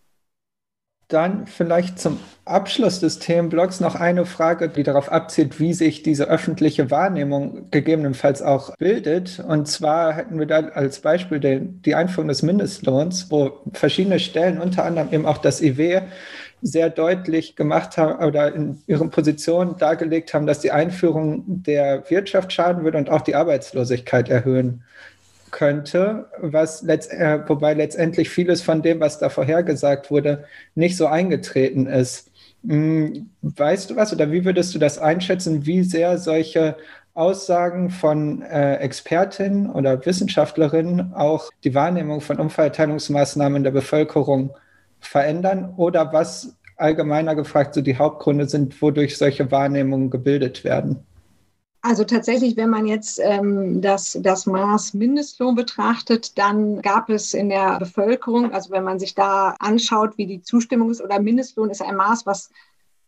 Dann 1.09 1.47
vielleicht 1.47 1.99
zum 1.99 2.19
Abschluss 2.43 2.99
des 2.99 3.19
Themenblocks 3.19 3.79
noch 3.79 3.95
eine 3.95 4.25
Frage, 4.25 4.67
die 4.67 4.83
darauf 4.83 5.09
abzielt, 5.09 5.57
wie 5.57 5.73
sich 5.73 6.03
diese 6.03 6.25
öffentliche 6.25 6.91
Wahrnehmung 6.91 7.71
gegebenenfalls 7.71 8.41
auch 8.41 8.75
bildet. 8.75 9.39
Und 9.39 9.69
zwar 9.69 10.13
hätten 10.13 10.37
wir 10.37 10.47
da 10.47 10.59
als 10.67 10.99
Beispiel 10.99 11.39
den, 11.39 11.81
die 11.83 11.95
Einführung 11.95 12.27
des 12.27 12.43
Mindestlohns, 12.43 13.31
wo 13.31 13.61
verschiedene 13.71 14.19
Stellen, 14.19 14.59
unter 14.59 14.83
anderem 14.83 15.07
eben 15.13 15.25
auch 15.25 15.37
das 15.37 15.61
IW, 15.61 16.01
sehr 16.61 16.89
deutlich 16.89 17.55
gemacht 17.55 17.97
haben 17.97 18.25
oder 18.25 18.53
in 18.53 18.81
ihren 18.87 19.09
Positionen 19.09 19.77
dargelegt 19.77 20.33
haben, 20.33 20.45
dass 20.45 20.59
die 20.59 20.71
Einführung 20.71 21.43
der 21.47 22.09
Wirtschaft 22.09 22.51
schaden 22.51 22.83
würde 22.83 22.97
und 22.97 23.09
auch 23.09 23.21
die 23.21 23.35
Arbeitslosigkeit 23.35 24.27
erhöhen 24.27 24.83
könnte, 25.51 26.29
was 26.39 26.81
letzt, 26.81 27.11
äh, 27.11 27.39
wobei 27.47 27.73
letztendlich 27.73 28.29
vieles 28.29 28.61
von 28.61 28.81
dem, 28.81 28.99
was 28.99 29.19
da 29.19 29.29
vorhergesagt 29.29 30.11
wurde, 30.11 30.45
nicht 30.75 30.97
so 30.97 31.07
eingetreten 31.07 31.87
ist. 31.87 32.31
Hm, 32.65 33.29
weißt 33.41 33.89
du 33.89 33.95
was 33.95 34.13
oder 34.13 34.31
wie 34.31 34.45
würdest 34.45 34.73
du 34.75 34.79
das 34.79 34.97
einschätzen, 34.99 35.65
wie 35.65 35.83
sehr 35.83 36.17
solche 36.17 36.75
Aussagen 37.13 37.89
von 37.89 38.43
äh, 38.43 38.75
Expertinnen 38.75 39.69
oder 39.71 40.05
Wissenschaftlerinnen 40.05 41.13
auch 41.13 41.49
die 41.63 41.73
Wahrnehmung 41.73 42.21
von 42.21 42.39
Umverteilungsmaßnahmen 42.39 43.63
der 43.63 43.71
Bevölkerung 43.71 44.51
verändern 44.99 45.73
oder 45.77 46.13
was 46.13 46.55
allgemeiner 46.75 47.35
gefragt 47.35 47.73
so 47.73 47.81
die 47.81 47.97
Hauptgründe 47.97 48.47
sind, 48.47 48.79
wodurch 48.81 49.17
solche 49.17 49.49
Wahrnehmungen 49.51 50.11
gebildet 50.11 50.63
werden? 50.63 51.03
Also 51.87 52.03
tatsächlich, 52.03 52.57
wenn 52.57 52.69
man 52.69 52.85
jetzt 52.85 53.17
ähm, 53.23 53.81
das, 53.81 54.17
das 54.21 54.45
Maß 54.45 54.93
Mindestlohn 54.93 55.55
betrachtet, 55.55 56.37
dann 56.37 56.81
gab 56.81 57.09
es 57.09 57.33
in 57.33 57.47
der 57.47 57.79
Bevölkerung, 57.79 58.51
also 58.51 58.71
wenn 58.71 58.83
man 58.83 58.99
sich 58.99 59.15
da 59.15 59.55
anschaut, 59.59 60.17
wie 60.17 60.25
die 60.25 60.41
Zustimmung 60.41 60.91
ist, 60.91 61.01
oder 61.01 61.21
Mindestlohn 61.21 61.69
ist 61.69 61.81
ein 61.81 61.95
Maß, 61.95 62.25
was 62.25 62.49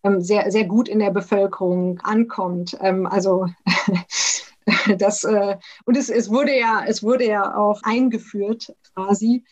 ähm, 0.06 0.22
sehr, 0.22 0.50
sehr 0.50 0.64
gut 0.64 0.88
in 0.88 1.00
der 1.00 1.12
Bevölkerung 1.12 2.00
ankommt. 2.04 2.78
Ähm, 2.80 3.06
also 3.06 3.48
das, 4.98 5.26
äh, 5.26 5.58
und 5.84 5.98
es, 5.98 6.08
es 6.08 6.30
wurde 6.30 6.58
ja, 6.58 6.82
es 6.88 7.04
wurde 7.04 7.28
ja 7.28 7.58
auch 7.58 7.82
eingeführt 7.84 8.74
quasi 8.94 9.44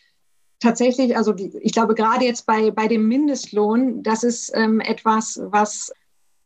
tatsächlich, 0.58 1.18
also 1.18 1.34
ich 1.36 1.72
glaube 1.72 1.94
gerade 1.94 2.24
jetzt 2.24 2.46
bei, 2.46 2.70
bei 2.70 2.88
dem 2.88 3.06
Mindestlohn, 3.06 4.02
das 4.02 4.24
ist 4.24 4.52
ähm, 4.54 4.80
etwas, 4.80 5.38
was, 5.42 5.92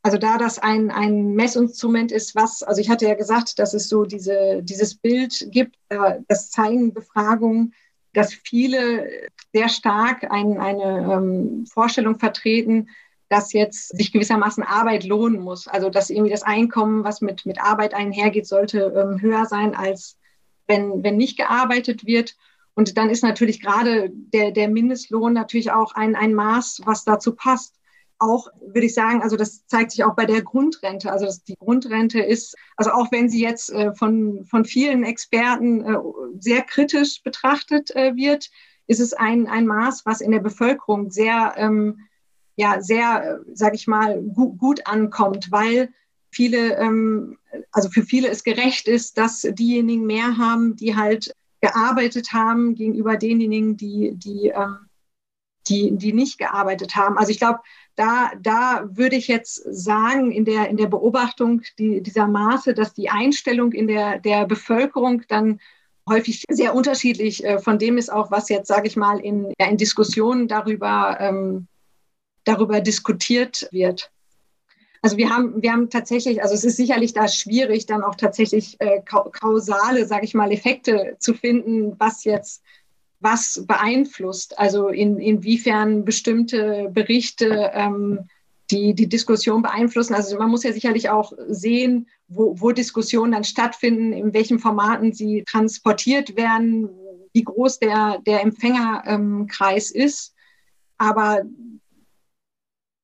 also 0.02 0.18
da 0.18 0.36
das 0.36 0.58
ein, 0.58 0.90
ein 0.90 1.34
Messinstrument 1.34 2.10
ist, 2.10 2.34
was, 2.34 2.62
also 2.62 2.80
ich 2.80 2.90
hatte 2.90 3.06
ja 3.06 3.14
gesagt, 3.14 3.58
dass 3.58 3.72
es 3.72 3.88
so 3.88 4.04
diese, 4.04 4.60
dieses 4.62 4.96
Bild 4.96 5.46
gibt, 5.50 5.76
äh, 5.90 6.20
das 6.26 6.50
zeigen 6.50 6.92
Befragungen, 6.92 7.72
dass 8.12 8.34
viele 8.34 9.08
sehr 9.52 9.68
stark 9.68 10.30
ein, 10.30 10.58
eine 10.58 11.12
ähm, 11.12 11.66
Vorstellung 11.66 12.18
vertreten, 12.18 12.88
dass 13.28 13.52
jetzt 13.52 13.96
sich 13.96 14.12
gewissermaßen 14.12 14.62
Arbeit 14.62 15.04
lohnen 15.04 15.40
muss. 15.40 15.68
Also 15.68 15.88
dass 15.88 16.10
irgendwie 16.10 16.32
das 16.32 16.42
Einkommen, 16.42 17.04
was 17.04 17.20
mit, 17.20 17.46
mit 17.46 17.62
Arbeit 17.62 17.94
einhergeht, 17.94 18.46
sollte 18.46 18.92
ähm, 18.94 19.20
höher 19.20 19.46
sein, 19.46 19.74
als 19.74 20.18
wenn, 20.66 21.02
wenn 21.02 21.16
nicht 21.16 21.38
gearbeitet 21.38 22.04
wird. 22.04 22.36
Und 22.74 22.96
dann 22.98 23.08
ist 23.08 23.22
natürlich 23.22 23.60
gerade 23.60 24.10
der, 24.10 24.50
der 24.50 24.68
Mindestlohn 24.68 25.32
natürlich 25.32 25.70
auch 25.70 25.94
ein, 25.94 26.16
ein 26.16 26.34
Maß, 26.34 26.82
was 26.84 27.04
dazu 27.04 27.34
passt. 27.34 27.76
Auch 28.22 28.46
würde 28.60 28.86
ich 28.86 28.94
sagen, 28.94 29.20
also 29.20 29.36
das 29.36 29.66
zeigt 29.66 29.90
sich 29.90 30.04
auch 30.04 30.14
bei 30.14 30.26
der 30.26 30.42
Grundrente. 30.42 31.10
Also 31.10 31.26
das, 31.26 31.42
die 31.42 31.56
Grundrente 31.56 32.20
ist, 32.20 32.54
also 32.76 32.92
auch 32.92 33.10
wenn 33.10 33.28
sie 33.28 33.40
jetzt 33.40 33.70
äh, 33.70 33.92
von, 33.96 34.44
von 34.44 34.64
vielen 34.64 35.02
Experten 35.02 35.84
äh, 35.84 35.98
sehr 36.38 36.62
kritisch 36.62 37.20
betrachtet 37.24 37.90
äh, 37.96 38.14
wird, 38.14 38.48
ist 38.86 39.00
es 39.00 39.12
ein, 39.12 39.48
ein 39.48 39.66
Maß, 39.66 40.06
was 40.06 40.20
in 40.20 40.30
der 40.30 40.38
Bevölkerung 40.38 41.10
sehr, 41.10 41.54
ähm, 41.56 41.98
ja, 42.54 42.80
sehr, 42.80 43.40
äh, 43.44 43.54
sage 43.54 43.74
ich 43.74 43.88
mal, 43.88 44.22
gu 44.22 44.54
gut 44.54 44.86
ankommt, 44.86 45.50
weil 45.50 45.88
viele, 46.30 46.76
ähm, 46.76 47.38
also 47.72 47.88
für 47.88 48.04
viele 48.04 48.28
es 48.28 48.44
gerecht 48.44 48.86
ist, 48.86 49.18
dass 49.18 49.40
diejenigen 49.40 50.06
mehr 50.06 50.38
haben, 50.38 50.76
die 50.76 50.94
halt 50.94 51.34
gearbeitet 51.60 52.32
haben 52.32 52.76
gegenüber 52.76 53.16
denjenigen, 53.16 53.76
die, 53.76 54.12
die, 54.14 54.50
äh, 54.50 54.66
die, 55.68 55.96
die 55.96 56.12
nicht 56.12 56.38
gearbeitet 56.38 56.96
haben. 56.96 57.18
Also 57.18 57.30
ich 57.30 57.38
glaube, 57.38 57.60
da, 57.94 58.32
da 58.40 58.84
würde 58.90 59.16
ich 59.16 59.28
jetzt 59.28 59.62
sagen, 59.70 60.32
in 60.32 60.44
der, 60.44 60.68
in 60.68 60.76
der 60.76 60.86
Beobachtung 60.86 61.62
die, 61.78 62.02
dieser 62.02 62.26
Maße, 62.26 62.74
dass 62.74 62.94
die 62.94 63.10
Einstellung 63.10 63.72
in 63.72 63.86
der, 63.86 64.18
der 64.18 64.46
Bevölkerung 64.46 65.22
dann 65.28 65.60
häufig 66.08 66.44
sehr 66.48 66.74
unterschiedlich 66.74 67.44
äh, 67.44 67.58
von 67.58 67.78
dem 67.78 67.98
ist 67.98 68.12
auch, 68.12 68.30
was 68.30 68.48
jetzt, 68.48 68.68
sage 68.68 68.88
ich 68.88 68.96
mal, 68.96 69.20
in, 69.20 69.52
ja, 69.58 69.66
in 69.66 69.76
Diskussionen 69.76 70.48
darüber, 70.48 71.18
ähm, 71.20 71.68
darüber 72.44 72.80
diskutiert 72.80 73.68
wird. 73.70 74.10
Also 75.02 75.16
wir 75.16 75.30
haben, 75.30 75.60
wir 75.62 75.72
haben 75.72 75.90
tatsächlich, 75.90 76.42
also 76.42 76.54
es 76.54 76.64
ist 76.64 76.76
sicherlich 76.76 77.12
da 77.12 77.26
schwierig, 77.26 77.86
dann 77.86 78.04
auch 78.04 78.14
tatsächlich 78.14 78.76
äh, 78.80 79.02
kausale, 79.02 80.06
sage 80.06 80.24
ich 80.24 80.34
mal, 80.34 80.52
Effekte 80.52 81.16
zu 81.18 81.34
finden, 81.34 81.98
was 81.98 82.24
jetzt 82.24 82.62
was 83.22 83.64
beeinflusst. 83.66 84.58
Also 84.58 84.88
in, 84.88 85.18
inwiefern 85.18 86.04
bestimmte 86.04 86.90
Berichte 86.92 87.70
ähm, 87.74 88.28
die, 88.70 88.94
die 88.94 89.08
Diskussion 89.08 89.62
beeinflussen. 89.62 90.14
Also 90.14 90.36
man 90.38 90.50
muss 90.50 90.64
ja 90.64 90.72
sicherlich 90.72 91.10
auch 91.10 91.32
sehen, 91.48 92.08
wo, 92.28 92.60
wo 92.60 92.72
Diskussionen 92.72 93.32
dann 93.32 93.44
stattfinden, 93.44 94.12
in 94.12 94.34
welchen 94.34 94.58
Formaten 94.58 95.12
sie 95.12 95.44
transportiert 95.46 96.36
werden, 96.36 96.88
wie 97.32 97.44
groß 97.44 97.78
der, 97.78 98.18
der 98.26 98.42
Empfängerkreis 98.42 99.94
ähm, 99.94 100.02
ist. 100.02 100.34
Aber 100.98 101.42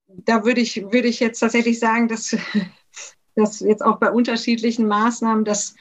da 0.06 0.44
würde 0.44 0.60
ich, 0.60 0.82
würde 0.82 1.08
ich 1.08 1.20
jetzt 1.20 1.40
tatsächlich 1.40 1.78
sagen, 1.78 2.08
dass, 2.08 2.36
dass 3.34 3.60
jetzt 3.60 3.84
auch 3.84 3.98
bei 3.98 4.10
unterschiedlichen 4.10 4.86
Maßnahmen, 4.88 5.44
dass, 5.44 5.74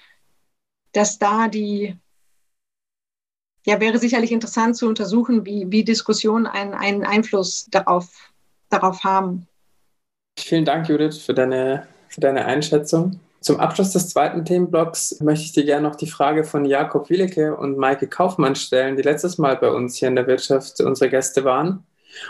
dass 0.91 1.17
da 1.17 1.47
die, 1.47 1.95
ja, 3.67 3.81
wäre 3.81 3.99
sicherlich 3.99 4.31
interessant 4.31 4.77
zu 4.77 4.87
untersuchen, 4.87 5.45
wie, 5.45 5.69
wie 5.69 5.83
Diskussionen 5.83 6.47
einen, 6.47 6.73
einen 6.73 7.03
Einfluss 7.03 7.67
darauf, 7.69 8.31
darauf 8.69 9.03
haben. 9.03 9.45
Vielen 10.39 10.63
Dank, 10.63 10.87
Judith, 10.87 11.17
für 11.17 11.33
deine, 11.33 11.85
für 12.07 12.21
deine 12.21 12.45
Einschätzung. 12.45 13.19
Zum 13.41 13.59
Abschluss 13.59 13.91
des 13.91 14.09
zweiten 14.09 14.45
Themenblocks 14.45 15.19
möchte 15.19 15.45
ich 15.45 15.51
dir 15.51 15.65
gerne 15.65 15.87
noch 15.87 15.97
die 15.97 16.09
Frage 16.09 16.45
von 16.45 16.63
Jakob 16.63 17.09
Willecke 17.09 17.57
und 17.57 17.77
Maike 17.77 18.07
Kaufmann 18.07 18.55
stellen, 18.55 18.95
die 18.95 19.03
letztes 19.03 19.37
Mal 19.37 19.57
bei 19.57 19.69
uns 19.69 19.97
hier 19.97 20.07
in 20.07 20.15
der 20.15 20.27
Wirtschaft 20.27 20.79
unsere 20.79 21.09
Gäste 21.09 21.43
waren. 21.43 21.83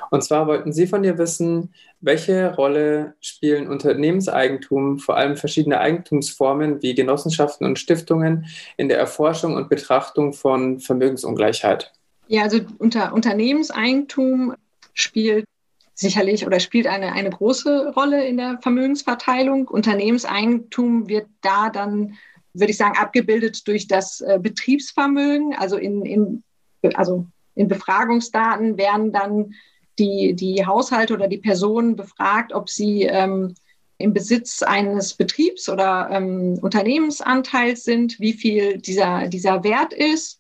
Und 0.09 0.23
zwar 0.23 0.47
wollten 0.47 0.73
Sie 0.73 0.87
von 0.87 1.03
dir 1.03 1.17
wissen, 1.17 1.73
welche 1.99 2.53
Rolle 2.55 3.15
spielen 3.21 3.67
Unternehmenseigentum, 3.67 4.99
vor 4.99 5.17
allem 5.17 5.35
verschiedene 5.35 5.79
Eigentumsformen 5.79 6.81
wie 6.81 6.95
Genossenschaften 6.95 7.65
und 7.65 7.79
Stiftungen 7.79 8.45
in 8.77 8.89
der 8.89 8.99
Erforschung 8.99 9.55
und 9.55 9.69
Betrachtung 9.69 10.33
von 10.33 10.79
Vermögensungleichheit? 10.79 11.93
Ja, 12.27 12.43
also 12.43 12.59
unter 12.77 13.13
Unternehmenseigentum 13.13 14.53
spielt 14.93 15.45
sicherlich 15.97 16.45
oder 16.45 16.59
spielt 16.59 16.85
eine, 16.85 17.13
eine 17.13 17.31
große 17.31 17.93
Rolle 17.95 18.25
in 18.27 18.37
der 18.37 18.59
Vermögensverteilung. 18.61 19.67
Unternehmenseigentum 19.67 21.09
wird 21.09 21.27
da 21.41 21.69
dann, 21.69 22.13
würde 22.53 22.71
ich 22.71 22.77
sagen, 22.77 22.97
abgebildet 22.97 23.67
durch 23.67 23.87
das 23.87 24.21
äh, 24.21 24.37
Betriebsvermögen. 24.39 25.55
Also 25.57 25.77
in, 25.77 26.05
in, 26.05 26.43
also 26.93 27.25
in 27.55 27.67
Befragungsdaten 27.67 28.77
werden 28.77 29.11
dann 29.11 29.55
die, 29.99 30.33
die 30.33 30.65
Haushalte 30.65 31.13
oder 31.13 31.27
die 31.27 31.37
Personen 31.37 31.95
befragt, 31.95 32.53
ob 32.53 32.69
sie 32.69 33.03
ähm, 33.03 33.55
im 33.97 34.13
Besitz 34.13 34.61
eines 34.61 35.13
Betriebs 35.13 35.69
oder 35.69 36.09
ähm, 36.11 36.59
Unternehmensanteils 36.61 37.83
sind, 37.83 38.19
wie 38.19 38.33
viel 38.33 38.77
dieser, 38.77 39.27
dieser 39.27 39.63
Wert 39.63 39.93
ist. 39.93 40.39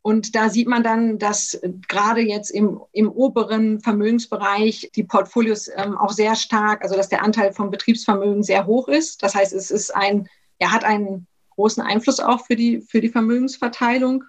Und 0.00 0.34
da 0.36 0.48
sieht 0.48 0.68
man 0.68 0.84
dann, 0.84 1.18
dass 1.18 1.60
gerade 1.88 2.20
jetzt 2.20 2.50
im, 2.50 2.80
im 2.92 3.10
oberen 3.10 3.80
Vermögensbereich 3.80 4.90
die 4.94 5.02
Portfolios 5.02 5.68
ähm, 5.74 5.98
auch 5.98 6.12
sehr 6.12 6.36
stark, 6.36 6.82
also 6.82 6.94
dass 6.94 7.08
der 7.08 7.22
Anteil 7.22 7.52
vom 7.52 7.70
Betriebsvermögen 7.70 8.44
sehr 8.44 8.66
hoch 8.66 8.88
ist. 8.88 9.22
Das 9.22 9.34
heißt, 9.34 9.52
es 9.52 9.70
ist 9.70 9.94
ein, 9.94 10.28
er 10.58 10.70
hat 10.70 10.84
einen 10.84 11.26
großen 11.50 11.82
Einfluss 11.82 12.20
auch 12.20 12.46
für 12.46 12.54
die, 12.54 12.82
für 12.82 13.00
die 13.00 13.08
Vermögensverteilung. 13.08 14.24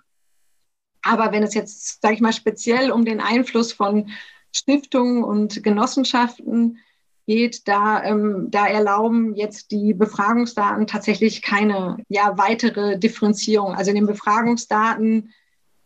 Aber 1.04 1.32
wenn 1.32 1.44
es 1.44 1.54
jetzt, 1.54 2.02
sage 2.02 2.16
ich 2.16 2.22
mal, 2.22 2.34
speziell 2.34 2.92
um 2.92 3.06
den 3.06 3.22
Einfluss 3.22 3.72
von 3.72 4.10
Stiftungen 4.52 5.24
und 5.24 5.64
Genossenschaften 5.64 6.80
geht, 7.28 7.68
da, 7.68 8.04
ähm, 8.04 8.48
da 8.50 8.68
erlauben 8.68 9.36
jetzt 9.36 9.72
die 9.72 9.94
Befragungsdaten 9.94 10.88
tatsächlich 10.88 11.42
keine 11.42 11.98
ja, 12.08 12.38
weitere 12.38 12.98
Differenzierung. 12.98 13.76
Also 13.76 13.92
in 13.92 13.96
den 13.96 14.08
Befragungsdaten 14.08 15.34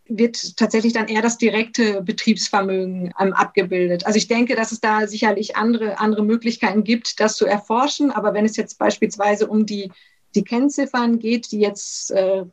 wird 0.07 0.57
tatsächlich 0.57 0.93
dann 0.93 1.07
eher 1.07 1.21
das 1.21 1.37
direkte 1.37 2.03
Betriebsvermögen 2.03 3.13
ähm, 3.19 3.33
abgebildet. 3.33 4.05
Also 4.05 4.17
ich 4.17 4.27
denke, 4.27 4.55
dass 4.55 4.71
es 4.71 4.81
da 4.81 5.07
sicherlich 5.07 5.55
andere, 5.55 5.99
andere 5.99 6.23
Möglichkeiten 6.23 6.83
gibt, 6.83 7.19
das 7.19 7.37
zu 7.37 7.45
erforschen. 7.45 8.11
Aber 8.11 8.33
wenn 8.33 8.45
es 8.45 8.57
jetzt 8.57 8.77
beispielsweise 8.77 9.47
um 9.47 9.65
die, 9.65 9.91
die 10.35 10.43
Kennziffern 10.43 11.17
geht, 11.19 11.51
die 11.51 11.59
jetzt 11.59 12.11
äh, 12.11 12.45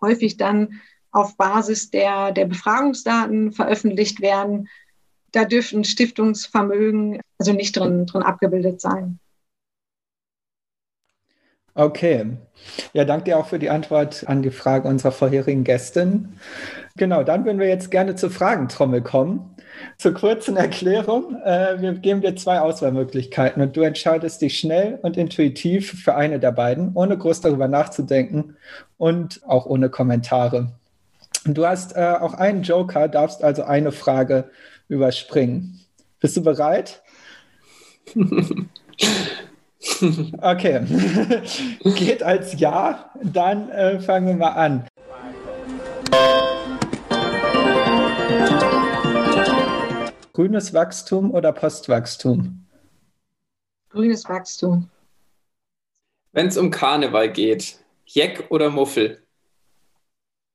häufig 0.00 0.36
dann 0.36 0.80
auf 1.12 1.36
Basis 1.36 1.90
der, 1.90 2.32
der 2.32 2.44
Befragungsdaten 2.46 3.52
veröffentlicht 3.52 4.20
werden, 4.20 4.68
da 5.32 5.44
dürften 5.44 5.84
Stiftungsvermögen 5.84 7.20
also 7.38 7.52
nicht 7.52 7.76
drin, 7.76 8.06
drin 8.06 8.22
abgebildet 8.22 8.80
sein. 8.80 9.18
Okay. 11.74 12.36
Ja, 12.92 13.04
danke 13.04 13.24
dir 13.24 13.38
auch 13.38 13.46
für 13.46 13.58
die 13.58 13.70
Antwort 13.70 14.24
an 14.26 14.42
die 14.42 14.50
Frage 14.50 14.88
unserer 14.88 15.12
vorherigen 15.12 15.64
Gästin. 15.64 16.34
Genau, 16.96 17.22
dann 17.22 17.44
würden 17.44 17.60
wir 17.60 17.68
jetzt 17.68 17.90
gerne 17.90 18.16
zur 18.16 18.30
Fragentrommel 18.30 19.02
kommen. 19.02 19.56
Zur 19.96 20.12
kurzen 20.12 20.56
Erklärung. 20.56 21.40
Äh, 21.44 21.80
wir 21.80 21.94
geben 21.94 22.20
dir 22.20 22.34
zwei 22.36 22.60
Auswahlmöglichkeiten 22.60 23.62
und 23.62 23.76
du 23.76 23.82
entscheidest 23.82 24.42
dich 24.42 24.58
schnell 24.58 24.98
und 25.02 25.16
intuitiv 25.16 26.02
für 26.02 26.16
eine 26.16 26.40
der 26.40 26.52
beiden, 26.52 26.92
ohne 26.94 27.16
groß 27.16 27.40
darüber 27.40 27.68
nachzudenken 27.68 28.56
und 28.98 29.40
auch 29.46 29.64
ohne 29.64 29.88
Kommentare. 29.88 30.72
Du 31.46 31.64
hast 31.64 31.96
äh, 31.96 32.16
auch 32.20 32.34
einen 32.34 32.62
Joker, 32.62 33.08
darfst 33.08 33.42
also 33.42 33.62
eine 33.62 33.92
Frage 33.92 34.50
überspringen. 34.90 35.80
Bist 36.20 36.36
du 36.36 36.42
bereit? 36.42 37.02
Okay. 40.42 40.84
Geht 41.96 42.22
als 42.22 42.60
Ja. 42.60 43.10
Dann 43.22 43.70
äh, 43.70 43.98
fangen 43.98 44.26
wir 44.26 44.34
mal 44.34 44.50
an. 44.50 44.86
Grünes 50.34 50.74
Wachstum 50.74 51.30
oder 51.30 51.52
Postwachstum? 51.52 52.66
Grünes 53.88 54.28
Wachstum. 54.28 54.90
Wenn 56.32 56.48
es 56.48 56.58
um 56.58 56.70
Karneval 56.70 57.32
geht, 57.32 57.78
Jeck 58.04 58.50
oder 58.50 58.68
Muffel? 58.68 59.22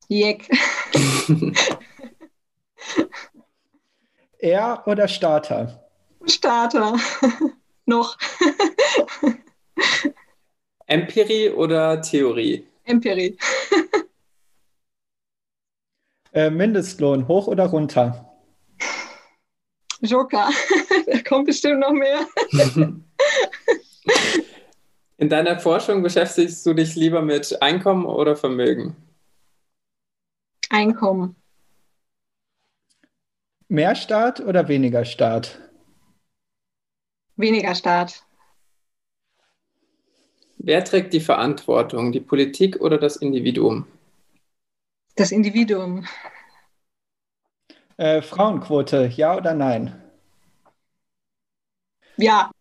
Jeck. 0.08 0.48
er 4.40 4.84
oder 4.86 5.08
Starter? 5.08 5.90
Starter. 6.26 6.98
Noch. 7.86 8.18
Empirie 10.88 11.50
oder 11.50 12.02
Theorie? 12.02 12.68
Empirie. 12.84 13.38
äh, 16.34 16.50
Mindestlohn, 16.50 17.28
hoch 17.28 17.48
oder 17.48 17.66
runter? 17.66 18.32
Joker. 20.02 20.50
da 21.08 21.22
kommt 21.22 21.46
bestimmt 21.46 21.80
noch 21.80 21.92
mehr. 21.92 22.28
In 25.18 25.30
deiner 25.30 25.60
Forschung 25.60 26.04
beschäftigst 26.04 26.66
du 26.66 26.74
dich 26.74 26.96
lieber 26.96 27.22
mit 27.22 27.62
Einkommen 27.62 28.06
oder 28.06 28.36
Vermögen? 28.36 28.96
Einkommen. 30.70 31.36
Mehr 33.76 33.93
Staat 33.93 34.39
oder 34.39 34.69
weniger 34.69 35.03
Staat? 35.03 35.59
Weniger 37.36 37.76
Staat. 37.76 38.23
Wer 40.59 40.86
trägt 40.86 41.11
die 41.11 41.19
Verantwortung, 41.19 42.13
die 42.13 42.21
Politik 42.21 42.80
oder 42.80 42.97
das 42.97 43.17
Individuum? 43.17 43.86
Das 45.17 45.34
Individuum. 45.34 46.07
Äh, 47.97 48.21
Frauenquote, 48.21 49.11
ja 49.13 49.36
oder 49.36 49.53
nein? 49.53 50.01
Ja. 52.15 52.51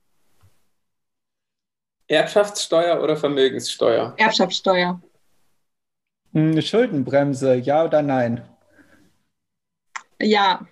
Erbschaftssteuer 2.09 3.01
oder 3.01 3.17
Vermögenssteuer? 3.17 4.15
Erbschaftssteuer. 4.17 5.01
Hm, 6.33 6.61
Schuldenbremse, 6.61 7.55
ja 7.55 7.85
oder 7.85 8.03
nein? 8.03 8.43
Ja. 10.19 10.67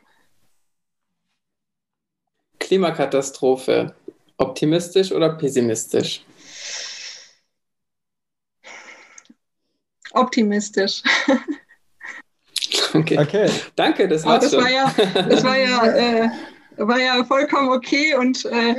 Klimakatastrophe, 2.73 3.95
optimistisch 4.39 5.13
oder 5.13 5.35
pessimistisch? 5.35 6.25
Optimistisch. 10.13 11.03
Okay. 12.95 13.19
okay. 13.19 13.51
Danke, 13.75 14.07
das, 14.07 14.25
war's 14.25 14.51
das 14.51 14.57
war 14.57 14.71
ja, 14.71 14.95
das 15.29 15.43
war 15.43 15.59
ja, 15.59 15.87
äh, 16.27 16.29
war 16.77 17.01
ja 17.01 17.25
vollkommen 17.25 17.71
okay 17.71 18.15
und, 18.15 18.45
äh, 18.45 18.75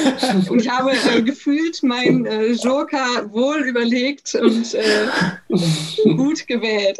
und 0.48 0.60
ich 0.60 0.70
habe 0.70 0.92
äh, 0.92 1.22
gefühlt 1.22 1.82
mein 1.82 2.24
äh, 2.24 2.52
Joker 2.52 3.30
wohl 3.30 3.58
überlegt 3.64 4.34
und 4.34 4.74
äh, 4.74 5.06
gut 6.16 6.46
gewählt. 6.46 6.98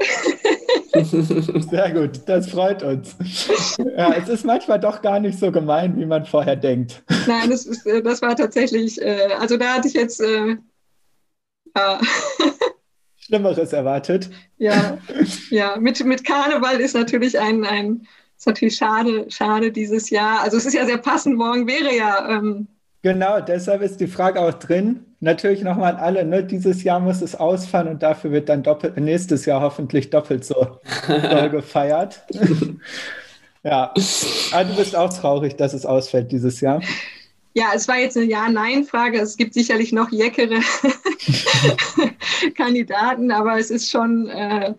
Sehr 1.70 1.90
gut, 1.92 2.20
das 2.26 2.50
freut 2.50 2.82
uns. 2.82 3.16
Ja, 3.96 4.12
es 4.14 4.28
ist 4.28 4.44
manchmal 4.44 4.80
doch 4.80 5.00
gar 5.02 5.20
nicht 5.20 5.38
so 5.38 5.50
gemein, 5.50 5.96
wie 5.98 6.06
man 6.06 6.24
vorher 6.24 6.56
denkt. 6.56 7.02
Nein, 7.26 7.50
das, 7.50 7.66
ist, 7.66 7.86
äh, 7.86 8.02
das 8.02 8.22
war 8.22 8.36
tatsächlich, 8.36 9.00
äh, 9.00 9.28
also 9.38 9.56
da 9.56 9.74
hatte 9.74 9.88
ich 9.88 9.94
jetzt, 9.94 10.20
äh, 10.20 10.56
ja. 11.76 12.00
Schlimmeres 13.16 13.72
erwartet. 13.72 14.30
Ja, 14.56 14.98
ja. 15.50 15.76
Mit, 15.78 16.04
mit 16.04 16.24
Karneval 16.24 16.80
ist 16.80 16.94
natürlich 16.94 17.38
ein, 17.38 17.64
ein 17.64 18.06
ist 18.36 18.46
natürlich 18.46 18.76
schade, 18.76 19.30
schade 19.30 19.72
dieses 19.72 20.10
Jahr. 20.10 20.40
Also 20.40 20.56
es 20.56 20.66
ist 20.66 20.74
ja 20.74 20.86
sehr 20.86 20.98
passend, 20.98 21.36
morgen 21.36 21.66
wäre 21.66 21.94
ja. 21.94 22.38
Ähm, 22.38 22.68
genau, 23.02 23.40
deshalb 23.40 23.82
ist 23.82 24.00
die 24.00 24.06
Frage 24.06 24.40
auch 24.40 24.54
drin. 24.54 25.04
Natürlich 25.20 25.62
nochmal 25.62 25.94
an 25.94 26.00
alle, 26.00 26.24
ne? 26.24 26.44
dieses 26.44 26.84
Jahr 26.84 27.00
muss 27.00 27.22
es 27.22 27.34
ausfallen 27.34 27.88
und 27.88 28.02
dafür 28.02 28.30
wird 28.30 28.48
dann 28.48 28.62
doppelt, 28.62 28.96
nächstes 28.96 29.46
Jahr 29.46 29.60
hoffentlich 29.60 30.10
doppelt 30.10 30.44
so 30.44 30.78
gefeiert. 31.50 32.22
ja, 33.64 33.92
aber 34.52 34.64
du 34.64 34.76
bist 34.76 34.94
auch 34.94 35.12
traurig, 35.12 35.56
dass 35.56 35.74
es 35.74 35.84
ausfällt 35.84 36.30
dieses 36.30 36.60
Jahr. 36.60 36.80
Ja, 37.54 37.72
es 37.74 37.88
war 37.88 37.98
jetzt 37.98 38.16
eine 38.16 38.26
Ja-Nein-Frage. 38.26 39.18
Es 39.18 39.36
gibt 39.36 39.54
sicherlich 39.54 39.92
noch 39.92 40.12
jäckere 40.12 40.60
Kandidaten, 42.56 43.32
aber 43.32 43.58
es 43.58 43.70
ist 43.70 43.90
schon, 43.90 44.28
äh, 44.28 44.74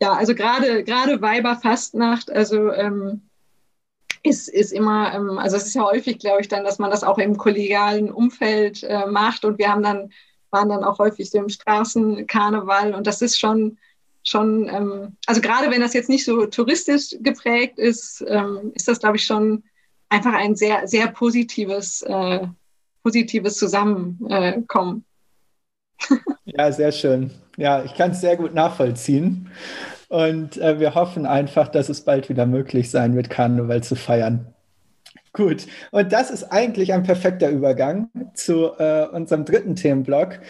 ja, 0.00 0.12
also 0.12 0.36
gerade 0.36 0.84
gerade 0.84 1.20
Weiberfastnacht, 1.20 2.30
also 2.30 2.70
ähm, 2.72 3.22
ist, 4.22 4.48
ist 4.48 4.72
immer, 4.72 5.14
ähm, 5.14 5.38
also 5.38 5.56
es 5.56 5.66
ist 5.66 5.74
ja 5.74 5.84
häufig, 5.84 6.18
glaube 6.18 6.40
ich, 6.40 6.48
dann, 6.48 6.64
dass 6.64 6.78
man 6.78 6.90
das 6.90 7.04
auch 7.04 7.18
im 7.18 7.36
kollegialen 7.36 8.10
Umfeld 8.10 8.82
äh, 8.82 9.06
macht 9.06 9.44
und 9.44 9.58
wir 9.58 9.70
haben 9.70 9.82
dann, 9.82 10.10
waren 10.50 10.68
dann 10.68 10.84
auch 10.84 10.98
häufig 10.98 11.30
so 11.30 11.38
im 11.38 11.48
Straßenkarneval 11.48 12.94
und 12.94 13.06
das 13.06 13.22
ist 13.22 13.38
schon, 13.38 13.78
schon, 14.22 14.68
ähm, 14.68 15.16
also 15.26 15.40
gerade 15.40 15.70
wenn 15.70 15.80
das 15.80 15.94
jetzt 15.94 16.08
nicht 16.08 16.24
so 16.24 16.46
touristisch 16.46 17.16
geprägt 17.20 17.78
ist, 17.78 18.24
ähm, 18.26 18.72
ist 18.74 18.88
das, 18.88 19.00
glaube 19.00 19.16
ich, 19.16 19.24
schon 19.24 19.62
einfach 20.08 20.34
ein 20.34 20.56
sehr, 20.56 20.86
sehr 20.86 21.08
positives, 21.08 22.02
äh, 22.02 22.46
positives 23.02 23.56
Zusammenkommen. 23.56 25.04
ja, 26.44 26.72
sehr 26.72 26.92
schön. 26.92 27.30
Ja, 27.56 27.84
ich 27.84 27.94
kann 27.94 28.10
es 28.10 28.20
sehr 28.20 28.36
gut 28.36 28.54
nachvollziehen. 28.54 29.50
Und 30.10 30.56
äh, 30.56 30.80
wir 30.80 30.96
hoffen 30.96 31.24
einfach, 31.24 31.68
dass 31.68 31.88
es 31.88 32.00
bald 32.00 32.28
wieder 32.28 32.44
möglich 32.44 32.90
sein 32.90 33.14
wird, 33.14 33.30
Karneval 33.30 33.80
zu 33.84 33.94
feiern. 33.94 34.52
Gut, 35.32 35.68
und 35.92 36.12
das 36.12 36.32
ist 36.32 36.50
eigentlich 36.50 36.92
ein 36.92 37.04
perfekter 37.04 37.48
Übergang 37.48 38.10
zu 38.34 38.72
äh, 38.80 39.06
unserem 39.06 39.44
dritten 39.44 39.76
Themenblock, 39.76 40.40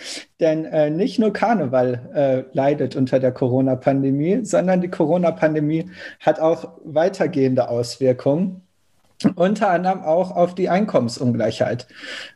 denn 0.40 0.64
äh, 0.64 0.88
nicht 0.88 1.18
nur 1.18 1.34
Karneval 1.34 2.10
äh, 2.14 2.56
leidet 2.56 2.96
unter 2.96 3.20
der 3.20 3.32
Corona-Pandemie, 3.32 4.46
sondern 4.46 4.80
die 4.80 4.88
Corona-Pandemie 4.88 5.90
hat 6.20 6.40
auch 6.40 6.78
weitergehende 6.82 7.68
Auswirkungen 7.68 8.62
unter 9.34 9.68
anderem 9.68 10.02
auch 10.02 10.34
auf 10.34 10.54
die 10.54 10.70
Einkommensungleichheit. 10.70 11.86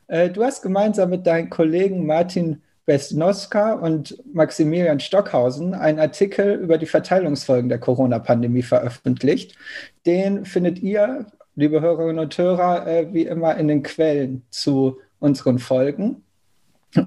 Äh, 0.08 0.28
du 0.28 0.44
hast 0.44 0.60
gemeinsam 0.60 1.08
mit 1.08 1.26
deinen 1.26 1.48
Kollegen 1.48 2.04
Martin 2.04 2.60
Besnoska 2.86 3.72
und 3.72 4.18
Maximilian 4.32 5.00
Stockhausen 5.00 5.74
einen 5.74 5.98
Artikel 5.98 6.54
über 6.54 6.76
die 6.78 6.86
Verteilungsfolgen 6.86 7.68
der 7.68 7.78
Corona-Pandemie 7.78 8.62
veröffentlicht. 8.62 9.56
Den 10.04 10.44
findet 10.44 10.80
ihr, 10.80 11.26
liebe 11.56 11.80
Hörerinnen 11.80 12.18
und 12.18 12.36
Hörer, 12.36 12.86
äh, 12.86 13.12
wie 13.12 13.22
immer 13.22 13.56
in 13.56 13.68
den 13.68 13.82
Quellen 13.82 14.42
zu 14.50 14.98
unseren 15.18 15.58
Folgen. 15.58 16.22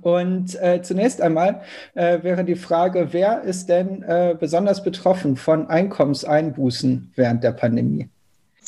Und 0.01 0.61
äh, 0.61 0.81
zunächst 0.81 1.21
einmal 1.21 1.61
äh, 1.93 2.21
wäre 2.23 2.43
die 2.43 2.55
Frage, 2.55 3.09
wer 3.11 3.43
ist 3.43 3.69
denn 3.69 4.03
äh, 4.03 4.35
besonders 4.37 4.83
betroffen 4.83 5.37
von 5.37 5.69
Einkommenseinbußen 5.69 7.13
während 7.15 7.43
der 7.43 7.51
Pandemie? 7.51 8.09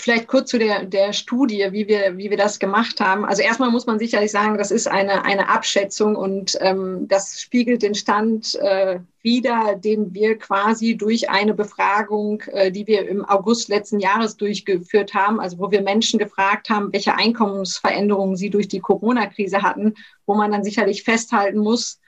Vielleicht 0.02 0.28
kurz 0.28 0.50
zu 0.50 0.58
der, 0.58 0.86
der 0.86 1.12
Studie, 1.12 1.68
wie 1.72 1.88
wir, 1.90 2.18
wie 2.18 2.30
wir 2.30 2.38
das 2.38 2.58
gemacht 2.60 3.02
haben. 3.02 3.26
Also 3.26 3.42
erstmal 3.42 3.70
muss 3.70 3.86
man 3.86 4.00
sicherlich 4.00 4.32
sagen, 4.32 4.58
das 4.58 4.72
ist 4.72 4.88
eine, 4.88 5.26
eine 5.26 5.50
Abschätzung 5.50 6.16
und 6.16 6.58
ähm, 6.62 7.06
das 7.10 7.42
spiegelt 7.42 7.82
den 7.82 7.94
Stand 7.96 8.56
äh, 8.56 9.00
wider, 9.24 9.76
den 9.76 10.14
wir 10.14 10.38
quasi 10.38 10.96
durch 10.96 11.30
eine 11.30 11.54
Befragung, 11.54 12.42
äh, 12.48 12.72
die 12.72 12.88
wir 12.88 13.10
im 13.10 13.26
August 13.26 13.68
letzten 13.68 14.00
Jahres 14.00 14.38
durchgeführt 14.38 15.14
haben, 15.14 15.42
also 15.42 15.60
wo 15.60 15.70
wir 15.70 15.82
Menschen 15.82 16.18
gefragt 16.18 16.70
haben, 16.70 16.94
welche 16.94 17.16
Einkommensveränderungen 17.16 18.38
sie 18.38 18.50
durch 18.50 18.70
die 18.70 18.80
Corona-Krise 18.80 19.62
hatten, 19.62 19.96
wo 20.26 20.34
man 20.34 20.52
dann 20.52 20.64
sicherlich 20.64 21.04
festhalten 21.04 21.60
muss, 21.60 22.00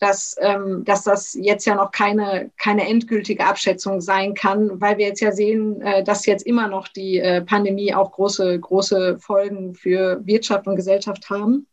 dass, 0.00 0.34
ähm, 0.40 0.82
dass 0.84 1.04
das 1.04 1.34
jetzt 1.34 1.66
ja 1.66 1.74
noch 1.74 1.92
keine, 1.92 2.50
keine 2.58 2.88
endgültige 2.88 3.46
Abschätzung 3.46 4.00
sein 4.00 4.34
kann, 4.34 4.80
weil 4.80 4.96
wir 4.96 5.06
jetzt 5.06 5.20
ja 5.20 5.30
sehen, 5.30 5.80
äh, 5.82 6.02
dass 6.02 6.26
jetzt 6.26 6.46
immer 6.46 6.68
noch 6.68 6.88
die 6.88 7.20
äh, 7.20 7.42
Pandemie 7.42 7.94
auch 7.94 8.10
große, 8.12 8.58
große 8.58 9.18
Folgen 9.18 9.74
für 9.74 10.20
Wirtschaft 10.24 10.66
und 10.66 10.76
Gesellschaft 10.76 11.28
haben. 11.28 11.66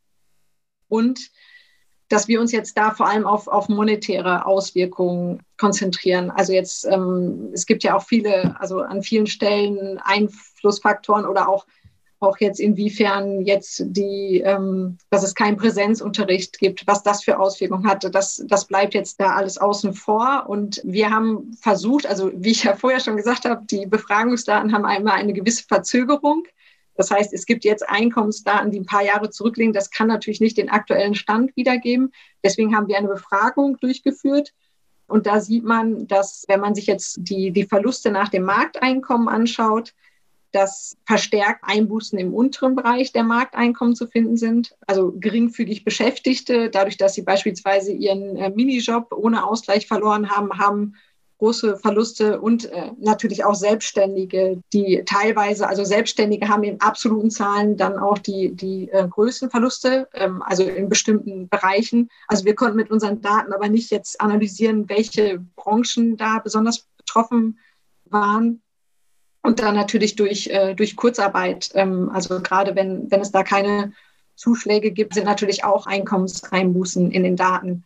Und 0.89 1.31
dass 2.09 2.27
wir 2.27 2.39
uns 2.39 2.51
jetzt 2.51 2.77
da 2.77 2.91
vor 2.91 3.07
allem 3.07 3.25
auf, 3.25 3.47
auf 3.47 3.69
monetäre 3.69 4.45
Auswirkungen 4.45 5.41
konzentrieren. 5.57 6.29
Also 6.29 6.53
jetzt, 6.53 6.85
ähm, 6.85 7.49
es 7.53 7.65
gibt 7.65 7.83
ja 7.83 7.95
auch 7.95 8.03
viele, 8.03 8.55
also 8.59 8.81
an 8.81 9.03
vielen 9.03 9.27
Stellen 9.27 9.99
Einflussfaktoren 10.03 11.25
oder 11.25 11.47
auch 11.47 11.65
auch 12.19 12.37
jetzt 12.39 12.59
inwiefern 12.59 13.41
jetzt 13.41 13.83
die, 13.85 14.41
ähm, 14.43 14.97
dass 15.09 15.23
es 15.23 15.35
keinen 15.35 15.57
Präsenzunterricht 15.57 16.57
gibt, 16.57 16.87
was 16.87 17.03
das 17.03 17.23
für 17.23 17.39
Auswirkungen 17.39 17.87
hatte, 17.87 18.09
das, 18.09 18.43
das 18.47 18.65
bleibt 18.65 18.93
jetzt 18.93 19.19
da 19.19 19.35
alles 19.35 19.57
außen 19.57 19.93
vor. 19.93 20.45
Und 20.47 20.81
wir 20.83 21.11
haben 21.11 21.53
versucht, 21.61 22.07
also 22.07 22.31
wie 22.33 22.51
ich 22.51 22.63
ja 22.63 22.75
vorher 22.75 22.99
schon 22.99 23.17
gesagt 23.17 23.45
habe, 23.45 23.65
die 23.69 23.85
Befragungsdaten 23.85 24.73
haben 24.73 24.85
einmal 24.85 25.13
eine 25.13 25.33
gewisse 25.33 25.63
Verzögerung. 25.63 26.43
Das 26.95 27.11
heißt, 27.11 27.31
es 27.31 27.45
gibt 27.45 27.63
jetzt 27.63 27.87
Einkommensdaten, 27.87 28.71
die 28.71 28.79
ein 28.79 28.87
paar 28.87 29.03
Jahre 29.03 29.29
zurückliegen. 29.29 29.73
Das 29.73 29.91
kann 29.91 30.07
natürlich 30.07 30.41
nicht 30.41 30.57
den 30.57 30.69
aktuellen 30.69 31.13
Stand 31.13 31.55
wiedergeben. 31.55 32.11
Deswegen 32.43 32.75
haben 32.75 32.87
wir 32.87 32.97
eine 32.97 33.07
Befragung 33.07 33.77
durchgeführt. 33.79 34.53
Und 35.05 35.27
da 35.27 35.39
sieht 35.39 35.63
man, 35.63 36.07
dass 36.07 36.45
wenn 36.47 36.59
man 36.59 36.73
sich 36.73 36.87
jetzt 36.87 37.17
die, 37.21 37.51
die 37.51 37.65
Verluste 37.65 38.11
nach 38.11 38.29
dem 38.29 38.43
Markteinkommen 38.43 39.29
anschaut, 39.29 39.93
dass 40.57 40.97
verstärkt 41.05 41.61
Einbußen 41.61 42.17
im 42.17 42.33
unteren 42.33 42.75
Bereich 42.75 43.13
der 43.13 43.23
Markteinkommen 43.23 43.95
zu 43.95 44.07
finden 44.07 44.37
sind. 44.37 44.75
Also 44.87 45.13
geringfügig 45.15 45.83
Beschäftigte, 45.83 46.71
dadurch, 46.71 46.97
dass 46.97 47.13
sie 47.13 47.21
beispielsweise 47.21 47.91
ihren 47.91 48.35
äh, 48.37 48.49
Minijob 48.49 49.13
ohne 49.13 49.45
Ausgleich 49.45 49.85
verloren 49.85 50.31
haben, 50.31 50.57
haben 50.57 50.95
große 51.37 51.77
Verluste 51.77 52.41
und 52.41 52.65
äh, 52.65 52.91
natürlich 52.99 53.45
auch 53.45 53.53
Selbstständige, 53.53 54.63
die 54.73 55.03
teilweise, 55.05 55.67
also 55.67 55.83
Selbstständige 55.83 56.47
haben 56.47 56.63
in 56.63 56.81
absoluten 56.81 57.29
Zahlen 57.29 57.77
dann 57.77 57.99
auch 57.99 58.17
die, 58.17 58.55
die 58.55 58.89
äh, 58.89 59.07
größten 59.07 59.51
Verluste, 59.51 60.07
ähm, 60.15 60.41
also 60.41 60.63
in 60.63 60.89
bestimmten 60.89 61.47
Bereichen. 61.49 62.09
Also 62.27 62.45
wir 62.45 62.55
konnten 62.55 62.77
mit 62.77 62.89
unseren 62.89 63.21
Daten 63.21 63.53
aber 63.53 63.69
nicht 63.69 63.91
jetzt 63.91 64.19
analysieren, 64.19 64.89
welche 64.89 65.39
Branchen 65.55 66.17
da 66.17 66.39
besonders 66.39 66.87
betroffen 66.97 67.59
waren. 68.05 68.63
Und 69.47 69.61
dann 69.61 69.75
natürlich 69.75 70.17
durch, 70.17 70.47
äh, 70.47 70.75
durch 70.75 70.97
Kurzarbeit. 70.97 71.71
Ähm, 71.73 72.11
also 72.13 72.41
gerade 72.41 72.75
wenn, 72.75 73.09
wenn 73.09 73.21
es 73.21 73.31
da 73.31 73.43
keine 73.43 73.93
Zuschläge 74.35 74.91
gibt, 74.91 75.13
sind 75.13 75.23
natürlich 75.23 75.63
auch 75.63 75.87
Einkommenseinbußen 75.87 77.11
in 77.11 77.23
den 77.23 77.37
Daten. 77.37 77.85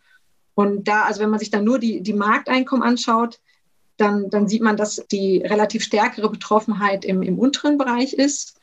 Und 0.56 0.88
da, 0.88 1.04
also 1.04 1.22
wenn 1.22 1.30
man 1.30 1.38
sich 1.38 1.52
dann 1.52 1.64
nur 1.64 1.78
die, 1.78 2.02
die 2.02 2.16
Markteinkommen 2.16 2.82
anschaut, 2.82 3.40
dann, 3.98 4.32
dann 4.32 4.48
sieht 4.48 4.64
man, 4.64 4.76
dass 4.76 5.06
die 5.12 5.38
relativ 5.38 5.84
stärkere 5.84 6.32
Betroffenheit 6.32 7.06
im, 7.06 7.22
im 7.22 7.38
unteren 7.38 7.78
Bereich 7.78 8.14
ist. 8.14 8.60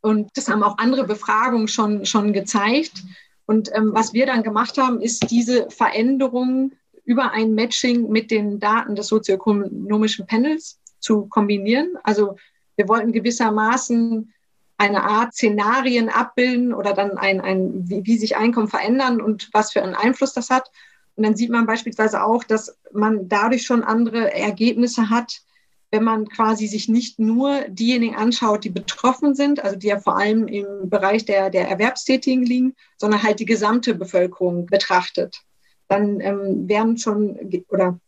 Und 0.00 0.30
das 0.34 0.48
haben 0.48 0.64
auch 0.64 0.78
andere 0.78 1.04
Befragungen 1.04 1.68
schon, 1.68 2.04
schon 2.04 2.32
gezeigt. 2.32 3.04
Und 3.46 3.70
ähm, 3.76 3.90
was 3.94 4.12
wir 4.12 4.26
dann 4.26 4.42
gemacht 4.42 4.76
haben, 4.76 5.00
ist 5.00 5.30
diese 5.30 5.70
Veränderung 5.70 6.72
über 7.04 7.30
ein 7.30 7.54
Matching 7.54 8.08
mit 8.08 8.32
den 8.32 8.58
Daten 8.58 8.96
des 8.96 9.06
sozioökonomischen 9.06 10.26
Panels 10.26 10.80
zu 11.00 11.26
kombinieren. 11.26 11.96
Also 12.02 12.36
wir 12.76 12.88
wollten 12.88 13.12
gewissermaßen 13.12 14.32
eine 14.78 15.02
Art 15.02 15.34
Szenarien 15.34 16.08
abbilden 16.08 16.72
oder 16.72 16.94
dann 16.94 17.18
ein, 17.18 17.40
ein 17.40 17.88
wie, 17.88 18.06
wie 18.06 18.16
sich 18.16 18.36
Einkommen 18.36 18.68
verändern 18.68 19.20
und 19.20 19.50
was 19.52 19.72
für 19.72 19.82
einen 19.82 19.94
Einfluss 19.94 20.32
das 20.32 20.48
hat. 20.48 20.70
Und 21.16 21.24
dann 21.24 21.36
sieht 21.36 21.50
man 21.50 21.66
beispielsweise 21.66 22.24
auch, 22.24 22.44
dass 22.44 22.78
man 22.92 23.28
dadurch 23.28 23.64
schon 23.64 23.82
andere 23.82 24.32
Ergebnisse 24.32 25.10
hat, 25.10 25.42
wenn 25.90 26.04
man 26.04 26.28
quasi 26.28 26.66
sich 26.66 26.88
nicht 26.88 27.18
nur 27.18 27.62
diejenigen 27.68 28.14
anschaut, 28.14 28.64
die 28.64 28.70
betroffen 28.70 29.34
sind, 29.34 29.62
also 29.62 29.76
die 29.76 29.88
ja 29.88 29.98
vor 29.98 30.16
allem 30.16 30.46
im 30.46 30.88
Bereich 30.88 31.24
der, 31.24 31.50
der 31.50 31.68
Erwerbstätigen 31.68 32.44
liegen, 32.44 32.74
sondern 32.96 33.22
halt 33.22 33.40
die 33.40 33.44
gesamte 33.44 33.94
Bevölkerung 33.94 34.66
betrachtet. 34.66 35.42
Dann 35.88 36.20
ähm, 36.20 36.68
werden 36.68 36.96
schon 36.96 37.36
oder 37.68 37.98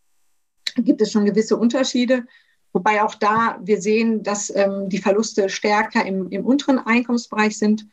gibt 0.76 1.03
es 1.03 1.12
schon 1.12 1.26
gewisse 1.26 1.57
Unterschiede. 1.57 2.24
Wobei 2.73 3.03
auch 3.03 3.14
da 3.14 3.59
wir 3.62 3.81
sehen, 3.81 4.23
dass 4.23 4.55
ähm, 4.55 4.89
die 4.89 4.99
Verluste 4.99 5.49
stärker 5.49 6.05
im, 6.05 6.31
im 6.31 6.45
unteren 6.45 6.79
Einkommensbereich 6.79 7.59
sind. 7.59 7.87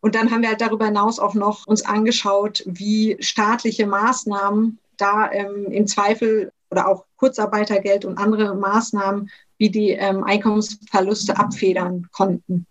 Und 0.00 0.14
dann 0.14 0.30
haben 0.30 0.42
wir 0.42 0.50
halt 0.50 0.60
darüber 0.60 0.86
hinaus 0.86 1.18
auch 1.18 1.34
noch 1.34 1.66
uns 1.66 1.84
angeschaut, 1.84 2.62
wie 2.66 3.16
staatliche 3.20 3.86
Maßnahmen 3.86 4.78
da 4.96 5.30
ähm, 5.32 5.66
im 5.70 5.86
Zweifel 5.86 6.52
oder 6.70 6.86
auch 6.86 7.04
Kurzarbeitergeld 7.16 8.04
und 8.04 8.18
andere 8.18 8.54
Maßnahmen, 8.54 9.30
wie 9.56 9.70
die 9.70 9.90
ähm, 9.90 10.22
Einkommensverluste 10.22 11.36
abfedern 11.36 12.08
konnten. 12.12 12.66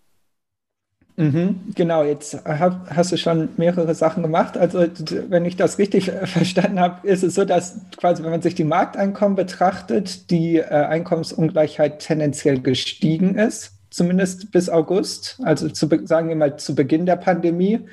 Mhm, 1.20 1.74
genau, 1.74 2.04
jetzt 2.04 2.46
hab, 2.46 2.92
hast 2.96 3.12
du 3.12 3.18
schon 3.18 3.50
mehrere 3.58 3.96
Sachen 3.96 4.22
gemacht. 4.22 4.56
Also 4.56 4.86
wenn 5.30 5.46
ich 5.46 5.56
das 5.56 5.80
richtig 5.80 6.12
verstanden 6.26 6.80
habe, 6.80 7.08
ist 7.08 7.24
es 7.24 7.34
so, 7.34 7.44
dass 7.44 7.80
quasi, 7.98 8.24
wenn 8.24 8.30
man 8.30 8.44
sich 8.44 8.54
die 8.54 8.64
Markteinkommen 8.64 9.36
betrachtet, 9.36 10.30
die 10.30 10.58
äh, 10.58 10.66
Einkommensungleichheit 10.66 12.00
tendenziell 12.00 12.60
gestiegen 12.62 13.34
ist, 13.34 13.72
zumindest 13.90 14.52
bis 14.52 14.70
August, 14.70 15.40
also 15.44 15.70
zu, 15.70 15.90
sagen 16.06 16.30
wir 16.30 16.36
mal 16.36 16.58
zu 16.58 16.76
Beginn 16.76 17.08
der 17.08 17.16
Pandemie. 17.16 17.88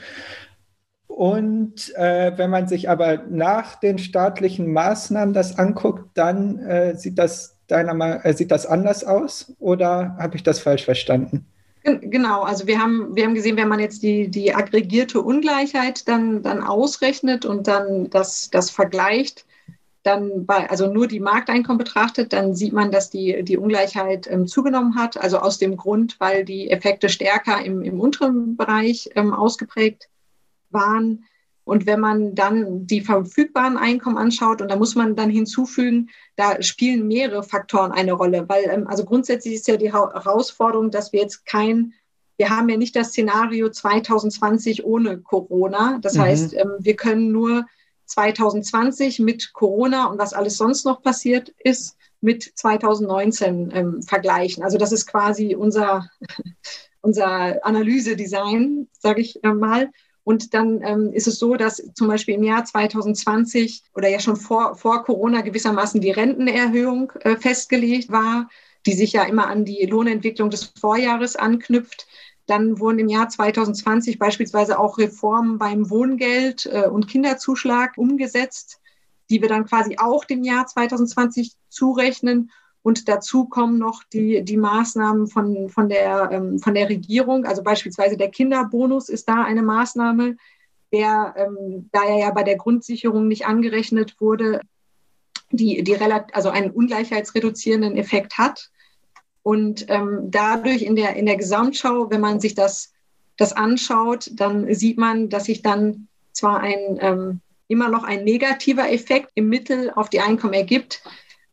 Und 1.07 1.95
äh, 1.97 2.37
wenn 2.37 2.51
man 2.51 2.68
sich 2.68 2.91
aber 2.91 3.22
nach 3.31 3.77
den 3.77 3.97
staatlichen 3.97 4.70
Maßnahmen 4.70 5.33
das 5.33 5.59
anguckt, 5.59 6.11
dann 6.14 6.59
äh, 6.59 6.97
sieht 6.97 7.18
das 7.18 7.57
deiner 7.68 8.25
äh, 8.27 8.35
sieht 8.35 8.51
das 8.51 8.66
anders 8.66 9.05
aus 9.05 9.55
oder 9.59 10.16
habe 10.18 10.37
ich 10.37 10.43
das 10.43 10.59
falsch 10.59 10.85
verstanden? 10.85 11.47
Genau, 11.85 12.43
also 12.45 12.66
wir 12.66 12.80
haben, 12.80 13.14
wir 13.14 13.24
haben 13.24 13.35
gesehen, 13.35 13.59
wenn 13.59 13.68
man 13.68 13.78
jetzt 13.78 14.03
die, 14.03 14.28
die 14.28 14.55
aggregierte 14.55 15.20
Ungleichheit 15.20 16.09
dann, 16.09 16.43
dann 16.43 16.62
ausrechnet 16.62 17.45
und 17.45 17.68
dann 17.68 18.09
das, 18.09 18.49
das 18.49 18.70
vergleicht, 18.70 19.45
dann 20.03 20.47
bei, 20.47 20.70
also 20.70 20.91
nur 20.91 21.07
die 21.09 21.20
Markteinkommen 21.20 21.76
betrachtet, 21.76 22.32
dann 22.32 22.55
sieht 22.55 22.72
man, 22.72 22.91
dass 22.91 23.11
die, 23.11 23.43
die 23.43 23.59
Ungleichheit 23.59 24.26
ähm, 24.30 24.47
zugenommen 24.47 24.97
hat. 24.97 25.18
Also 25.18 25.39
aus 25.39 25.59
dem 25.59 25.76
Grund, 25.76 26.16
weil 26.20 26.47
die 26.47 26.70
Effekte 26.70 27.11
stärker 27.11 27.62
im, 27.62 27.82
im 27.82 28.01
unteren 28.01 28.57
Bereich 28.57 29.11
ähm, 29.14 29.35
ausgeprägt 29.35 30.09
waren. 30.70 31.24
Und 31.64 31.86
wenn 31.86 32.00
man 32.00 32.34
dann 32.34 32.86
die 32.86 33.00
verfügbaren 33.00 33.78
Einkommen 33.78 34.18
anschaut, 34.18 34.60
und 34.60 34.70
da 34.70 34.76
muss 34.76 34.94
man 34.94 35.16
dann 35.16 35.30
hinzufügen, 35.30 36.10
da 36.36 36.60
spielen 36.62 37.08
mehrere 37.08 37.42
Faktoren 37.42 37.92
eine 37.92 38.12
Rolle, 38.12 38.48
weil 38.48 38.64
ähm, 38.64 38.86
also 38.86 39.04
grundsätzlich 39.04 39.54
ist 39.54 39.68
ja 39.68 39.76
die 39.76 39.92
Herausforderung, 39.92 40.90
dass 40.90 41.12
wir 41.12 41.20
jetzt 41.20 41.46
kein, 41.46 41.94
wir 42.36 42.50
haben 42.50 42.68
ja 42.68 42.76
nicht 42.76 42.94
das 42.94 43.08
Szenario 43.08 43.70
2020 43.70 44.84
ohne 44.84 45.18
Corona. 45.18 45.98
Das 46.02 46.14
mhm. 46.14 46.20
heißt, 46.20 46.54
ähm, 46.54 46.72
wir 46.80 46.96
können 46.96 47.32
nur 47.32 47.64
2020 48.06 49.20
mit 49.20 49.54
Corona 49.54 50.06
und 50.06 50.18
was 50.18 50.34
alles 50.34 50.58
sonst 50.58 50.84
noch 50.84 51.02
passiert 51.02 51.54
ist, 51.58 51.96
mit 52.20 52.42
2019 52.42 53.70
ähm, 53.72 54.02
vergleichen. 54.02 54.64
Also 54.64 54.78
das 54.78 54.92
ist 54.92 55.06
quasi 55.06 55.54
unser, 55.54 56.10
unser 57.00 57.64
Analysedesign, 57.64 58.88
sage 58.98 59.20
ich 59.20 59.44
äh, 59.44 59.52
mal. 59.52 59.90
Und 60.25 60.55
dann 60.55 60.81
ähm, 60.83 61.12
ist 61.12 61.27
es 61.27 61.39
so, 61.39 61.55
dass 61.55 61.83
zum 61.95 62.09
Beispiel 62.09 62.35
im 62.35 62.43
Jahr 62.43 62.64
2020 62.64 63.85
oder 63.95 64.09
ja 64.09 64.18
schon 64.18 64.37
vor, 64.37 64.75
vor 64.75 65.05
Corona 65.05 65.43
gewissermaßen 65.43 66.01
die 66.01 66.11
Rentenerhöhung 66.11 67.12
äh, 67.20 67.37
festgelegt 67.37 68.11
war, 68.11 68.49
die 68.87 68.95
sich 68.95 69.12
ja 69.12 69.25
immer 69.25 69.47
an 69.47 69.66
die 69.66 69.85
Lohnentwicklung 69.85 70.49
des 70.51 70.72
Vorjahres 70.81 71.37
anknüpft. 71.37 72.07
Dann 72.47 72.79
wurden 72.79 72.99
im 72.99 73.09
Jahr 73.09 73.29
2020 73.29 74.18
beispielsweise 74.18 74.79
auch 74.79 74.99
Reformen 74.99 75.59
beim 75.59 75.91
Wohngeld 75.91 76.66
äh, 76.66 76.89
und 76.89 77.07
Kinderzuschlag 77.07 77.97
umgesetzt, 77.99 78.81
die 79.31 79.43
wir 79.43 79.49
dann 79.49 79.66
quasi 79.66 79.97
auch 79.99 80.25
dem 80.25 80.43
Jahr 80.43 80.66
2020 80.66 81.53
zurechnen. 81.68 82.51
Und 82.85 83.09
dazu 83.09 83.47
kommen 83.47 83.78
noch 83.78 84.05
die, 84.12 84.45
die 84.45 84.59
Maßnahmen 84.59 85.26
von, 85.26 85.70
von, 85.70 85.89
der, 85.89 86.28
ähm, 86.30 86.59
von 86.59 86.74
der 86.74 86.91
Regierung. 86.91 87.47
Also 87.47 87.62
beispielsweise 87.62 88.18
der 88.18 88.30
Kinderbonus 88.30 89.09
ist 89.09 89.26
da 89.26 89.43
eine 89.43 89.62
Maßnahme, 89.62 90.37
der, 90.93 91.35
ähm, 91.39 91.89
da 91.93 92.05
er 92.05 92.18
ja 92.18 92.30
bei 92.30 92.43
der 92.43 92.59
Grundsicherung 92.59 93.26
nicht 93.26 93.47
angerechnet 93.47 94.20
wurde, 94.20 94.61
die, 95.51 95.82
die 95.82 95.97
also 95.97 96.51
einen 96.51 96.72
ungleichheitsreduzierenden 96.72 97.97
Effekt 97.97 98.37
hat. 98.37 98.68
Und 99.43 99.87
ähm, 99.89 100.30
dadurch 100.30 100.82
in 100.82 100.95
der, 100.95 101.16
in 101.16 101.24
der 101.24 101.39
Gesamtschau, 101.39 102.11
wenn 102.11 102.20
man 102.20 102.39
sich 102.39 102.55
das, 102.55 102.93
das 103.39 103.55
anschaut, 103.55 104.30
dann 104.35 104.74
sieht 104.74 104.99
man, 104.99 105.30
dass 105.30 105.47
sich 105.47 105.62
dann 105.62 106.09
zwar 106.32 106.61
ein, 106.61 106.99
ähm, 107.01 107.41
immer 107.66 107.89
noch 107.89 108.05
ein 108.05 108.24
negativer 108.24 108.93
Effekt 108.93 109.30
im 109.37 109.49
Mittel 109.49 109.91
auf 109.91 110.11
die 110.11 110.20
Einkommen 110.20 110.53
ergibt, 110.53 111.03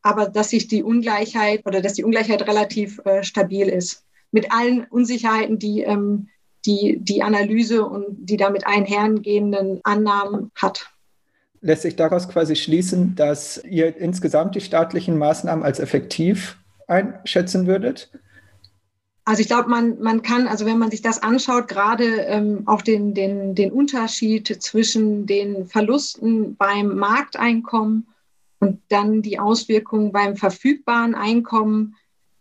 aber 0.02 0.28
dass 0.30 0.49
sich 0.49 0.68
die 0.68 0.84
Ungleichheit 0.84 1.66
oder 1.66 1.82
dass 1.82 1.93
die 1.93 2.04
Ungleichheit 2.04 2.47
relativ 2.47 2.99
äh, 3.06 3.24
stabil 3.24 3.68
ist. 3.68 4.04
Mit 4.32 4.52
allen 4.52 4.86
Unsicherheiten, 4.86 5.60
die 5.60 5.82
ähm, 5.82 6.28
die, 6.66 6.99
die 7.02 7.24
Analyse 7.24 7.86
und 7.86 8.06
die 8.20 8.38
damit 8.38 8.66
einhergehenden 8.66 9.80
Annahmen 9.84 10.52
hat. 10.56 10.91
lässt 11.62 11.84
sich 11.84 11.95
daraus 11.95 12.28
quasi 12.30 12.56
schließen, 12.56 13.16
dass 13.16 13.64
ihr 13.64 13.95
insgesamt 13.97 14.56
die 14.56 14.62
staatlichen 14.62 15.18
Maßnahmen 15.18 15.64
als 15.64 15.80
effektiv 15.80 16.58
einschätzen 16.88 17.68
würdet? 17.68 18.12
Also 19.24 19.41
ich 19.41 19.47
glaube, 19.47 19.70
man, 19.70 19.99
man 19.99 20.24
kann, 20.24 20.47
also 20.47 20.66
wenn 20.66 20.80
man 20.80 20.89
sich 20.89 21.04
das 21.04 21.22
anschaut, 21.22 21.68
gerade 21.68 22.22
ähm, 22.22 22.64
auch 22.66 22.82
den, 22.82 23.14
den, 23.14 23.54
den 23.54 23.72
Unterschied 23.72 24.47
zwischen 24.62 25.28
den 25.28 25.68
Verlusten 25.68 26.56
beim 26.56 26.95
Markteinkommen 26.95 28.08
und 28.62 28.82
dann 28.88 29.22
die 29.22 29.39
Auswirkungen 29.39 30.14
beim 30.14 30.38
verfügbaren 30.38 31.16
Einkommen, 31.16 31.95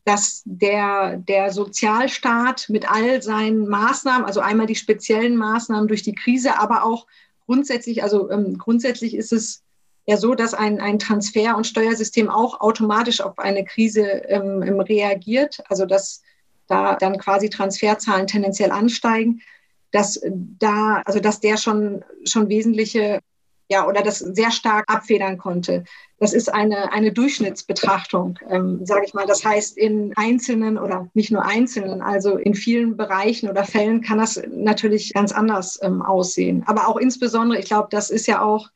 dass 0.05 0.43
der, 0.45 1.17
der 1.17 1.53
Sozialstaat 1.53 2.69
mit 2.69 2.91
all 2.91 3.23
seinen 3.23 3.69
Maßnahmen, 3.69 4.25
also 4.25 4.41
einmal 4.41 4.67
die 4.67 4.77
speziellen 4.77 5.37
Maßnahmen 5.37 5.89
durch 5.89 6.03
die 6.03 6.15
Krise, 6.15 6.59
aber 6.59 6.85
auch 6.85 7.07
grundsätzlich, 7.47 8.03
also 8.03 8.31
ähm, 8.31 8.59
grundsätzlich 8.59 9.15
ist 9.15 9.33
es 9.33 9.63
ja 10.07 10.17
so, 10.17 10.35
dass 10.35 10.55
ein, 10.55 10.81
ein 10.81 10.99
Transfer- 10.99 11.57
und 11.57 11.67
Steuersystem 11.67 12.29
auch 12.29 12.61
automatisch 12.61 13.21
auf 13.21 13.39
eine 13.39 13.65
Krise 13.65 14.03
ähm, 14.03 14.81
reagiert. 14.81 15.61
Also 15.69 15.87
dass 15.87 16.23
da 16.67 16.97
dann 16.97 17.19
quasi 17.19 17.51
Transferzahlen 17.51 18.27
tendenziell 18.27 18.71
ansteigen, 18.71 19.43
dass 19.91 20.21
da, 20.25 21.03
also 21.05 21.21
dass 21.21 21.41
der 21.41 21.57
schon, 21.57 22.05
schon 22.25 22.49
wesentliche, 22.49 23.21
ja, 23.69 23.87
oder 23.87 24.03
das 24.03 24.19
sehr 24.19 24.51
stark 24.51 24.85
abfedern 24.89 25.37
konnte. 25.37 25.85
Das 26.21 26.35
ist 26.35 26.53
eine, 26.53 26.93
eine 26.93 27.13
Durchschnittsbetrachtung, 27.13 28.39
ähm, 28.51 28.85
sage 28.85 29.07
ich 29.07 29.15
mal. 29.15 29.27
Das 29.27 29.43
heißt, 29.43 29.79
in 29.79 30.13
einzelnen 30.17 30.77
oder 30.77 31.09
nicht 31.15 31.33
nur 31.33 31.47
einzelnen, 31.47 32.03
also 32.03 32.37
in 32.37 32.55
vielen 32.55 32.99
Bereichen 32.99 33.49
oder 33.49 33.65
Fällen 33.65 34.03
kann 34.03 34.19
das 34.19 34.41
natürlich 34.49 35.15
ganz 35.15 35.33
anders 35.33 35.79
ähm, 35.83 36.03
aussehen. 36.03 36.63
Aber 36.67 36.89
auch 36.89 36.99
insbesondere, 36.99 37.59
ich 37.59 37.65
glaube, 37.65 37.89
das 37.91 38.11
ist 38.11 38.27
ja 38.27 38.43
auch, 38.43 38.69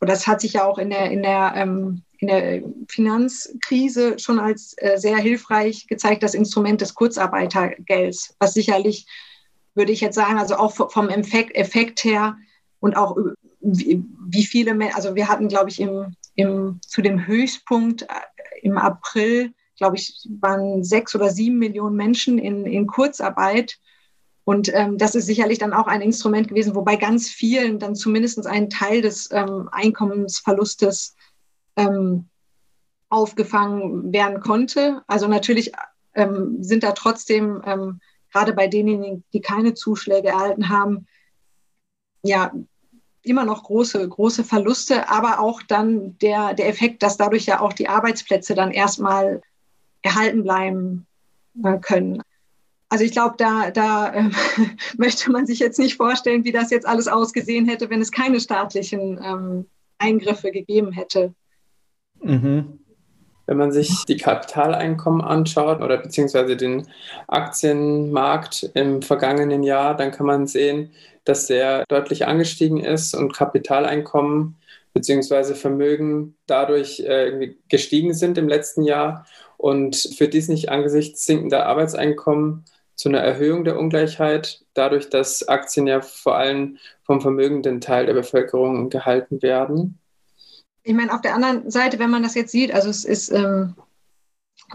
oder 0.00 0.12
das 0.12 0.28
hat 0.28 0.40
sich 0.40 0.52
ja 0.52 0.64
auch 0.64 0.78
in 0.78 0.90
der, 0.90 1.10
in 1.10 1.22
der 1.22 1.54
ähm, 1.56 2.02
in 2.22 2.28
der 2.28 2.62
Finanzkrise 2.88 4.16
schon 4.20 4.38
als 4.38 4.74
äh, 4.76 4.96
sehr 4.96 5.16
hilfreich 5.16 5.88
gezeigt, 5.88 6.22
das 6.22 6.34
Instrument 6.34 6.80
des 6.80 6.94
Kurzarbeitergelds, 6.94 8.36
was 8.38 8.54
sicherlich, 8.54 9.06
würde 9.74 9.90
ich 9.90 10.00
jetzt 10.00 10.14
sagen, 10.14 10.38
also 10.38 10.54
auch 10.54 10.72
vom 10.72 11.08
Effekt, 11.08 11.56
Effekt 11.56 12.04
her 12.04 12.36
und 12.78 12.96
auch 12.96 13.16
wie, 13.60 14.04
wie 14.28 14.44
viele, 14.44 14.94
also 14.94 15.16
wir 15.16 15.26
hatten, 15.26 15.48
glaube 15.48 15.70
ich, 15.70 15.80
im, 15.80 16.14
im, 16.34 16.80
zu 16.86 17.02
dem 17.02 17.26
Höchstpunkt 17.26 18.02
äh, 18.02 18.06
im 18.62 18.78
April, 18.78 19.52
glaube 19.76 19.96
ich, 19.96 20.28
waren 20.40 20.84
sechs 20.84 21.14
oder 21.14 21.30
sieben 21.30 21.58
Millionen 21.58 21.96
Menschen 21.96 22.38
in, 22.38 22.66
in 22.66 22.86
Kurzarbeit. 22.86 23.78
Und 24.44 24.72
ähm, 24.74 24.98
das 24.98 25.14
ist 25.14 25.26
sicherlich 25.26 25.58
dann 25.58 25.72
auch 25.72 25.86
ein 25.86 26.00
Instrument 26.00 26.48
gewesen, 26.48 26.74
wobei 26.74 26.96
ganz 26.96 27.28
vielen 27.28 27.78
dann 27.78 27.94
zumindest 27.94 28.46
ein 28.46 28.70
Teil 28.70 29.02
des 29.02 29.30
ähm, 29.30 29.68
Einkommensverlustes 29.70 31.14
ähm, 31.76 32.28
aufgefangen 33.08 34.12
werden 34.12 34.40
konnte. 34.40 35.02
Also 35.06 35.28
natürlich 35.28 35.72
ähm, 36.14 36.56
sind 36.60 36.82
da 36.82 36.92
trotzdem, 36.92 37.62
ähm, 37.64 38.00
gerade 38.32 38.52
bei 38.52 38.66
denjenigen, 38.66 39.24
die 39.32 39.40
keine 39.40 39.74
Zuschläge 39.74 40.28
erhalten 40.28 40.68
haben, 40.68 41.06
ja, 42.22 42.52
immer 43.22 43.44
noch 43.44 43.64
große, 43.64 44.08
große 44.08 44.44
Verluste, 44.44 45.08
aber 45.08 45.40
auch 45.40 45.62
dann 45.62 46.18
der, 46.18 46.54
der 46.54 46.68
Effekt, 46.68 47.02
dass 47.02 47.16
dadurch 47.16 47.46
ja 47.46 47.60
auch 47.60 47.72
die 47.72 47.88
Arbeitsplätze 47.88 48.54
dann 48.54 48.72
erstmal 48.72 49.42
erhalten 50.02 50.42
bleiben 50.42 51.06
äh, 51.62 51.78
können. 51.78 52.22
Also 52.88 53.04
ich 53.04 53.12
glaube, 53.12 53.36
da, 53.38 53.70
da 53.70 54.12
äh, 54.12 54.30
möchte 54.98 55.30
man 55.30 55.46
sich 55.46 55.60
jetzt 55.60 55.78
nicht 55.78 55.96
vorstellen, 55.96 56.44
wie 56.44 56.52
das 56.52 56.70
jetzt 56.70 56.86
alles 56.86 57.08
ausgesehen 57.08 57.66
hätte, 57.66 57.88
wenn 57.90 58.02
es 58.02 58.10
keine 58.10 58.40
staatlichen 58.40 59.18
ähm, 59.22 59.66
Eingriffe 59.98 60.50
gegeben 60.50 60.92
hätte. 60.92 61.32
Mhm. 62.20 62.81
Wenn 63.46 63.56
man 63.56 63.72
sich 63.72 64.04
die 64.06 64.16
Kapitaleinkommen 64.16 65.20
anschaut 65.20 65.80
oder 65.80 65.98
beziehungsweise 65.98 66.56
den 66.56 66.86
Aktienmarkt 67.26 68.70
im 68.74 69.02
vergangenen 69.02 69.62
Jahr, 69.62 69.96
dann 69.96 70.12
kann 70.12 70.26
man 70.26 70.46
sehen, 70.46 70.92
dass 71.24 71.46
der 71.46 71.84
deutlich 71.88 72.26
angestiegen 72.26 72.78
ist 72.78 73.14
und 73.14 73.34
Kapitaleinkommen 73.34 74.56
beziehungsweise 74.92 75.54
Vermögen 75.54 76.36
dadurch 76.46 77.00
äh, 77.00 77.54
gestiegen 77.68 78.14
sind 78.14 78.38
im 78.38 78.48
letzten 78.48 78.82
Jahr. 78.82 79.26
Und 79.56 79.96
führt 80.16 80.34
dies 80.34 80.48
nicht 80.48 80.70
angesichts 80.70 81.24
sinkender 81.24 81.66
Arbeitseinkommen 81.66 82.64
zu 82.96 83.08
einer 83.08 83.20
Erhöhung 83.20 83.64
der 83.64 83.78
Ungleichheit, 83.78 84.64
dadurch, 84.74 85.08
dass 85.08 85.46
Aktien 85.48 85.86
ja 85.86 86.00
vor 86.00 86.36
allem 86.36 86.78
vom 87.04 87.20
vermögenden 87.20 87.80
Teil 87.80 88.06
der 88.06 88.14
Bevölkerung 88.14 88.90
gehalten 88.90 89.40
werden 89.40 90.01
ich 90.84 90.94
meine, 90.94 91.12
auf 91.12 91.20
der 91.20 91.34
anderen 91.34 91.70
Seite, 91.70 91.98
wenn 91.98 92.10
man 92.10 92.22
das 92.22 92.34
jetzt 92.34 92.52
sieht, 92.52 92.72
also 92.72 92.88
es 92.88 93.04
ist, 93.04 93.30
ähm, 93.30 93.74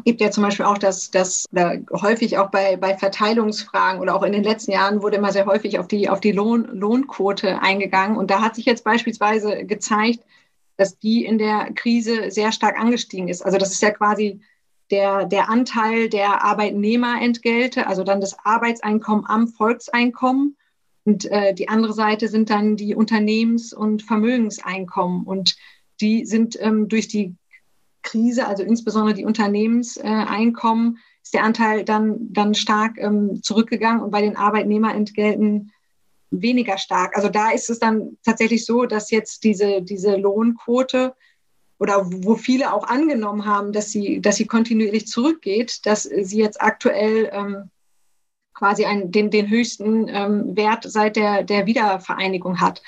gibt 0.06 0.22
ja 0.22 0.32
zum 0.32 0.44
Beispiel 0.44 0.66
auch 0.66 0.78
das, 0.78 1.12
das 1.12 1.46
häufig 1.92 2.38
auch 2.38 2.50
bei, 2.50 2.78
bei 2.78 2.98
Verteilungsfragen 2.98 4.02
oder 4.02 4.16
auch 4.16 4.24
in 4.24 4.32
den 4.32 4.44
letzten 4.44 4.72
Jahren 4.72 5.02
wurde 5.02 5.18
immer 5.18 5.32
sehr 5.32 5.46
häufig 5.46 5.80
auf 5.80 5.88
die, 5.88 6.10
auf 6.10 6.20
die 6.20 6.32
Lohn, 6.32 6.66
Lohnquote 6.72 7.62
eingegangen. 7.62 8.18
Und 8.18 8.30
da 8.30 8.42
hat 8.42 8.56
sich 8.56 8.66
jetzt 8.66 8.84
beispielsweise 8.84 9.66
gezeigt, 9.66 10.20
dass 10.78 11.00
die 11.00 11.26
in 11.26 11.38
der 11.38 11.72
Krise 11.74 12.30
sehr 12.30 12.52
stark 12.52 12.80
angestiegen 12.80 13.28
ist. 13.28 13.44
Also 13.44 13.58
das 13.58 13.72
ist 13.72 13.82
ja 13.82 13.92
quasi 13.92 14.42
der, 14.92 15.26
der 15.26 15.50
Anteil 15.50 16.08
der 16.10 16.44
Arbeitnehmerentgelte, 16.44 17.88
also 17.88 18.04
dann 18.04 18.22
das 18.22 18.38
Arbeitseinkommen 18.46 19.26
am 19.26 19.48
Volkseinkommen. 19.48 20.56
Und 21.04 21.26
äh, 21.26 21.54
die 21.54 21.70
andere 21.70 21.94
Seite 21.94 22.28
sind 22.28 22.50
dann 22.50 22.76
die 22.76 22.96
Unternehmens- 22.96 23.74
und 23.74 24.04
Vermögenseinkommen. 24.04 25.24
Und 25.24 25.56
die 26.02 26.26
sind 26.26 26.58
ähm, 26.62 26.88
durch 26.88 27.08
die 27.08 27.36
Krise, 28.04 28.48
also 28.48 28.64
insbesondere 28.64 29.14
die 29.14 29.26
Unternehmenseinkommen, 29.26 30.96
äh, 30.96 31.00
ist 31.24 31.34
der 31.34 31.44
Anteil 31.44 31.84
dann, 31.84 32.32
dann 32.32 32.56
stark 32.56 32.98
ähm, 32.98 33.44
zurückgegangen 33.44 34.02
und 34.02 34.12
bei 34.12 34.22
den 34.22 34.38
Arbeitnehmerentgelten 34.38 35.72
weniger 36.32 36.78
stark. 36.78 37.16
Also 37.16 37.30
da 37.30 37.52
ist 37.52 37.70
es 37.70 37.80
dann 37.80 38.18
tatsächlich 38.24 38.66
so, 38.66 38.86
dass 38.86 39.12
jetzt 39.12 39.44
diese, 39.44 39.82
diese 39.82 40.16
Lohnquote 40.16 41.16
oder 41.80 42.06
wo 42.06 42.36
viele 42.36 42.74
auch 42.74 42.88
angenommen 42.88 43.46
haben, 43.46 43.72
dass 43.72 43.92
sie, 43.92 44.22
dass 44.22 44.38
sie 44.38 44.48
kontinuierlich 44.48 45.08
zurückgeht, 45.08 45.86
dass 45.86 46.04
sie 46.04 46.40
jetzt 46.40 46.62
aktuell 46.62 47.30
ähm, 47.32 47.70
quasi 48.54 48.86
einen, 48.86 49.12
den, 49.12 49.30
den 49.30 49.50
höchsten 49.50 50.08
ähm, 50.08 50.56
Wert 50.56 50.86
seit 50.90 51.16
der, 51.16 51.44
der 51.44 51.66
Wiedervereinigung 51.66 52.60
hat. 52.60 52.82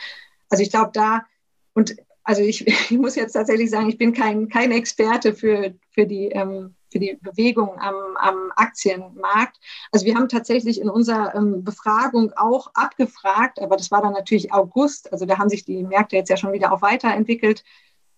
Also 0.50 0.64
ich 0.64 0.72
glaube 0.72 0.92
da, 0.94 1.26
und 1.74 1.96
also 2.30 2.44
ich, 2.44 2.66
ich, 2.92 2.98
muss 2.98 3.16
jetzt 3.16 3.34
tatsächlich 3.34 3.72
sagen, 3.72 3.90
ich 3.90 3.98
bin 3.98 4.14
kein, 4.14 4.48
kein 4.50 4.72
Experte 4.72 5.34
für, 5.34 5.74
für, 5.90 6.06
die, 6.06 6.28
ähm, 6.28 6.76
für 6.92 7.00
die 7.00 7.18
Bewegung 7.20 7.80
am, 7.80 7.96
am 8.18 8.52
Aktienmarkt. 8.56 9.58
Also 9.92 10.06
wir 10.06 10.16
haben 10.16 10.30
tatsächlich 10.30 10.80
in 10.80 10.90
unserer 10.90 11.34
ähm, 11.34 11.64
Befragung 11.64 12.32
auch 12.36 12.70
abgefragt, 12.76 13.60
aber 13.60 13.78
das 13.78 13.90
war 13.90 14.04
dann 14.04 14.14
natürlich 14.14 14.54
August, 14.54 15.12
also 15.12 15.26
da 15.26 15.40
haben 15.40 15.50
sich 15.50 15.66
die 15.66 15.84
Märkte 15.84 16.18
jetzt 16.18 16.30
ja 16.30 16.38
schon 16.38 16.54
wieder 16.54 16.72
auch 16.72 16.84
weiterentwickelt, 16.84 17.64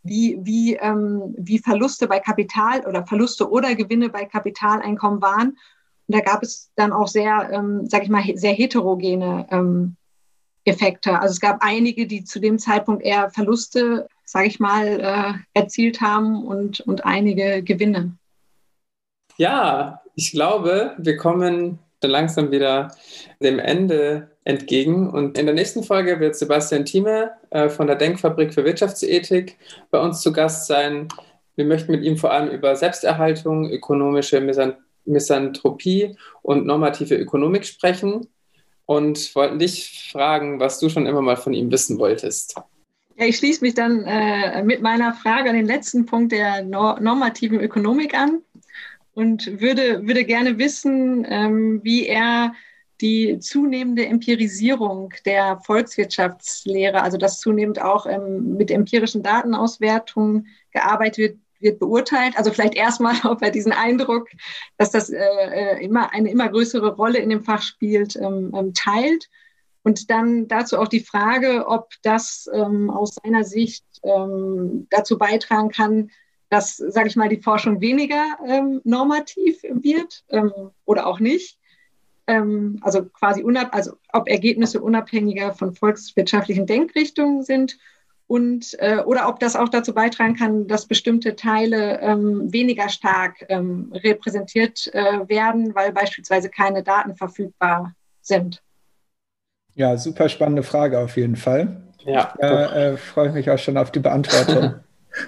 wie, 0.03 0.37
wie, 0.41 0.75
ähm, 0.75 1.33
wie 1.37 1.59
Verluste 1.59 2.07
bei 2.07 2.19
Kapital 2.19 2.85
oder 2.85 3.05
Verluste 3.05 3.49
oder 3.49 3.75
Gewinne 3.75 4.09
bei 4.09 4.25
Kapitaleinkommen 4.25 5.21
waren. 5.21 5.49
Und 6.07 6.15
da 6.15 6.19
gab 6.19 6.43
es 6.43 6.71
dann 6.75 6.91
auch 6.91 7.07
sehr, 7.07 7.49
ähm, 7.53 7.87
sage 7.87 8.03
ich 8.03 8.09
mal, 8.09 8.23
sehr 8.35 8.53
heterogene 8.53 9.47
ähm, 9.51 9.95
Effekte. 10.65 11.19
Also 11.19 11.33
es 11.33 11.39
gab 11.39 11.57
einige, 11.61 12.07
die 12.07 12.23
zu 12.23 12.39
dem 12.39 12.59
Zeitpunkt 12.59 13.03
eher 13.03 13.29
Verluste, 13.31 14.07
sage 14.25 14.47
ich 14.47 14.59
mal, 14.59 14.99
äh, 14.99 15.59
erzielt 15.59 16.01
haben 16.01 16.45
und, 16.45 16.81
und 16.81 17.05
einige 17.05 17.63
Gewinne. 17.63 18.17
Ja, 19.37 20.01
ich 20.15 20.31
glaube, 20.31 20.95
wir 20.97 21.17
kommen 21.17 21.79
dann 22.01 22.11
langsam 22.11 22.51
wieder 22.51 22.93
dem 23.41 23.59
Ende 23.59 24.31
entgegen. 24.43 25.09
Und 25.09 25.37
in 25.37 25.45
der 25.45 25.55
nächsten 25.55 25.83
Folge 25.83 26.19
wird 26.19 26.35
Sebastian 26.35 26.85
Thieme 26.85 27.31
äh, 27.51 27.69
von 27.69 27.87
der 27.87 27.95
Denkfabrik 27.95 28.53
für 28.53 28.65
Wirtschaftsethik 28.65 29.57
bei 29.89 29.99
uns 29.99 30.21
zu 30.21 30.33
Gast 30.33 30.67
sein. 30.67 31.07
Wir 31.55 31.65
möchten 31.65 31.91
mit 31.91 32.03
ihm 32.03 32.17
vor 32.17 32.31
allem 32.31 32.49
über 32.49 32.75
Selbsterhaltung, 32.75 33.69
ökonomische 33.69 34.41
Misanthropie 35.05 36.17
und 36.41 36.65
normative 36.65 37.15
Ökonomik 37.15 37.65
sprechen 37.65 38.27
und 38.91 39.33
wollten 39.35 39.57
dich 39.57 40.09
fragen, 40.11 40.59
was 40.59 40.79
du 40.79 40.89
schon 40.89 41.05
immer 41.05 41.21
mal 41.21 41.37
von 41.37 41.53
ihm 41.53 41.71
wissen 41.71 41.97
wolltest. 41.97 42.55
Ja, 43.15 43.25
ich 43.25 43.37
schließe 43.37 43.63
mich 43.63 43.73
dann 43.73 44.03
äh, 44.03 44.63
mit 44.63 44.81
meiner 44.81 45.13
Frage 45.13 45.49
an 45.49 45.55
den 45.55 45.65
letzten 45.65 46.05
Punkt 46.05 46.33
der 46.33 46.63
normativen 46.63 47.61
Ökonomik 47.61 48.13
an 48.13 48.41
und 49.13 49.61
würde, 49.61 50.05
würde 50.05 50.25
gerne 50.25 50.57
wissen, 50.57 51.25
ähm, 51.29 51.79
wie 51.83 52.05
er 52.05 52.53
die 52.99 53.39
zunehmende 53.39 54.05
Empirisierung 54.05 55.13
der 55.25 55.61
Volkswirtschaftslehre, 55.61 57.01
also 57.01 57.17
dass 57.17 57.39
zunehmend 57.39 57.81
auch 57.81 58.05
ähm, 58.05 58.57
mit 58.57 58.71
empirischen 58.71 59.23
Datenauswertungen 59.23 60.47
gearbeitet 60.71 61.17
wird, 61.17 61.37
wird 61.61 61.79
beurteilt. 61.79 62.37
Also 62.37 62.51
vielleicht 62.51 62.75
erstmal, 62.75 63.15
ob 63.25 63.41
er 63.41 63.51
diesen 63.51 63.71
Eindruck, 63.71 64.29
dass 64.77 64.91
das 64.91 65.09
äh, 65.09 65.19
äh, 65.19 65.83
immer 65.83 66.11
eine 66.13 66.29
immer 66.29 66.49
größere 66.49 66.95
Rolle 66.95 67.19
in 67.19 67.29
dem 67.29 67.43
Fach 67.43 67.61
spielt, 67.61 68.15
ähm, 68.15 68.51
ähm, 68.55 68.73
teilt. 68.73 69.29
Und 69.83 70.11
dann 70.11 70.47
dazu 70.47 70.77
auch 70.77 70.87
die 70.87 70.99
Frage, 70.99 71.65
ob 71.67 71.89
das 72.03 72.47
ähm, 72.53 72.91
aus 72.91 73.15
seiner 73.23 73.43
Sicht 73.43 73.83
ähm, 74.03 74.87
dazu 74.91 75.17
beitragen 75.17 75.69
kann, 75.69 76.11
dass, 76.49 76.77
sage 76.77 77.07
ich 77.07 77.15
mal, 77.15 77.29
die 77.29 77.41
Forschung 77.41 77.81
weniger 77.81 78.37
ähm, 78.45 78.81
normativ 78.83 79.63
wird 79.63 80.23
ähm, 80.29 80.51
oder 80.85 81.07
auch 81.07 81.19
nicht. 81.19 81.57
Also 82.27 83.05
quasi 83.09 83.43
also 83.71 83.97
ob 84.13 84.29
Ergebnisse 84.29 84.79
unabhängiger 84.79 85.51
von 85.51 85.73
volkswirtschaftlichen 85.75 86.65
Denkrichtungen 86.65 87.43
sind 87.43 87.77
und 88.31 88.77
äh, 88.79 88.99
oder 89.05 89.27
ob 89.27 89.41
das 89.41 89.57
auch 89.57 89.67
dazu 89.67 89.93
beitragen 89.93 90.37
kann, 90.37 90.65
dass 90.65 90.85
bestimmte 90.85 91.35
Teile 91.35 91.99
ähm, 91.99 92.53
weniger 92.53 92.87
stark 92.87 93.45
ähm, 93.49 93.91
repräsentiert 93.93 94.89
äh, 94.93 95.27
werden, 95.27 95.75
weil 95.75 95.91
beispielsweise 95.91 96.49
keine 96.49 96.81
Daten 96.81 97.17
verfügbar 97.17 97.93
sind. 98.21 98.63
Ja, 99.75 99.97
super 99.97 100.29
spannende 100.29 100.63
Frage 100.63 100.99
auf 100.99 101.17
jeden 101.17 101.35
Fall. 101.35 101.81
Ja, 102.05 102.33
da 102.39 102.73
äh, 102.73 102.97
freue 102.97 103.27
ich 103.27 103.33
mich 103.33 103.49
auch 103.49 103.59
schon 103.59 103.75
auf 103.75 103.91
die 103.91 103.99
Beantwortung. 103.99 104.75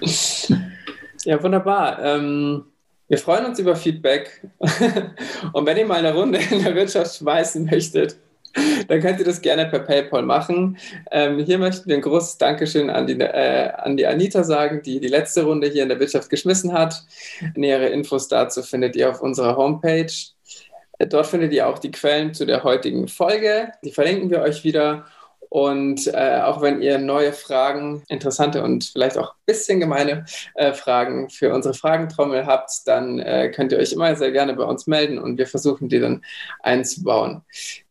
ja, 1.24 1.42
wunderbar. 1.42 2.02
Ähm, 2.02 2.64
wir 3.08 3.18
freuen 3.18 3.44
uns 3.44 3.58
über 3.58 3.76
Feedback. 3.76 4.48
Und 5.52 5.66
wenn 5.66 5.76
ihr 5.76 5.84
mal 5.84 5.98
eine 5.98 6.14
Runde 6.14 6.38
in 6.50 6.64
der 6.64 6.74
Wirtschaft 6.74 7.16
schmeißen 7.16 7.66
möchtet, 7.66 8.16
dann 8.88 9.00
könnt 9.00 9.18
ihr 9.18 9.24
das 9.24 9.40
gerne 9.40 9.66
per 9.66 9.80
PayPal 9.80 10.22
machen. 10.22 10.78
Ähm, 11.10 11.38
hier 11.40 11.58
möchten 11.58 11.88
wir 11.88 11.96
ein 11.96 12.02
großes 12.02 12.38
Dankeschön 12.38 12.90
an 12.90 13.06
die, 13.06 13.18
äh, 13.20 13.70
an 13.76 13.96
die 13.96 14.06
Anita 14.06 14.44
sagen, 14.44 14.82
die 14.82 15.00
die 15.00 15.08
letzte 15.08 15.44
Runde 15.44 15.68
hier 15.68 15.82
in 15.82 15.88
der 15.88 16.00
Wirtschaft 16.00 16.30
geschmissen 16.30 16.72
hat. 16.72 17.02
Nähere 17.54 17.88
Infos 17.88 18.28
dazu 18.28 18.62
findet 18.62 18.96
ihr 18.96 19.10
auf 19.10 19.20
unserer 19.20 19.56
Homepage. 19.56 20.12
Äh, 20.98 21.06
dort 21.06 21.26
findet 21.26 21.52
ihr 21.52 21.68
auch 21.68 21.78
die 21.78 21.90
Quellen 21.90 22.34
zu 22.34 22.46
der 22.46 22.64
heutigen 22.64 23.08
Folge. 23.08 23.72
Die 23.84 23.92
verlinken 23.92 24.30
wir 24.30 24.42
euch 24.42 24.64
wieder. 24.64 25.04
Und 25.54 26.08
äh, 26.08 26.40
auch 26.42 26.62
wenn 26.62 26.82
ihr 26.82 26.98
neue 26.98 27.32
Fragen, 27.32 28.02
interessante 28.08 28.60
und 28.64 28.86
vielleicht 28.86 29.16
auch 29.16 29.34
ein 29.34 29.42
bisschen 29.46 29.78
gemeine 29.78 30.24
äh, 30.56 30.72
Fragen 30.72 31.30
für 31.30 31.54
unsere 31.54 31.74
Fragentrommel 31.74 32.44
habt, 32.44 32.72
dann 32.86 33.20
äh, 33.20 33.52
könnt 33.54 33.70
ihr 33.70 33.78
euch 33.78 33.92
immer 33.92 34.16
sehr 34.16 34.32
gerne 34.32 34.54
bei 34.54 34.64
uns 34.64 34.88
melden 34.88 35.16
und 35.16 35.38
wir 35.38 35.46
versuchen, 35.46 35.88
die 35.88 36.00
dann 36.00 36.24
einzubauen. 36.60 37.42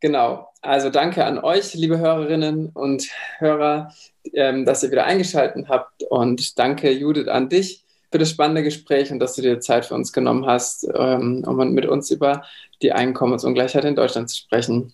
Genau. 0.01 0.52
Also 0.63 0.89
danke 0.89 1.25
an 1.25 1.39
euch, 1.39 1.73
liebe 1.75 1.99
Hörerinnen 1.99 2.69
und 2.73 3.07
Hörer, 3.37 3.93
ähm, 4.33 4.65
dass 4.65 4.81
ihr 4.81 4.91
wieder 4.91 5.05
eingeschaltet 5.05 5.67
habt. 5.69 6.03
Und 6.09 6.57
danke, 6.57 6.91
Judith, 6.91 7.27
an 7.27 7.49
dich 7.49 7.83
für 8.11 8.17
das 8.17 8.29
spannende 8.29 8.63
Gespräch 8.63 9.11
und 9.11 9.19
dass 9.19 9.35
du 9.35 9.41
dir 9.41 9.59
Zeit 9.59 9.85
für 9.85 9.95
uns 9.95 10.13
genommen 10.13 10.45
hast, 10.45 10.87
ähm, 10.95 11.43
um 11.45 11.57
mit 11.73 11.85
uns 11.85 12.09
über 12.09 12.43
die 12.81 12.93
Einkommensungleichheit 12.93 13.85
in 13.85 13.95
Deutschland 13.95 14.29
zu 14.29 14.37
sprechen 14.37 14.93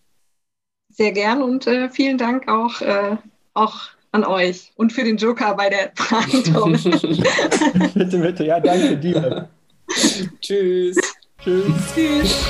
sehr 0.90 1.12
gern 1.12 1.42
und 1.42 1.68
äh, 1.68 1.90
vielen 1.90 2.18
Dank 2.18 2.48
auch, 2.48 2.82
äh, 2.82 3.16
auch 3.54 3.76
an 4.12 4.26
euch 4.26 4.72
und 4.76 4.92
für 4.92 5.04
den 5.04 5.18
Joker 5.18 5.56
bei 5.56 5.70
der 5.70 5.92
Fragenturm. 5.96 6.74
bitte, 7.94 8.18
bitte, 8.18 8.46
ja, 8.46 8.60
danke 8.60 8.98
dir. 8.98 9.50
Tschüss. 10.42 10.98
Tschüss. 11.42 11.74
Tschüss. 11.96 12.46